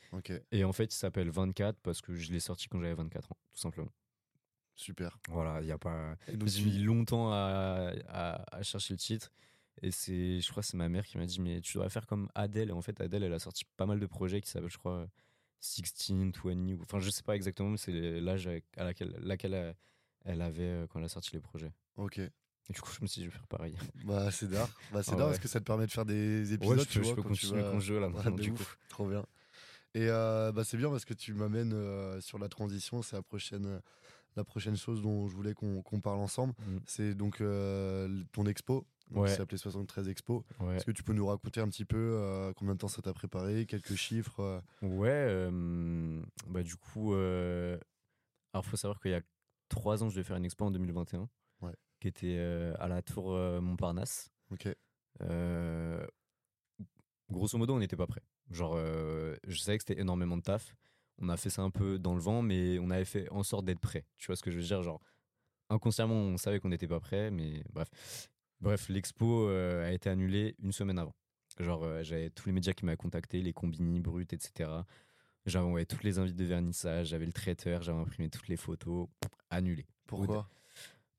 [0.53, 3.37] Et en fait, il s'appelle 24 parce que je l'ai sorti quand j'avais 24 ans,
[3.53, 3.93] tout simplement.
[4.75, 5.19] Super.
[5.29, 6.17] Voilà, il y a pas.
[6.45, 9.33] J'ai mis longtemps à, à, chercher le titre.
[9.83, 12.29] Et c'est, je crois, c'est ma mère qui m'a dit, mais tu devrais faire comme
[12.35, 12.71] Adèle.
[12.71, 15.09] Et en fait, Adèle, elle a sorti pas mal de projets qui s'appellent, je crois,
[15.61, 16.79] 16, 20.
[16.83, 19.75] Enfin, je sais pas exactement, mais c'est l'âge à laquelle, laquelle
[20.25, 21.73] elle avait euh, quand elle a sorti les projets.
[21.97, 22.19] Ok.
[22.19, 23.77] Et du coup, je me suis dit, je vais faire pareil.
[24.05, 24.69] Bah, c'est d'art.
[24.93, 26.79] Bah, c'est ah d'art parce que ça te permet de faire des épisodes.
[26.79, 28.09] Ouais, je, tu vois, je peux continuer mon jeu là.
[28.31, 28.65] du coup.
[28.89, 29.25] Trop bien.
[29.95, 33.03] Et euh, bah, c'est bien parce que tu m'amènes euh, sur la transition.
[33.03, 33.81] C'est la prochaine,
[34.37, 36.55] la prochaine chose dont je voulais qu'on parle ensemble.
[36.59, 36.79] Mm.
[36.87, 38.87] C'est donc euh, ton expo.
[39.11, 39.29] Donc, ouais.
[39.29, 40.45] s'appelait 73 Expo.
[40.75, 43.67] Est-ce que tu peux nous raconter un petit peu combien de temps ça t'a préparé,
[43.67, 45.49] quelques chiffres Ouais,
[46.49, 49.23] bah du coup, alors faut savoir qu'il y a
[49.69, 51.29] trois ans, je vais faire une expo en 2021
[52.01, 54.31] qui était euh, à la tour euh, Montparnasse.
[54.51, 54.69] Ok.
[55.23, 56.07] Euh,
[57.31, 58.23] grosso modo, on n'était pas prêt.
[58.51, 60.77] Genre, je savais que c'était énormément de taf.
[61.19, 63.65] On a fait ça un peu dans le vent, mais on avait fait en sorte
[63.65, 64.05] d'être prêt.
[64.19, 64.83] Tu vois ce que je veux dire?
[64.83, 65.01] Genre,
[65.69, 67.89] inconsciemment, on savait qu'on n'était pas prêt, mais bref.
[68.61, 71.15] Bref, l'expo a été annulée une semaine avant.
[71.59, 74.71] Genre, j'avais tous les médias qui m'avaient contacté, les combini, brut, etc.
[75.47, 79.09] J'avais envoyé toutes les invites de vernissage, j'avais le traiteur, j'avais imprimé toutes les photos,
[79.49, 79.87] annulé.
[80.07, 80.49] Pourquoi?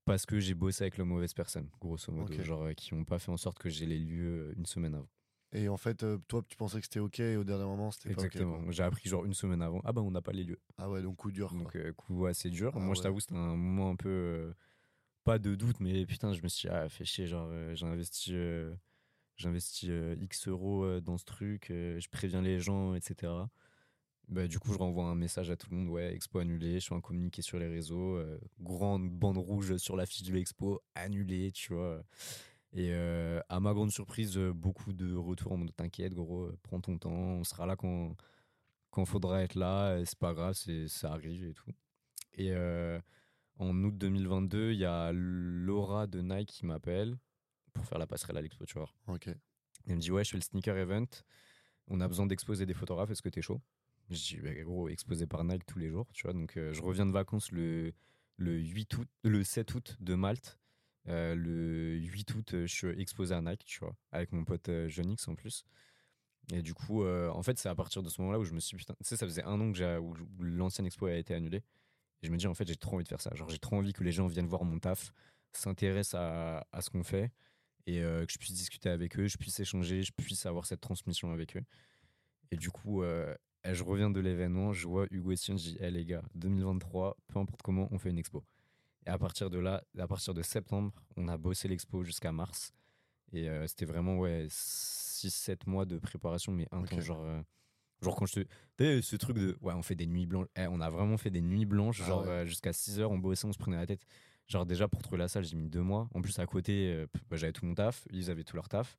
[0.07, 2.33] Parce que j'ai bossé avec la mauvaise personne, grosso modo.
[2.41, 5.09] Genre, euh, qui n'ont pas fait en sorte que j'ai les lieux une semaine avant.
[5.51, 8.13] Et en fait, euh, toi, tu pensais que c'était OK et au dernier moment, c'était
[8.13, 8.27] pas OK.
[8.27, 8.71] Exactement.
[8.71, 9.81] J'ai appris genre une semaine avant.
[9.83, 10.59] Ah bah, on n'a pas les lieux.
[10.77, 11.53] Ah ouais, donc coup dur.
[11.53, 12.71] Donc, euh, coup assez dur.
[12.75, 14.53] Ah Moi, je t'avoue, c'était un moment un peu.
[15.27, 17.27] Euh, pas de doute, mais putain, je me suis ah, fait chier.
[17.27, 17.49] Genre,
[17.83, 18.31] investi,
[19.35, 21.65] j'ai investi X euros dans ce truc.
[21.69, 23.33] je préviens les gens, etc.
[24.29, 25.89] Bah, du coup, je renvoie un message à tout le monde.
[25.89, 26.79] Ouais, expo annulé.
[26.79, 28.19] Je fais un communiqué sur les réseaux.
[28.59, 30.81] grande bande rouge sur l'affiche de l'expo.
[30.95, 32.03] Annulé, tu vois.
[32.73, 36.57] Et euh, à ma grande surprise, euh, beaucoup de retours en mode t'inquiète, gros, euh,
[36.63, 38.15] prends ton temps, on sera là quand
[38.91, 40.55] quand faudra être là, c'est pas grave,
[40.87, 41.71] ça arrive et tout.
[42.33, 42.51] Et
[43.59, 47.17] en août 2022, il y a Laura de Nike qui m'appelle
[47.73, 48.89] pour faire la passerelle à l'expo, tu vois.
[49.07, 49.29] Ok.
[49.87, 51.07] Elle me dit ouais, je fais le sneaker event,
[51.87, 53.61] on a besoin d'exposer des photographes, est-ce que t'es chaud?
[54.09, 56.33] Je dis bah, gros, exposé par Nike tous les jours, tu vois.
[56.33, 57.93] Donc je reviens de vacances le
[58.37, 60.59] le 8 août, le 7 août de Malte.
[61.09, 64.69] Euh, le 8 août, euh, je suis exposé à Nike, tu vois, avec mon pote
[64.69, 65.65] euh, Jonix en plus.
[66.53, 68.77] Et du coup, en fait, c'est à partir de ce moment-là où je me suis
[68.77, 71.61] putain, tu sais, ça faisait un an que où l'ancienne expo a été annulée.
[72.21, 73.33] Et je me dis, en fait, j'ai trop envie de faire ça.
[73.35, 75.13] Genre, j'ai trop envie que les gens viennent voir mon taf,
[75.53, 77.31] s'intéressent à, à, ce qu'on fait
[77.85, 81.31] et que je puisse discuter avec eux, je puisse échanger, je puisse avoir cette transmission
[81.31, 81.63] avec eux.
[82.51, 83.01] Et du coup,
[83.73, 87.39] je reviens de l'événement, je vois Hugo Estienne, je dis, hé les gars, 2023, peu
[87.39, 88.43] importe comment, on fait une expo.
[89.05, 92.73] Et à partir de là, à partir de septembre, on a bossé l'expo jusqu'à mars.
[93.33, 97.41] Et euh, c'était vraiment ouais, 6-7 mois de préparation, mais un temps, genre, euh,
[98.01, 99.01] genre quand je te.
[99.01, 99.57] ce truc de.
[99.61, 100.47] Ouais, on fait des nuits blanches.
[100.55, 103.17] Eh, on a vraiment fait des nuits blanches, ah genre euh, jusqu'à 6 heures, on
[103.17, 104.05] bossait, on se prenait la tête.
[104.47, 106.09] Genre déjà pour trouver la salle, j'ai mis deux mois.
[106.13, 108.97] En plus, à côté, bah, j'avais tout mon taf, ils avaient tout leur taf.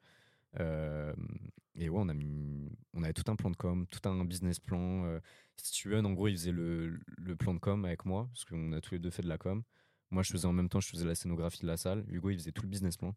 [0.58, 4.60] et ouais, on, a mis, on avait tout un plan de com, tout un business
[4.60, 5.18] plan.
[5.56, 8.44] si tu veux, en gros, ils faisaient le, le plan de com avec moi, parce
[8.44, 9.62] qu'on a tous les deux fait de la com.
[10.10, 12.04] Moi, je faisais en même temps, je faisais la scénographie de la salle.
[12.08, 13.14] Hugo, il faisait tout le business plan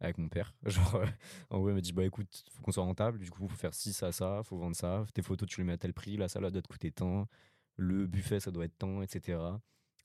[0.00, 0.54] avec mon père.
[0.64, 1.06] Genre, euh,
[1.50, 3.18] en gros, il m'a dit Bah écoute, faut qu'on soit rentable.
[3.18, 5.06] Du coup, faut faire ci, ça, ça, faut vendre ça.
[5.14, 6.16] Tes photos, tu les mets à tel prix.
[6.16, 7.28] La salle, doit te coûter tant.
[7.76, 9.38] Le buffet, ça doit être tant, etc.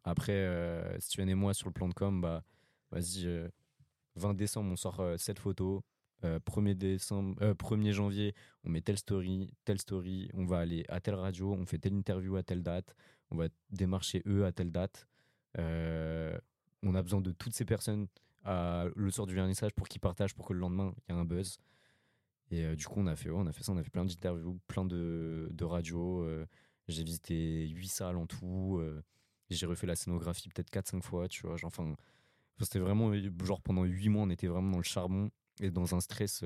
[0.03, 2.43] Après, euh, si tu viens et moi sur le plan de com, bah
[2.91, 3.25] vas-y,
[4.15, 5.83] 20 euh, décembre, on sort cette photo.
[6.23, 8.33] 1er, décembre, 1er janvier,
[8.63, 10.29] on met telle story, telle story.
[10.33, 12.95] On va aller à telle radio, on fait telle interview à telle date.
[13.29, 15.07] On va démarcher eux à telle date.
[15.57, 16.37] Euh,
[16.83, 18.07] on a besoin de toutes ces personnes
[18.45, 21.25] le soir du vernissage pour qu'ils partagent, pour que le lendemain, il y ait un
[21.25, 21.57] buzz.
[22.51, 24.05] Et euh, du coup, on a fait, on a fait ça, on a fait plein
[24.05, 26.21] d'interviews, plein de, de radios.
[26.21, 26.45] Euh,
[26.87, 28.81] j'ai visité 8 salles en tout.
[29.49, 31.55] j'ai refait la scénographie peut-être 4-5 fois, tu vois.
[31.63, 31.95] enfin,
[32.59, 33.11] c'était vraiment,
[33.43, 36.43] genre pendant 8 mois, on était vraiment dans le charbon et dans un stress.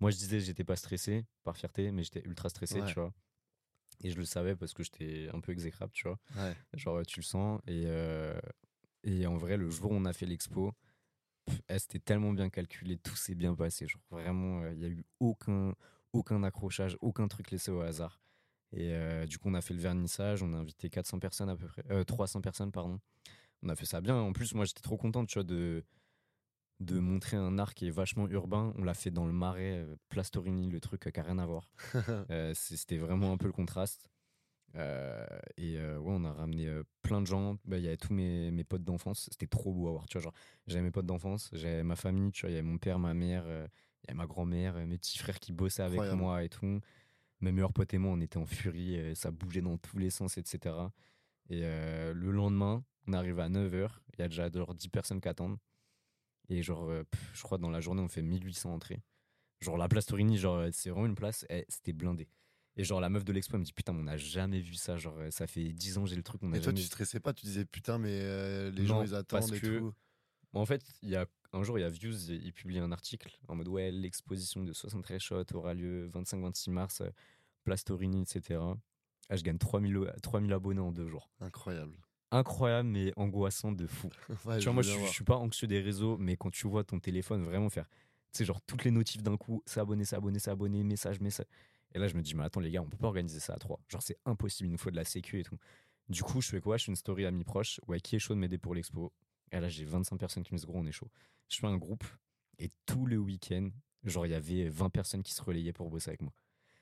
[0.00, 3.12] moi, je disais, j'étais pas stressé par fierté, mais j'étais ultra stressé, tu vois.
[4.02, 6.18] Et je le savais parce que j'étais un peu exécrable, tu vois.
[6.74, 7.60] Genre, tu le sens.
[7.66, 8.38] Et, euh,
[9.02, 10.72] et en vrai, le jour où on a fait l'expo,
[11.78, 13.86] c'était tellement bien calculé, tout s'est bien passé.
[13.86, 15.74] Genre, vraiment, euh, il n'y a eu aucun,
[16.12, 18.20] aucun accrochage, aucun truc laissé au hasard.
[18.72, 21.56] Et euh, du coup, on a fait le vernissage, on a invité 400 personnes à
[21.56, 23.00] peu près, 300 personnes, pardon.
[23.62, 24.16] On a fait ça bien.
[24.16, 25.84] En plus, moi, j'étais trop content, tu vois, de,
[26.80, 28.72] de montrer un art qui est vachement urbain.
[28.76, 31.70] On l'a fait dans le marais, euh, Plastorini, le truc qui n'a rien à voir.
[32.30, 34.10] Euh, c'était vraiment un peu le contraste.
[34.76, 36.70] Euh, et ouais, on a ramené
[37.02, 37.58] plein de gens.
[37.64, 39.28] Bah, il y avait tous mes, mes potes d'enfance.
[39.30, 40.06] C'était trop beau à voir.
[40.06, 40.34] Tu vois, genre,
[40.66, 42.32] j'avais mes potes d'enfance, j'avais ma famille.
[42.32, 44.98] Tu vois, il y avait mon père, ma mère, il y avait ma grand-mère, mes
[44.98, 46.80] petits frères qui bossaient avec moi et tout.
[47.40, 49.14] Mes meilleurs potes et moi, on était en furie.
[49.14, 50.74] ça bougeait dans tous les sens, etc.
[51.50, 53.88] Et le lendemain, on arrive à 9h.
[54.14, 55.58] Il y a déjà genre 10 personnes qui attendent.
[56.48, 57.04] Et genre, euh,
[57.34, 59.02] je crois dans la journée, on fait 1800 entrées.
[59.60, 62.28] Genre, la place Torini, genre, euh, c'est vraiment une place, eh, c'était blindé.
[62.78, 64.96] Et genre, la meuf de l'expo, elle me dit Putain, on n'a jamais vu ça.
[64.96, 66.42] Genre, euh, ça fait 10 ans, j'ai le truc.
[66.42, 69.52] On a et toi, tu stressais pas Tu disais Putain, mais les gens, ils attendent
[69.52, 69.92] et tout.
[70.54, 73.38] En fait, il y a un jour, il y a Views, il publie un article
[73.48, 77.02] en mode Ouais, l'exposition de 73 shots aura lieu 25-26 mars,
[77.64, 78.60] place Torini, etc.
[79.28, 81.30] Ah, je gagne 3000, 3000 abonnés en deux jours.
[81.40, 81.98] Incroyable
[82.30, 84.10] incroyable mais angoissant de fou.
[84.28, 87.42] tu vois, moi je, suis pas anxieux des réseaux, mais quand tu vois ton téléphone
[87.42, 87.88] vraiment faire,
[88.32, 91.46] tu sais, genre toutes les notifs d'un coup, s'abonner, s'abonner, s'abonner, message, message.
[91.94, 93.58] Et là, je me dis, mais attends, les gars, on peut pas organiser ça à
[93.58, 93.80] trois.
[93.88, 95.58] Genre, c'est impossible, il nous faut de la sécu et tout.
[96.08, 96.76] Du coup, je fais quoi?
[96.76, 97.80] Je fais une story à mi proche.
[97.86, 99.12] Ouais, qui est chaud de m'aider pour l'expo?
[99.52, 101.10] Et là, j'ai 25 personnes qui me disent, gros, on est chaud.
[101.48, 102.04] Je fais un groupe
[102.58, 103.70] et tout le week-end,
[104.04, 106.32] genre, il y avait 20 personnes qui se relayaient pour bosser avec moi.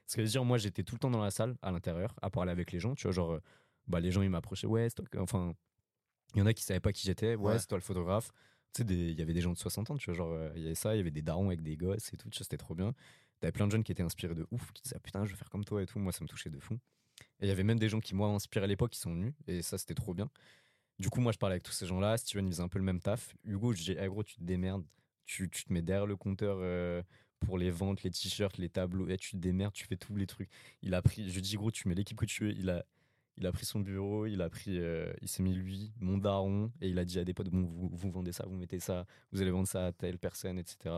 [0.06, 2.30] Ce qui veut dire, moi, j'étais tout le temps dans la salle, à l'intérieur, à
[2.30, 3.40] parler avec les gens, tu vois, genre,
[3.88, 5.54] bah, les gens ils m'approchaient ouais toi enfin
[6.34, 8.32] il y en a qui savaient pas qui j'étais ouais, c'est toi le photographe
[8.72, 10.62] tu sais il y avait des gens de 60 ans tu vois genre euh, il
[10.62, 12.74] y avait ça il y avait des darons avec des gosses et tout c'était trop
[12.74, 12.94] bien
[13.40, 15.36] t'avais plein de jeunes qui étaient inspirés de ouf qui disaient ah, putain je vais
[15.36, 16.78] faire comme toi et tout moi ça me touchait de fou
[17.40, 19.34] Et il y avait même des gens qui, moi, inspiré à l'époque, qui sont venus.
[19.46, 20.30] Et ça, c'était trop bien.
[20.98, 22.16] Du coup, moi, je parlais avec tous ces gens-là.
[22.16, 23.34] Steven, il faisait un peu le même taf.
[23.44, 24.84] Hugo, je dis, hey, gros, tu te démerdes.
[25.26, 27.02] Tu, tu te mets derrière le compteur euh,
[27.40, 29.08] pour les ventes, les t-shirts, les tableaux.
[29.08, 30.48] Et tu te démerdes, tu fais tous les trucs.
[30.82, 32.52] Il a pris, je dis, gros, tu mets l'équipe que tu veux.
[32.52, 32.84] Il a,
[33.36, 36.72] il a pris son bureau, il a pris, euh, il s'est mis lui, mon daron,
[36.80, 39.06] et il a dit à des potes, bon, vous, vous vendez ça, vous mettez ça,
[39.30, 40.94] vous allez vendre ça à telle personne, etc.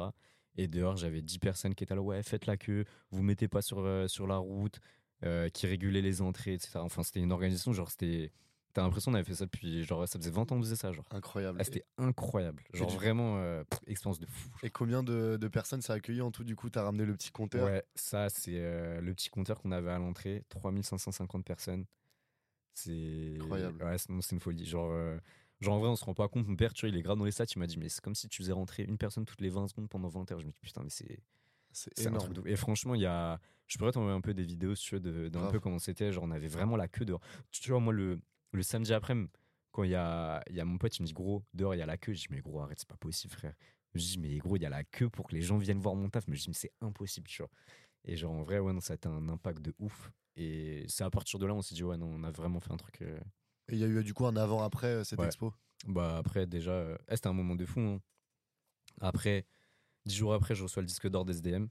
[0.58, 3.62] Et dehors, j'avais 10 personnes qui étaient là, ouais, faites la queue, vous mettez pas
[3.62, 4.78] sur, euh, sur la route,
[5.52, 6.72] qui régulaient les entrées, etc.
[6.76, 8.30] Enfin, c'était une organisation, genre, c'était
[8.74, 9.82] T'as l'impression qu'on avait fait ça depuis.
[9.82, 10.92] Genre, ça faisait 20 ans qu'on faisait ça.
[10.92, 11.04] Genre.
[11.10, 11.58] Incroyable.
[11.60, 12.62] Ah, c'était incroyable.
[12.72, 14.50] Genre, vraiment, euh, expérience de fou.
[14.62, 17.14] Et combien de, de, personnes ça a accueilli en tout Du coup, t'as ramené le
[17.14, 17.66] petit compteur?
[17.66, 20.44] Ouais, ça, c'est euh, le petit compteur qu'on avait à l'entrée.
[20.50, 21.86] 3550 personnes.
[22.74, 23.34] C'est.
[23.36, 23.82] Incroyable.
[23.82, 24.64] Ouais, c'est une folie.
[24.64, 24.92] Genre.
[25.60, 26.46] Genre, en vrai, on se rend pas compte.
[26.46, 27.46] Mon père, tu vois, il est grave dans les stats.
[27.54, 29.68] Il m'a dit, mais c'est comme si tu faisais rentrer une personne toutes les 20
[29.68, 30.40] secondes pendant 20 heures.
[30.40, 31.18] Je me dis, putain, mais c'est.
[31.70, 32.32] C'est énorme.
[32.46, 33.40] Et franchement, il y a.
[33.66, 36.12] Je pourrais t'envoyer un peu des vidéos, si tu veux, d'un peu comment c'était.
[36.12, 37.20] Genre, on avait vraiment la queue dehors.
[37.50, 38.20] Tu vois, moi, le,
[38.52, 39.14] le samedi après,
[39.72, 41.82] quand il y a, y a mon pote, il me dit gros, dehors il y
[41.82, 42.14] a la queue.
[42.14, 43.54] Je dis mais gros, arrête, c'est pas possible, frère.
[43.94, 45.94] Je dis mais gros, il y a la queue pour que les gens viennent voir
[45.94, 46.26] mon taf.
[46.28, 47.50] Mais je dis mais c'est impossible, tu vois.
[48.04, 50.10] Et genre en vrai, ouais, non, ça a été un impact de ouf.
[50.36, 52.72] Et c'est à partir de là, on s'est dit ouais, non, on a vraiment fait
[52.72, 53.02] un truc.
[53.02, 53.20] Euh,
[53.68, 55.52] Et il y a eu du coup un avant-après euh, cette expo
[55.86, 57.80] Bah après, déjà, euh, eh, c'était un moment de fou.
[57.80, 58.00] Hein.
[59.00, 59.46] Après,
[60.06, 61.66] dix jours après, je reçois le disque d'or d'SDM.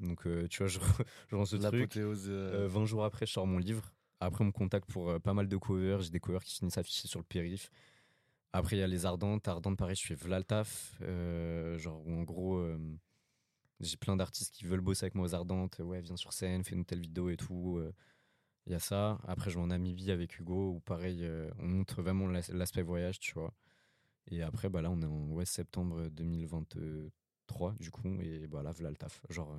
[0.00, 0.78] Donc tu vois, je,
[1.28, 1.96] je rends ce truc.
[1.96, 3.92] 20 jours après, je sors mon livre.
[4.22, 6.00] Après, on me contacte pour euh, pas mal de covers.
[6.00, 7.70] J'ai des covers qui finissent affichés sur le périph.
[8.52, 9.48] Après, il y a les Ardentes.
[9.48, 10.94] Ardentes, pareil, je fais Vlaltaf.
[11.02, 12.78] Euh, genre, en gros, euh,
[13.80, 15.80] j'ai plein d'artistes qui veulent bosser avec moi aux Ardentes.
[15.80, 17.80] Ouais, viens sur scène, fais une telle vidéo et tout.
[18.66, 19.18] Il y a ça.
[19.26, 23.34] Après, je vais en Namibie avec Hugo, où pareil, on montre vraiment l'aspect voyage, tu
[23.34, 23.52] vois.
[24.30, 28.20] Et après, bah là, on est en ouais, septembre 2023, du coup.
[28.20, 29.20] Et bah là, Vlaltaf.
[29.30, 29.58] Genre,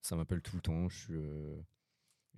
[0.00, 0.88] ça m'appelle tout le temps.
[0.88, 1.14] Je suis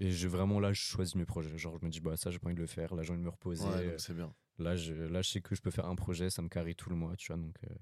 [0.01, 1.57] et j'ai vraiment là, je choisis mes projets.
[1.59, 2.95] Genre, je me dis, bah, ça, j'ai pas envie de le faire.
[2.95, 3.69] Là, j'ai envie de me reposer.
[3.69, 4.35] Ouais, c'est bien.
[4.59, 6.91] Là je, là, je sais que je peux faire un projet, ça me carie tout
[6.91, 7.41] le mois, tu vois.
[7.41, 7.75] Donc, euh,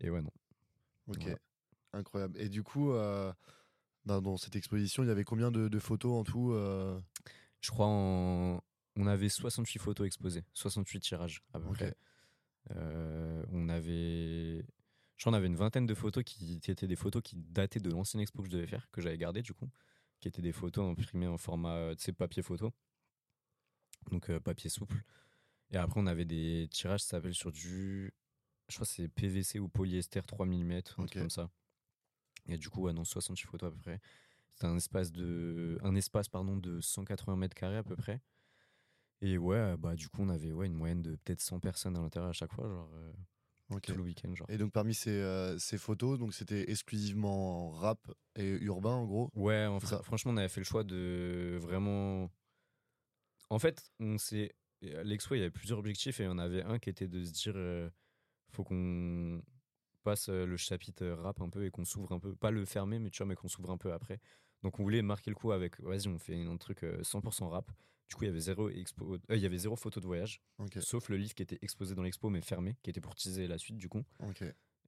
[0.00, 0.30] Et ouais, non.
[1.08, 1.24] Ok,
[1.92, 2.40] incroyable.
[2.40, 3.32] Et du coup, euh,
[4.08, 7.00] dans cette exposition, il y avait combien de, photos en tout euh?
[7.60, 8.60] Je crois en...
[8.96, 11.94] on avait 68 photos exposées, 68 tirages à peu près.
[12.70, 14.64] on avait.
[15.16, 17.80] Je crois on avait une vingtaine de photos qui, qui étaient des photos qui dataient
[17.80, 19.68] de l'ancienne expo que je devais faire, que j'avais gardé du coup
[20.20, 22.72] qui étaient des photos imprimées en format euh, papier photo,
[24.10, 25.02] donc euh, papier souple.
[25.70, 28.12] Et après, on avait des tirages, ça s'appelle sur du.
[28.68, 31.50] Je crois que c'est PVC ou polyester 3 mm, un truc comme ça.
[32.48, 34.00] Et du coup, ouais, non, 68 photos à peu près.
[34.54, 38.20] C'était un espace de, un espace, pardon, de 180 mètres carrés à peu près.
[39.20, 42.00] Et ouais, bah, du coup, on avait ouais, une moyenne de peut-être 100 personnes à
[42.00, 42.68] l'intérieur à chaque fois.
[42.68, 43.12] Genre, euh,
[43.82, 44.34] tout le week-end.
[44.34, 44.48] Genre.
[44.50, 49.30] Et donc parmi ces, euh, ces photos, donc c'était exclusivement rap et urbain en gros?
[49.34, 49.66] Ouais,
[50.02, 52.30] franchement, on avait fait le choix de vraiment.
[53.50, 54.54] En fait, on s'est.
[54.80, 57.24] L'expo, il y avait plusieurs objectifs et il y en avait un qui était de
[57.24, 57.90] se dire euh,
[58.50, 59.42] faut qu'on
[60.02, 62.34] passe le chapitre rap un peu et qu'on s'ouvre un peu.
[62.34, 64.20] Pas le fermer, mais tu vois, mais qu'on s'ouvre un peu après.
[64.62, 67.70] Donc on voulait marquer le coup avec vas-y, on fait un truc 100% rap.
[68.08, 69.14] Du coup, il y avait zéro, expo...
[69.14, 70.40] Euh, il y avait zéro photo de voyage,
[70.80, 73.58] sauf le livre qui était exposé dans l'expo mais fermé, qui était pour teaser la
[73.58, 74.02] suite du coup.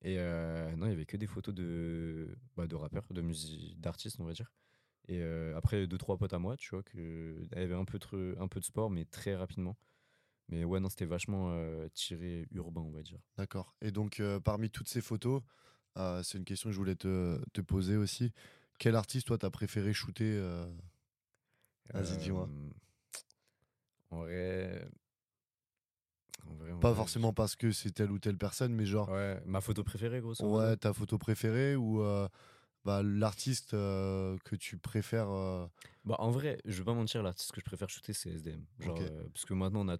[0.03, 3.79] Et euh, non, il y avait que des photos de, bah, de rappeurs, de musique,
[3.79, 4.51] d'artistes, on va dire.
[5.09, 7.99] Et euh, après, deux, trois potes à moi, tu vois, que y avait un peu,
[7.99, 9.77] de, un peu de sport, mais très rapidement.
[10.51, 11.55] Mais ouais, non, c'était vachement
[11.95, 13.21] tiré urbain, on va dire.
[13.37, 13.75] D'accord.
[13.81, 15.43] Et donc, parmi toutes ces photos,
[16.23, 18.33] c'est une question que je voulais te, te poser aussi.
[18.79, 20.41] Quel artiste, toi, t'as préféré shooter
[21.95, 22.49] Vas-y, dis-moi.
[24.11, 24.89] En vrai.
[26.81, 29.09] pas forcément parce que c'est telle ou telle personne, mais genre.
[29.09, 30.35] Ouais, ma photo préférée, gros.
[30.43, 32.29] Ouais, ta photo préférée ou euh,
[32.85, 35.31] bah, l'artiste euh, que tu préfères.
[35.31, 35.67] Euh
[36.05, 38.65] bah, en vrai, je vais pas mentir, l'artiste que je préfère shooter, c'est SDM.
[38.79, 38.99] Genre,
[39.33, 39.99] parce que maintenant, on a.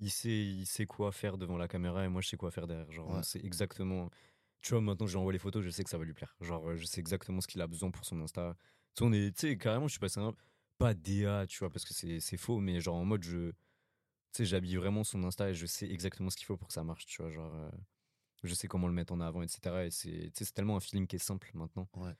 [0.00, 2.66] Il sait, il sait quoi faire devant la caméra et moi, je sais quoi faire
[2.66, 2.90] derrière.
[2.90, 4.10] Genre, c'est exactement.
[4.60, 6.36] Tu vois, maintenant, je lui envoie les photos, je sais que ça va lui plaire.
[6.40, 8.56] Genre, je sais exactement ce qu'il a besoin pour son Insta.
[8.94, 10.34] Tu sais, carrément, je suis passé un
[10.78, 13.50] pas DA, tu vois, parce que c'est faux, mais genre en mode, je.
[13.50, 16.74] Tu sais, j'habille vraiment son Insta et je sais exactement ce qu'il faut pour que
[16.74, 17.30] ça marche, tu vois.
[17.30, 17.70] Genre, euh,
[18.44, 19.86] je sais comment le mettre en avant, etc.
[19.86, 21.88] Et c'est tellement un feeling qui est simple maintenant.
[21.96, 22.12] Ouais.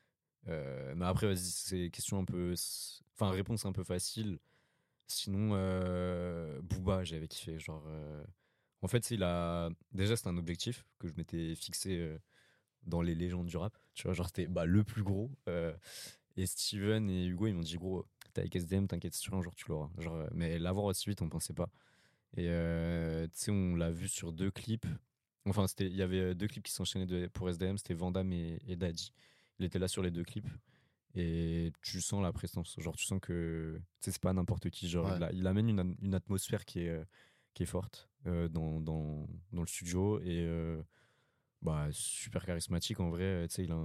[0.49, 2.55] Euh, mais après, vas-y, c'est question un peu.
[3.14, 4.39] Enfin, réponse un peu facile.
[5.09, 7.59] Sinon, euh, Booba, j'avais kiffé.
[7.59, 7.85] Genre.
[7.89, 8.25] Euh,
[8.83, 9.70] en fait, il a.
[9.93, 12.18] Déjà, c'est un objectif que je m'étais fixé
[12.85, 13.77] dans les légendes du rap.
[13.95, 15.31] Tu vois, genre, c'était bah, le plus gros.
[16.37, 19.55] et Steven et Hugo, ils m'ont dit, gros, t'es avec SDM, t'inquiète, sûr, un jour
[19.55, 19.91] tu l'auras.
[19.99, 21.70] Genre, mais l'avoir aussi vite, on pensait pas.
[22.37, 24.87] Et tu sais, on l'a vu sur deux clips.
[25.47, 29.12] Enfin, il y avait deux clips qui s'enchaînaient pour SDM, c'était Vandam et, et Daddy.
[29.59, 30.49] Il était là sur les deux clips.
[31.14, 32.74] Et tu sens la présence.
[32.78, 34.88] Genre, tu sens que c'est pas n'importe qui.
[34.88, 37.05] Genre, il, amène une, une, atmosphère qui est,
[37.55, 40.20] qui est forte dans, dans, dans, le studio.
[40.22, 40.49] Et
[41.61, 43.47] bah, super charismatique en vrai.
[43.49, 43.76] Tu sais, il a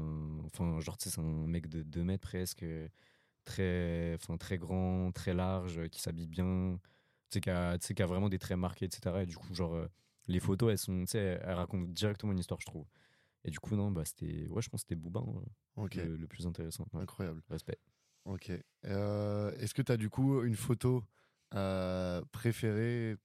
[0.45, 2.65] Enfin, genre, c'est un mec de 2 mètres presque.
[3.43, 6.79] Très, enfin, très grand, très large, qui s'habille bien.
[7.29, 9.17] Tu sais, qui a, a vraiment des traits marqués, etc.
[9.23, 9.87] Et du coup, genre,
[10.27, 12.85] les photos, elles sont, tu sais, elles racontent directement une histoire, je trouve.
[13.43, 15.25] Et du coup, non, bah, c'était, ouais, je pense que c'était Boubin
[15.77, 16.87] hein, le, plus intéressant.
[16.93, 17.41] Incroyable.
[17.49, 17.79] Respect.
[18.25, 18.51] Ok.
[18.85, 21.03] Euh, est-ce que tu as du coup une photo
[21.53, 23.15] euh, préférée?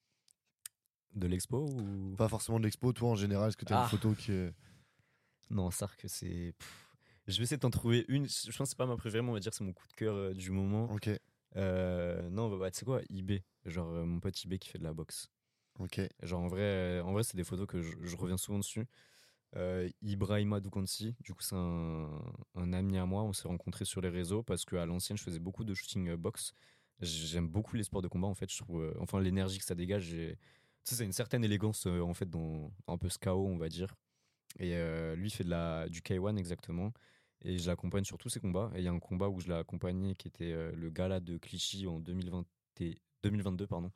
[1.14, 2.14] De l'expo ou?
[2.16, 3.88] Pas forcément de l'expo, toi en général, est-ce que tu as une ah.
[3.88, 4.54] photo qui est.
[5.50, 6.54] Non, que c'est.
[7.26, 8.26] Je vais essayer de t'en trouver une.
[8.26, 9.92] Je pense que c'est pas ma préférée, mais on va dire c'est mon coup de
[9.92, 10.90] cœur euh, du moment.
[10.90, 11.08] Ok.
[11.54, 13.44] non, bah, bah, tu sais quoi, eBay.
[13.66, 15.28] Genre mon pote eBay qui fait de la boxe.
[16.22, 18.86] Genre en vrai, en vrai c'est des photos que je reviens souvent dessus.
[19.56, 24.08] Euh, Ibrahima Doukansi, du coup c'est un, ami à moi, on s'est rencontrés sur les
[24.08, 26.54] réseaux parce qu'à l'ancienne je faisais beaucoup de shooting euh, box.
[27.00, 29.74] J'aime beaucoup les sports de combat en fait, je trouve, euh, enfin l'énergie que ça
[29.74, 30.14] dégage,
[30.84, 33.94] c'est une certaine élégance en fait dans un peu ce chaos on va dire.
[34.58, 34.74] Et
[35.16, 36.92] lui fait de la, du K1 exactement
[37.42, 38.70] et je l'accompagne sur tous ses combats.
[38.74, 41.38] Et il y a un combat où je l'ai accompagné qui était le gala de
[41.38, 42.44] Clichy en 2020
[43.22, 43.90] 2022 pardon.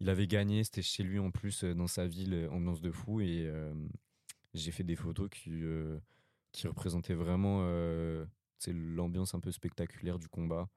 [0.00, 3.50] Il avait gagné, c'était chez lui en plus dans sa ville, ambiance de fou et
[4.56, 5.98] j'ai fait des photos qui, euh,
[6.52, 8.24] qui représentaient vraiment euh,
[8.66, 10.68] l'ambiance un peu spectaculaire du combat.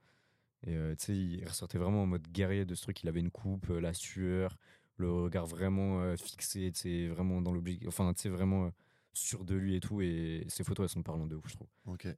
[0.63, 3.01] Et euh, il ressortait vraiment en mode guerrier de ce truc.
[3.01, 4.57] Il avait une coupe, la sueur,
[4.97, 7.88] le regard vraiment fixé, vraiment dans l'objectif.
[7.88, 8.70] Enfin, tu sais, vraiment
[9.13, 10.01] sûr de lui et tout.
[10.01, 11.70] Et ces photos, elles sont parlantes de ouf, je trouve.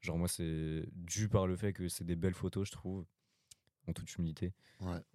[0.02, 3.06] Genre, moi, c'est dû par le fait que c'est des belles photos, je trouve
[3.88, 4.54] en toute humilité.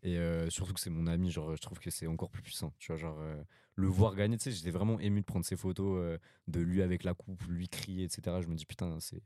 [0.02, 2.72] Et euh, surtout que c'est mon ami, genre, je trouve que c'est encore plus puissant.
[2.78, 3.42] Tu vois, genre, euh,
[3.74, 6.82] le voir gagner, tu sais, j'étais vraiment ému de prendre ses photos euh, de lui
[6.82, 8.38] avec la coupe, lui crier, etc.
[8.42, 9.22] Je me dis, putain, c'est.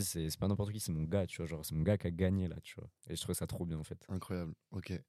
[0.00, 1.46] C'est pas n'importe qui, c'est mon gars, tu vois.
[1.46, 2.90] Genre, c'est mon gars qui a gagné là, tu vois.
[3.08, 4.04] Et je trouvais ça trop bien, en fait.
[4.08, 5.00] Incroyable, ok.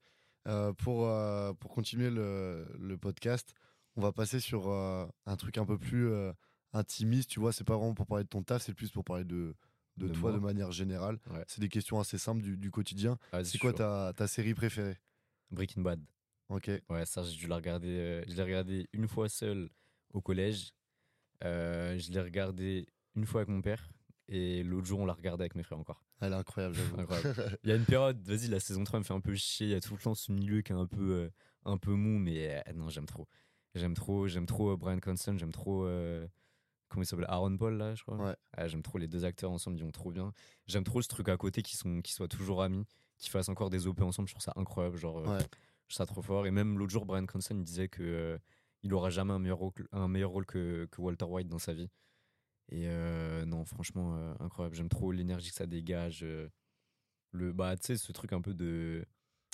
[0.78, 1.12] pour,
[1.60, 3.56] pour continuer le, le, podcast,
[3.96, 6.12] on va passer sur un truc un peu plus
[6.74, 7.54] intimiste, tu vois.
[7.54, 9.56] C'est pas vraiment pour parler de ton taf, c'est plus pour parler de,
[9.98, 11.20] de, toi de manière générale.
[11.48, 13.18] C'est des questions assez simples du, quotidien.
[13.44, 14.98] c'est quoi ta, ta, série préférée?
[15.52, 16.02] Breaking Bad.
[16.50, 16.72] Ok.
[16.90, 17.90] Ouais, ça, j'ai dû la regarder.
[17.90, 19.70] Euh, je l'ai regardé une fois seul
[20.14, 20.72] au collège.
[21.44, 23.90] Euh, je l'ai regardé une fois avec mon père.
[24.30, 26.04] Et l'autre jour, on l'a regardé avec mes frères encore.
[26.20, 26.76] Elle est incroyable,
[27.64, 29.68] Il y a une période, vas-y, la saison 3 me fait un peu chier.
[29.68, 31.30] Il y a tout le temps ce milieu qui est un peu, euh,
[31.64, 33.28] un peu mou, mais non, j'aime trop.
[33.76, 35.88] J'aime trop, j'aime trop Brian Cranston, j'aime trop
[36.90, 38.18] comment il s'appelle Aaron Paul là je crois.
[38.18, 38.36] Ouais.
[38.54, 40.34] Ah, j'aime trop les deux acteurs ensemble ils vont trop bien.
[40.68, 42.86] J'aime trop ce truc à côté qui sont qui soient toujours amis
[43.18, 45.48] qui fassent encore des op ensemble je trouve ça incroyable genre euh, je trouve
[45.90, 46.46] ça trop fort.
[46.48, 48.38] Et même l'autre jour Brian Cranston il disait que euh,
[48.84, 51.74] il aura jamais un meilleur rôle, un meilleur rôle que, que Walter White dans sa
[51.74, 51.90] vie.
[52.70, 54.76] Et euh, non franchement incroyable.
[54.76, 56.26] J'aime trop l'énergie que ça dégage
[57.32, 59.06] le bah tu sais ce truc un peu de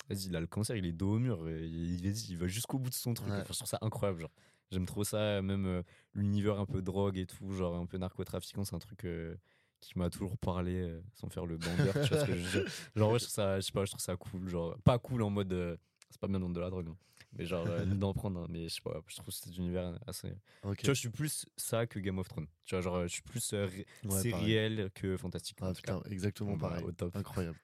[0.08, 2.94] vas-y il a le cancer il est dos au mur il va jusqu'au bout de
[2.94, 3.32] son truc.
[3.32, 4.32] Je trouve ça incroyable genre
[4.70, 5.82] J'aime trop ça, même euh,
[6.14, 9.36] l'univers un peu drogue et tout, genre un peu narcotrafiquant, c'est un truc euh,
[9.80, 11.92] qui m'a toujours parlé euh, sans faire le bandeur.
[11.92, 12.58] tu vois ce que je
[12.96, 14.48] Genre, ouais, je trouve ça, je sais pas, je trouve ça cool.
[14.48, 15.78] Genre, pas cool en mode
[16.10, 16.96] c'est pas bien de de la drogue, hein,
[17.32, 18.40] mais genre d'en prendre.
[18.40, 20.32] Hein, mais je sais pas, je trouve cet univers assez.
[20.78, 22.46] Tu vois, je suis plus ça que Game of Thrones.
[22.64, 25.58] Tu vois, genre, je suis plus c'est réel que fantastique.
[25.60, 26.84] Ah, putain, exactement pareil.
[26.84, 27.14] Au top.
[27.16, 27.58] Incroyable.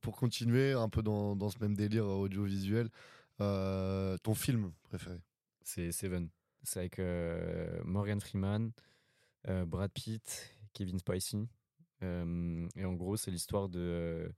[0.00, 2.90] pour continuer un peu dans, dans ce même délire audiovisuel,
[3.38, 5.18] ton film préféré?
[5.64, 6.28] C'est Seven.
[6.62, 8.70] C'est avec euh, Morgan Freeman,
[9.48, 11.48] euh, Brad Pitt, Kevin Spacey.
[12.02, 14.32] Euh, et en gros, c'est l'histoire de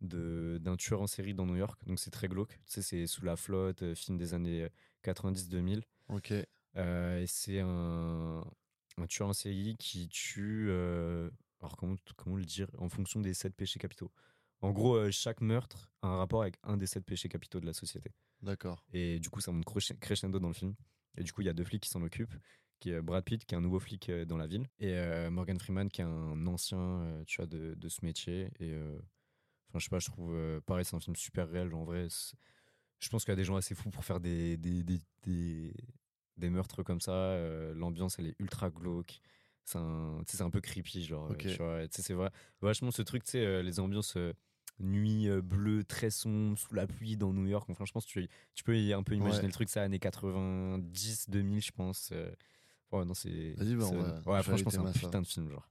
[0.00, 1.80] d'un tueur en série dans New York.
[1.86, 2.52] Donc c'est très glauque.
[2.66, 4.68] Tu sais, c'est sous la flotte, film des années
[5.02, 5.82] 90-2000.
[6.08, 6.30] Ok.
[6.30, 8.44] et c'est un,
[8.96, 10.70] un, tueur en série qui tue.
[10.70, 14.12] alors comment, comment le dire En fonction des sept péchés capitaux.
[14.60, 17.72] En gros, chaque meurtre a un rapport avec un des sept péchés capitaux de la
[17.72, 18.12] société.
[18.42, 18.84] D'accord.
[18.92, 19.66] Et du coup, ça monte
[20.00, 20.74] crescendo dans le film.
[21.16, 22.34] Et du coup, il y a deux flics qui s'en occupent,
[22.78, 25.30] qui est Brad Pitt, qui est un nouveau flic euh, dans la ville, et euh,
[25.30, 28.50] Morgan Freeman, qui est un ancien, euh, tu vois, de, de, ce métier.
[28.60, 28.74] Et
[29.68, 31.74] enfin, je sais pas, je trouve, pareil, c'est un film super réel.
[31.74, 32.06] En vrai,
[33.00, 35.74] je pense qu'il y a des gens assez fous pour faire des, des, des, des,
[36.36, 37.36] des meurtres comme ça.
[37.74, 39.20] L'ambiance, elle est ultra glauque.
[39.64, 41.36] C'est un, un peu creepy, genre.
[41.36, 42.30] Tu vois, c'est vrai.
[42.60, 44.16] Vachement ce truc, tu sais, les ambiances
[44.80, 47.68] nuit euh, bleue très sombre sous la pluie dans New York.
[47.70, 51.30] Enfin, je pense que tu, tu peux un peu imaginer le truc, ça, années 90,
[51.30, 52.10] 2000, je pense.
[52.12, 52.30] Euh.
[52.92, 53.54] Ouais, non, c'est.
[53.56, 53.86] Vas-y, bah,
[54.26, 55.68] ouais, franchement, c'est un putain de film, genre.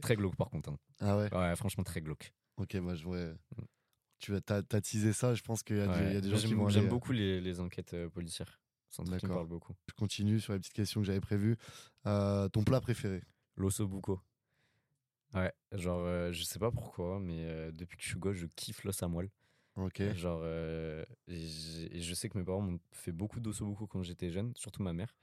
[0.00, 0.70] Très glauque, par contre.
[0.70, 0.78] Hein.
[1.00, 2.32] Ah ouais Ouais, franchement, très glauque.
[2.56, 3.18] Ok, moi, je vois.
[3.18, 3.64] Mm.
[4.18, 6.88] Tu as, as, teasé ça, je pense qu'il y, a des, gens qui vont J'aime
[6.88, 8.60] beaucoup les, les enquêtes policières.
[8.88, 9.74] C'est un truc qui me parle beaucoup.
[9.88, 11.56] Je continue sur les petites questions que j'avais prévues.
[12.04, 13.22] ton plat préféré?
[13.56, 14.20] L'osso buco.
[15.34, 19.02] Ouais, genre, je sais pas pourquoi, mais depuis que je suis gosse, je kiffe l'os
[19.02, 19.30] à moelle.
[19.76, 20.02] Ok.
[20.14, 20.44] Genre,
[21.26, 24.92] et je sais que mes parents m'ont fait beaucoup d'ossobuco quand j'étais jeune, surtout ma
[24.92, 25.14] mère.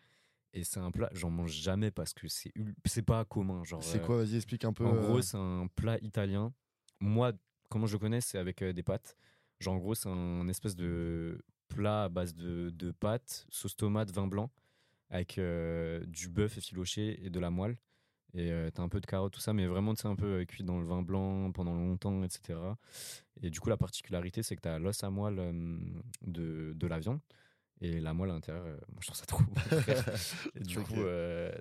[0.53, 2.53] Et c'est un plat, j'en mange jamais parce que c'est
[2.85, 3.63] c'est pas commun.
[3.65, 4.85] Genre, c'est quoi Vas-y, explique un peu.
[4.85, 6.53] En gros, c'est un plat italien.
[7.01, 7.33] Moi,
[7.69, 9.17] comment je le connais, c'est avec des pâtes.
[9.59, 14.11] Genre, en gros, c'est un espèce de plat à base de, de pâtes, sauce tomate,
[14.11, 14.49] vin blanc,
[15.09, 15.33] avec
[16.07, 17.77] du bœuf effiloché et de la moelle.
[18.35, 20.45] Et euh, t'as un peu de carottes, tout ça, mais vraiment, c'est un peu euh,
[20.45, 22.59] cuit dans le vin blanc pendant longtemps, etc.
[23.41, 25.79] Et du coup, la particularité, c'est que t'as l'os à moelle euh,
[26.21, 27.21] de, de la viande.
[27.81, 29.53] Et la moelle à l'intérieur, moi je trouve ça trop bon.
[30.55, 30.95] et du coup,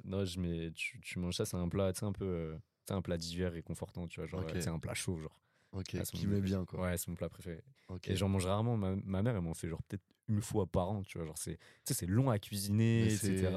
[0.05, 2.57] non, je mets, tu, tu manges ça, c'est un plat, un peu,
[2.87, 5.41] c'est un plat d'hiver réconfortant, tu vois, genre, c'est un plat chaud, genre.
[5.72, 6.83] Ok, qui met bien, quoi.
[6.83, 7.64] Ouais, c'est mon plat préféré.
[8.05, 8.77] Et j'en mange rarement.
[8.77, 11.37] Ma, ma mère, elle m'en fait genre peut-être une fois par an, tu vois, genre,
[11.39, 13.51] c'est, c'est long à cuisiner, etc.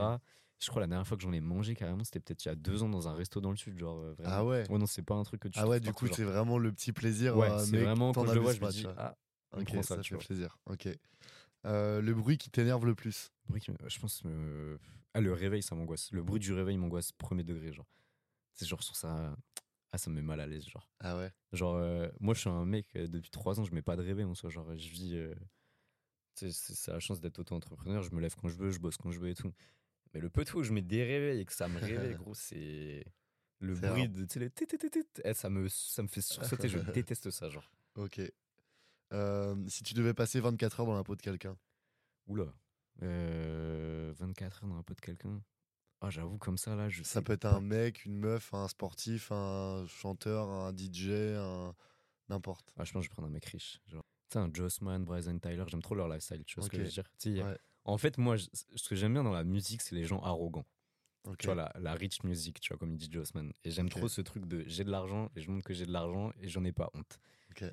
[0.60, 2.56] Je crois la dernière fois que j'en ai mangé carrément, c'était peut-être il y a
[2.56, 4.30] deux ans dans un resto dans le sud, genre euh, vraiment.
[4.34, 4.70] Ah ouais.
[4.72, 5.60] Ouais non, c'est pas un truc que tu.
[5.60, 7.38] Ah ouais, du coup c'est vraiment le petit plaisir.
[7.38, 9.16] Ouais, euh, c'est vraiment quand je le vois, je me dis ah,
[9.56, 10.58] ok, ça, ça fait plaisir.
[10.66, 10.88] Ok.
[11.66, 13.32] Euh, le bruit qui t'énerve le plus?
[13.46, 14.24] Le bruit qui, je pense,
[15.14, 16.12] ah le réveil ça m'angoisse.
[16.12, 17.88] Le bruit du réveil m'angoisse premier degré, genre.
[18.54, 19.36] C'est genre sur ça.
[19.92, 20.90] Ah, ça me met mal à l'aise, genre.
[21.00, 21.32] Ah ouais.
[21.54, 21.80] Genre,
[22.20, 24.50] moi, je suis un mec, depuis trois ans, je mets pas de réveil en soi.
[24.50, 25.18] Genre, je vis.
[26.34, 28.02] c'est la chance d'être auto-entrepreneur.
[28.02, 29.54] Je me lève quand je veux, je bosse quand je veux et tout.
[30.18, 32.16] Mais le peu de fois où je mets des réveils et que ça me réveille,
[32.20, 33.06] gros, c'est
[33.60, 34.26] le bruit de.
[34.26, 36.70] Tu sais, ça me, ça me fait sursauter.
[36.70, 37.70] je déteste ça, genre.
[37.96, 38.20] Ok.
[39.14, 41.56] Euh, si tu devais passer 24 heures dans la peau de quelqu'un?
[42.26, 42.52] Oula.
[43.00, 44.14] 24 euh,
[44.44, 45.40] heures dans la peau de quelqu'un?
[46.02, 49.32] Ah, j'avoue, comme ça, là, je Ça peut être un mec, une meuf, un sportif,
[49.32, 51.76] un chanteur, un DJ, un.
[52.30, 52.74] N'importe.
[52.76, 53.82] Ah, je pense que je vais prendre un mec riche.
[53.86, 54.04] Genre.
[54.30, 56.84] Tu sais, un Jossman, Bryson Tyler, j'aime trop leur lifestyle, tu vois ce que je
[56.84, 57.46] veux dire?
[57.46, 57.58] Ouais.
[57.88, 60.66] En fait, moi, ce que j'aime bien dans la musique, c'est les gens arrogants.
[61.40, 63.52] Tu vois, la, rich music, tu vois, comme il dit Jossman.
[63.64, 65.92] Et j'aime trop ce truc de j'ai de l'argent et je montre que j'ai de
[65.92, 67.20] l'argent et j'en ai pas honte.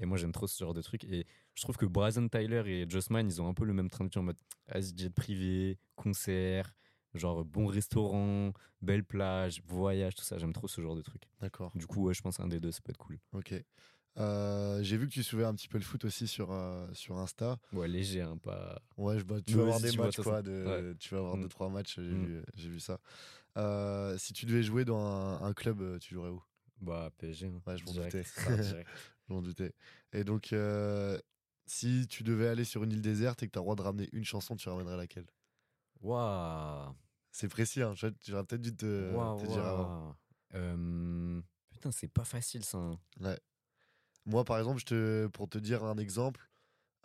[0.01, 1.05] Et moi, j'aime trop ce genre de truc.
[1.05, 4.05] Et je trouve que Brazen Tyler et Jossman, ils ont un peu le même train
[4.05, 4.39] de vie en mode
[4.75, 6.75] jet privé, concert,
[7.13, 10.39] genre bon restaurant, belle plage, voyage, tout ça.
[10.39, 11.23] J'aime trop ce genre de truc.
[11.41, 11.71] D'accord.
[11.75, 13.19] Du coup, je pense un des deux, ça peut être cool.
[13.33, 13.55] Ok.
[14.17, 17.19] Euh, j'ai vu que tu suivais un petit peu le foot aussi sur, euh, sur
[17.19, 17.59] Insta.
[17.73, 18.81] Ouais, léger, hein, pas.
[18.97, 20.43] Ouais, je, tu vas avoir des matchs, quoi.
[20.43, 22.43] De, Tu vas avoir 2-3 matchs, j'ai mm.
[22.55, 23.01] vu, vu, ça.
[23.57, 26.43] Euh, si tu devais jouer dans un, club, tu jouerais où?
[26.81, 27.47] Bah, PSG.
[27.47, 28.23] Hein, ouais, je m'en doutais.
[28.47, 29.73] je m'en doutais.
[30.13, 30.55] Et donc,
[31.67, 33.83] si tu devais aller sur une île déserte et que tu as le droit de
[33.83, 35.27] ramener une chanson, tu ramènerais laquelle?
[36.01, 36.95] Waouh
[37.33, 37.95] C'est précis, hein.
[37.95, 40.17] j'aurais peut-être dû te, te dire avant.
[41.73, 42.79] putain, c'est pas facile ça.
[42.79, 42.99] Hein.
[43.21, 43.39] Ouais.
[44.27, 46.49] Moi, par exemple, je te, pour te dire un exemple,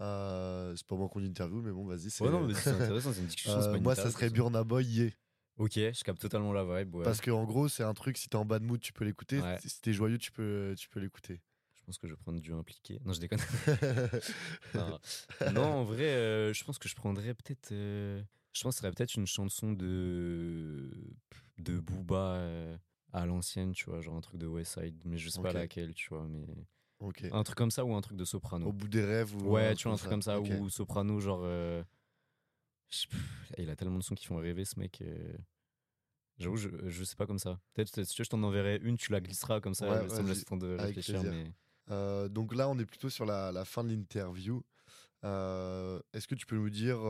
[0.02, 2.10] euh, c'est pas moi qu'on interview, mais bon, vas-y.
[2.10, 3.60] C'est ouais, c'est intéressant, c'est une discussion.
[3.60, 5.10] Euh, moi, ça serait Burna Boy, yeah.
[5.58, 7.04] Ok, je capte totalement la vibe.
[7.04, 9.42] Parce qu'en gros, c'est un truc, si t'es en bad mood, tu peux l'écouter.
[9.60, 11.42] Si t'es joyeux, tu peux, tu peux l'écouter.
[11.76, 13.00] Je pense que je vais prendre du impliqué.
[13.04, 13.40] Non, je déconne.
[15.54, 15.64] non.
[15.64, 17.70] en vrai, euh, je pense que je prendrais peut-être.
[17.72, 18.24] Je
[18.64, 20.92] pense que ce serait peut-être une chanson de.
[21.58, 22.42] de Booba
[23.12, 25.02] à l'ancienne, tu vois, genre un truc de West Side.
[25.04, 26.26] Mais je sais pas laquelle, tu vois.
[26.30, 26.46] Mais.
[27.32, 28.68] Un truc comme ça ou un truc de soprano.
[28.68, 31.42] Au bout des rêves ou Ouais, tu vois, un truc comme ça ou soprano, genre.
[31.44, 31.84] Euh,
[33.58, 35.02] il a tellement de sons qui font rêver, ce mec.
[35.02, 35.34] Euh.
[36.38, 37.60] J'avoue, je, je sais pas comme ça.
[37.74, 40.58] Peut-être si je t'en enverrai une, tu la glisseras comme ça, ça me laisse temps
[40.58, 41.22] de réfléchir.
[41.24, 41.52] Mais...
[41.92, 44.64] Euh, donc là, on est plutôt sur la, la fin de l'interview.
[45.24, 47.02] Est-ce que tu peux nous dire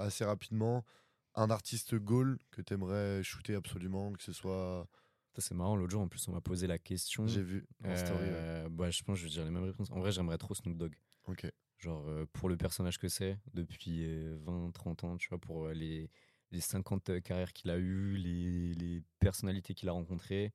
[0.00, 0.84] assez rapidement
[1.36, 4.88] un artiste goal que tu aimerais shooter absolument, que ce soit
[5.40, 7.26] c'est marrant, l'autre jour en plus on m'a posé la question.
[7.26, 8.24] J'ai vu en story.
[8.24, 9.90] Euh, bah, je pense que je vais dire les mêmes réponses.
[9.90, 10.94] En vrai, j'aimerais trop Snoop Dogg.
[11.26, 11.50] Ok.
[11.78, 15.68] Genre euh, pour le personnage que c'est, depuis 20, euh, 30 ans, tu vois, pour
[15.68, 16.10] les,
[16.50, 20.52] les 50 carrières qu'il a eues, les, les personnalités qu'il a rencontrées,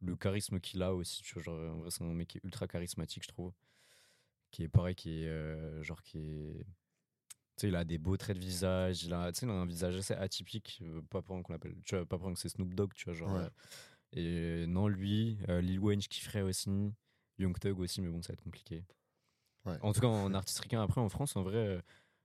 [0.00, 2.44] le charisme qu'il a aussi, tu vois, genre en vrai, c'est un mec qui est
[2.44, 3.52] ultra charismatique, je trouve.
[4.50, 6.66] Qui est pareil, qui est genre qui est.
[7.56, 9.96] Tu sais, il a des beaux traits de visage, il a, il a un visage
[9.96, 13.04] assez atypique, pas pour qu'on l'appelle, tu vois, pas pour que c'est Snoop Dogg, tu
[13.04, 13.48] vois, genre.
[14.14, 16.70] Et non, lui, euh, Lil Wayne, je kifferais aussi.
[17.38, 18.84] Young Thug aussi, mais bon, ça va être compliqué.
[19.64, 21.78] En tout cas, en artiste ricain, après, en France, en vrai, euh,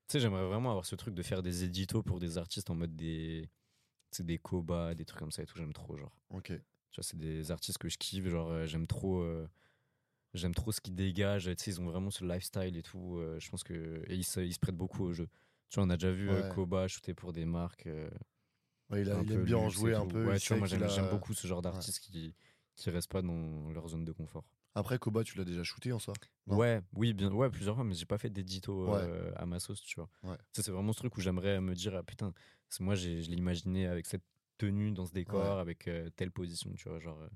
[0.07, 2.75] tu sais, j'aimerais vraiment avoir ce truc de faire des éditos pour des artistes en
[2.75, 3.49] mode des.
[4.19, 6.15] Des Koba, des trucs comme ça et tout, j'aime trop, genre.
[6.31, 6.47] Ok.
[6.47, 9.23] Tu vois, c'est des artistes que je kiffe, genre, euh, j'aime trop.
[10.35, 13.19] J'aime trop ce qu'ils dégagent, tu sais, ils ont vraiment ce lifestyle et tout.
[13.39, 14.03] je pense que.
[14.07, 15.27] Et ils se, ils se prêtent beaucoup au jeu.
[15.69, 17.87] Tu vois, on a déjà vu Koba shooter pour des marques
[18.91, 20.25] il, a, aime bien en jouer un peu.
[20.25, 22.35] Ouais, tu vois, moi j'aime beaucoup ce genre d'artistes qui
[22.75, 24.45] qui restent pas dans leur zone de confort.
[24.75, 26.13] Après Koba, tu l'as déjà shooté en soi
[26.47, 29.81] Ouais, oui, bien, ouais, plusieurs fois, mais j'ai pas fait d'édito euh, à ma sauce,
[29.81, 30.09] tu vois.
[30.53, 32.33] C'est vraiment ce truc où j'aimerais me dire, ah, putain,
[32.79, 34.23] moi je l'ai imaginé avec cette
[34.57, 37.19] tenue dans ce décor, avec euh, telle position, tu vois, genre.
[37.21, 37.29] Euh,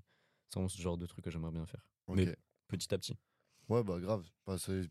[0.50, 1.86] C'est ce genre de truc que j'aimerais bien faire.
[2.10, 2.36] Mais
[2.68, 3.18] petit à petit.
[3.70, 4.26] Ouais, bah grave.
[4.46, 4.90] Bah, c'est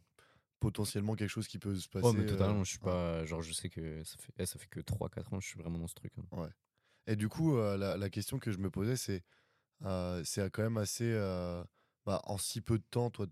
[0.62, 2.06] potentiellement quelque chose qui peut se passer.
[2.08, 3.24] Oh, mais totalement, je suis pas.
[3.24, 5.78] Genre, je sais que ça fait, eh, ça fait que 3-4 ans je suis vraiment
[5.78, 6.12] dans ce truc.
[6.18, 6.36] Hein.
[6.38, 6.48] Ouais.
[7.08, 9.24] Et du coup, la, la, question que je me posais, c'est
[10.24, 11.12] c'est quand même assez.
[12.06, 13.26] Bah, en si peu de temps, toi,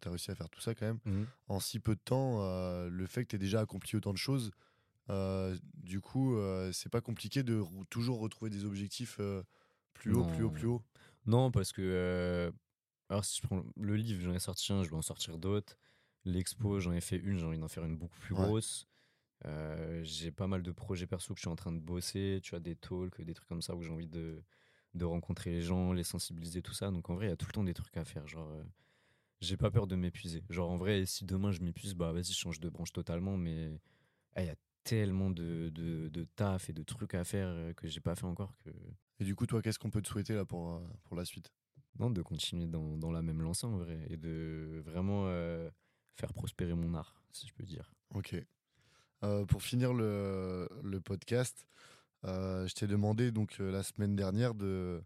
[0.00, 1.00] tu as réussi à faire tout ça quand même.
[1.04, 2.40] Mmh en si peu de temps,
[2.88, 4.52] le fait que tu aies déjà accompli autant de choses,
[5.74, 6.38] du coup,
[6.72, 9.20] c'est pas compliqué de toujours retrouver des objectifs
[9.92, 10.82] plus haut, plus haut, plus haut?
[11.26, 12.52] Non, parce que.
[13.08, 15.76] alors, si je prends le livre, j'en ai sorti un, je vais en sortir d'autres.
[16.26, 18.86] L'expo, j'en ai fait une, j'ai envie d'en faire une beaucoup plus grosse.
[20.02, 22.40] j'ai pas mal de projets perso que je suis en train de bosser.
[22.42, 24.42] Tu as des talks, des trucs comme ça où j'ai envie de,
[24.94, 26.90] de rencontrer les gens, les sensibiliser, tout ça.
[26.90, 28.26] Donc en vrai, il y a tout le temps des trucs à faire.
[28.26, 28.50] Genre,
[29.40, 30.42] j'ai pas peur de m'épuiser.
[30.50, 33.36] Genre en vrai, si demain je m'épuise, bah vas-y, je change de branche totalement.
[33.36, 33.70] Mais
[34.36, 37.72] eh, il y a tellement de, de, de, taf et de trucs à faire euh,
[37.72, 38.70] que j'ai pas fait encore que.
[39.18, 41.52] Et du coup, toi, qu'est-ce qu'on peut te souhaiter là pour, euh, pour la suite?
[41.98, 45.70] Non, de continuer dans, dans, la même lancée en vrai et de vraiment euh,
[46.16, 47.90] faire prospérer mon art, si je peux dire.
[48.14, 48.34] Ok.
[49.48, 51.66] pour finir le, le podcast,
[52.24, 55.02] je t'ai demandé donc la semaine dernière de,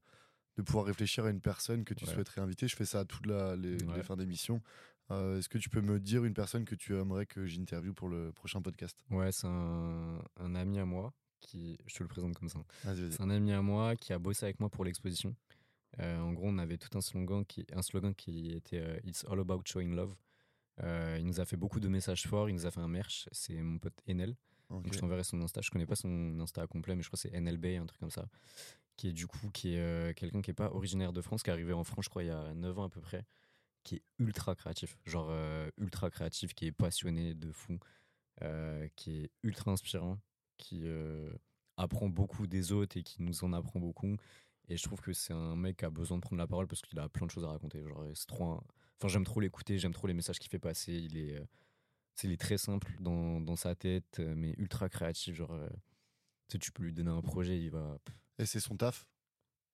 [0.57, 2.69] de pouvoir réfléchir à une personne que tu souhaiterais inviter.
[2.69, 4.63] Je fais ça à toutes la, les, les fins d'émission.
[5.11, 8.09] Euh, est-ce que tu peux me dire une personne que tu aimerais que j'interviewe pour
[8.09, 8.97] le prochain podcast?
[9.11, 11.79] Ouais, c'est un, un, ami à moi qui.
[11.87, 12.61] Je te le présente comme ça.
[12.85, 15.35] C'est un ami à moi qui a bossé avec moi pour l'exposition.
[15.99, 19.25] Euh, en gros, on avait tout un slogan qui, un slogan qui était euh, It's
[19.29, 20.15] all about showing love.
[20.83, 23.29] Il nous a fait beaucoup de messages forts, il nous a fait un merch.
[23.33, 24.37] C'est mon pote Enel.
[24.71, 25.61] Donc je t'enverrai son Insta.
[25.63, 28.11] Je connais pas son Insta complet, mais je crois que c'est NLB, un truc comme
[28.11, 28.29] ça.
[28.97, 31.53] Qui est du coup qui est quelqu'un qui est pas originaire de France, qui est
[31.53, 33.25] arrivé en France, je crois, il y a 9 ans à peu près
[33.83, 37.79] qui est ultra créatif, genre euh, ultra créatif, qui est passionné de fou,
[38.43, 40.19] euh, qui est ultra inspirant,
[40.59, 41.31] qui euh,
[41.77, 44.17] apprend beaucoup des autres et qui nous en apprend beaucoup.
[44.69, 46.83] Et je trouve que c'est un mec qui a besoin de prendre la parole parce
[46.83, 47.83] qu'il a plein de choses à raconter.
[47.83, 48.61] Genre, c'est trop.
[49.01, 50.93] Enfin, j'aime trop l'écouter, j'aime trop les messages qu'il fait passer.
[50.93, 51.43] Il est,
[52.23, 55.35] il est très simple dans, dans, sa tête, mais ultra créatif.
[55.35, 55.59] Genre,
[56.49, 57.99] tu sais, tu peux lui donner un projet, il va.
[58.39, 59.07] Et c'est son taf?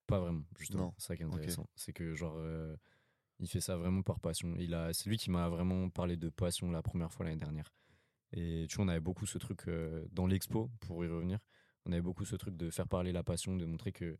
[0.07, 0.95] Pas vraiment, justement.
[0.99, 1.68] C'est ça qui est intéressant.
[1.74, 2.39] C'est que, genre
[3.39, 4.55] il fait ça vraiment par passion.
[4.59, 7.72] Il a, c'est lui qui m'a vraiment parlé de passion la première fois l'année dernière.
[8.33, 11.39] Et tu vois, on avait beaucoup ce truc euh, dans l'expo, pour y revenir.
[11.85, 14.18] On avait beaucoup ce truc de faire parler la passion, de montrer que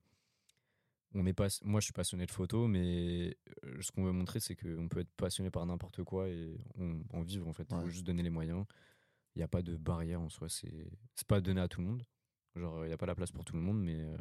[1.17, 1.49] on est pas.
[1.65, 5.01] Moi, je suis passionné de photo, mais euh, ce qu'on veut montrer, c'est qu'on peut
[5.01, 6.57] être passionné par n'importe quoi et
[7.13, 7.67] en vivre en fait.
[7.71, 8.65] Il faut juste donner les moyens.
[9.35, 10.49] Il n'y a pas de barrière en soi.
[10.49, 12.05] C'est, c'est pas donné à tout le monde.
[12.55, 14.17] Genre, il n'y a pas la place pour tout le monde, mais euh,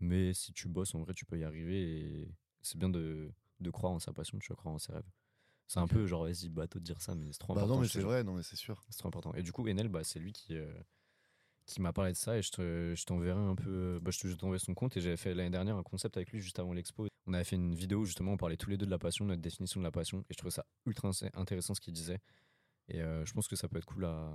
[0.00, 1.82] mais si tu bosses, en vrai, tu peux y arriver.
[1.82, 5.10] Et c'est bien de de croire en sa passion, de croire en ses rêves.
[5.66, 7.76] C'est un peu genre, vas-y, bateau de dire ça, mais c'est trop bah important.
[7.76, 8.82] Non, mais c'est vrai, non, mais c'est sûr.
[8.88, 9.34] C'est trop important.
[9.34, 10.72] Et du coup, Enel, bah, c'est lui qui, euh,
[11.68, 14.00] qui m'a parlé de ça et je t'enverrai un peu.
[14.02, 16.58] Bah, je t'enverrai son compte et j'avais fait l'année dernière un concept avec lui juste
[16.58, 17.06] avant l'expo.
[17.26, 19.42] On avait fait une vidéo justement, on parlait tous les deux de la passion, notre
[19.42, 22.20] définition de la passion et je trouvais ça ultra intéressant ce qu'il disait.
[22.88, 24.32] Et euh, je pense que ça peut être cool à,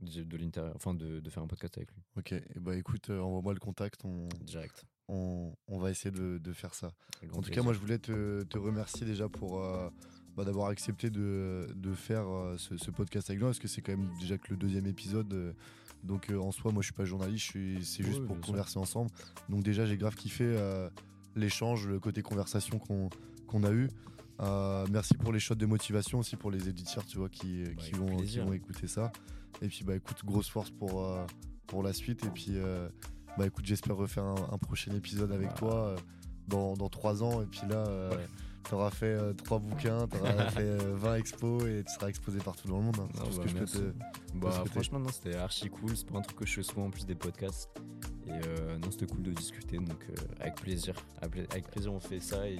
[0.00, 2.02] de, l'intérieur, enfin de, de, faire un podcast avec lui.
[2.16, 4.04] Ok, et bah écoute, euh, envoie-moi le contact.
[4.04, 4.28] On...
[4.42, 6.92] Direct on, va essayer de, faire ça.
[7.32, 9.88] En tout cas, moi, je voulais te, remercier déjà pour euh,
[10.34, 14.10] bah, d'avoir accepté de, faire euh, ce, podcast avec nous, parce que c'est quand même
[14.18, 15.54] déjà que le deuxième épisode.
[16.06, 17.52] Euh, donc, en soi, moi, je suis pas journaliste,
[17.82, 19.10] c'est juste pour converser ensemble.
[19.48, 20.56] Donc, déjà, j'ai grave kiffé
[21.34, 23.88] l'échange, le côté conversation qu'on a eu.
[24.90, 27.92] merci pour les shots de motivation aussi pour les éditeurs, tu vois, qui, bah, qui,
[27.92, 29.12] vont, qui, vont, écouter ça.
[29.62, 31.06] Et puis, bah, écoute, grosse force pour,
[31.66, 32.24] pour la suite.
[32.24, 32.58] Et puis,
[33.36, 35.96] bah écoute, j'espère refaire un, prochain épisode avec toi euh,
[36.48, 37.42] dans, dans trois ans.
[37.42, 38.10] Et puis là, euh,
[38.68, 42.38] tu auras fait euh, trois bouquins, tu auras fait 20 expos et tu seras exposé
[42.38, 42.96] partout dans le monde.
[43.00, 43.08] Hein.
[43.14, 43.94] C'est tout ce bah, que je peux te.
[44.34, 45.96] Bah, franchement, non, c'était archi cool.
[45.96, 47.70] C'est pas un truc que je fais souvent en plus des podcasts.
[48.26, 49.76] Et non, c'était cool de discuter.
[49.76, 50.04] Donc,
[50.40, 50.94] avec plaisir.
[51.22, 52.58] Avec plaisir, on fait ça et,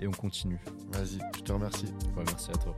[0.00, 0.58] et on continue.
[0.92, 1.86] Vas-y, je te remercie.
[2.16, 2.76] Ouais, merci à toi.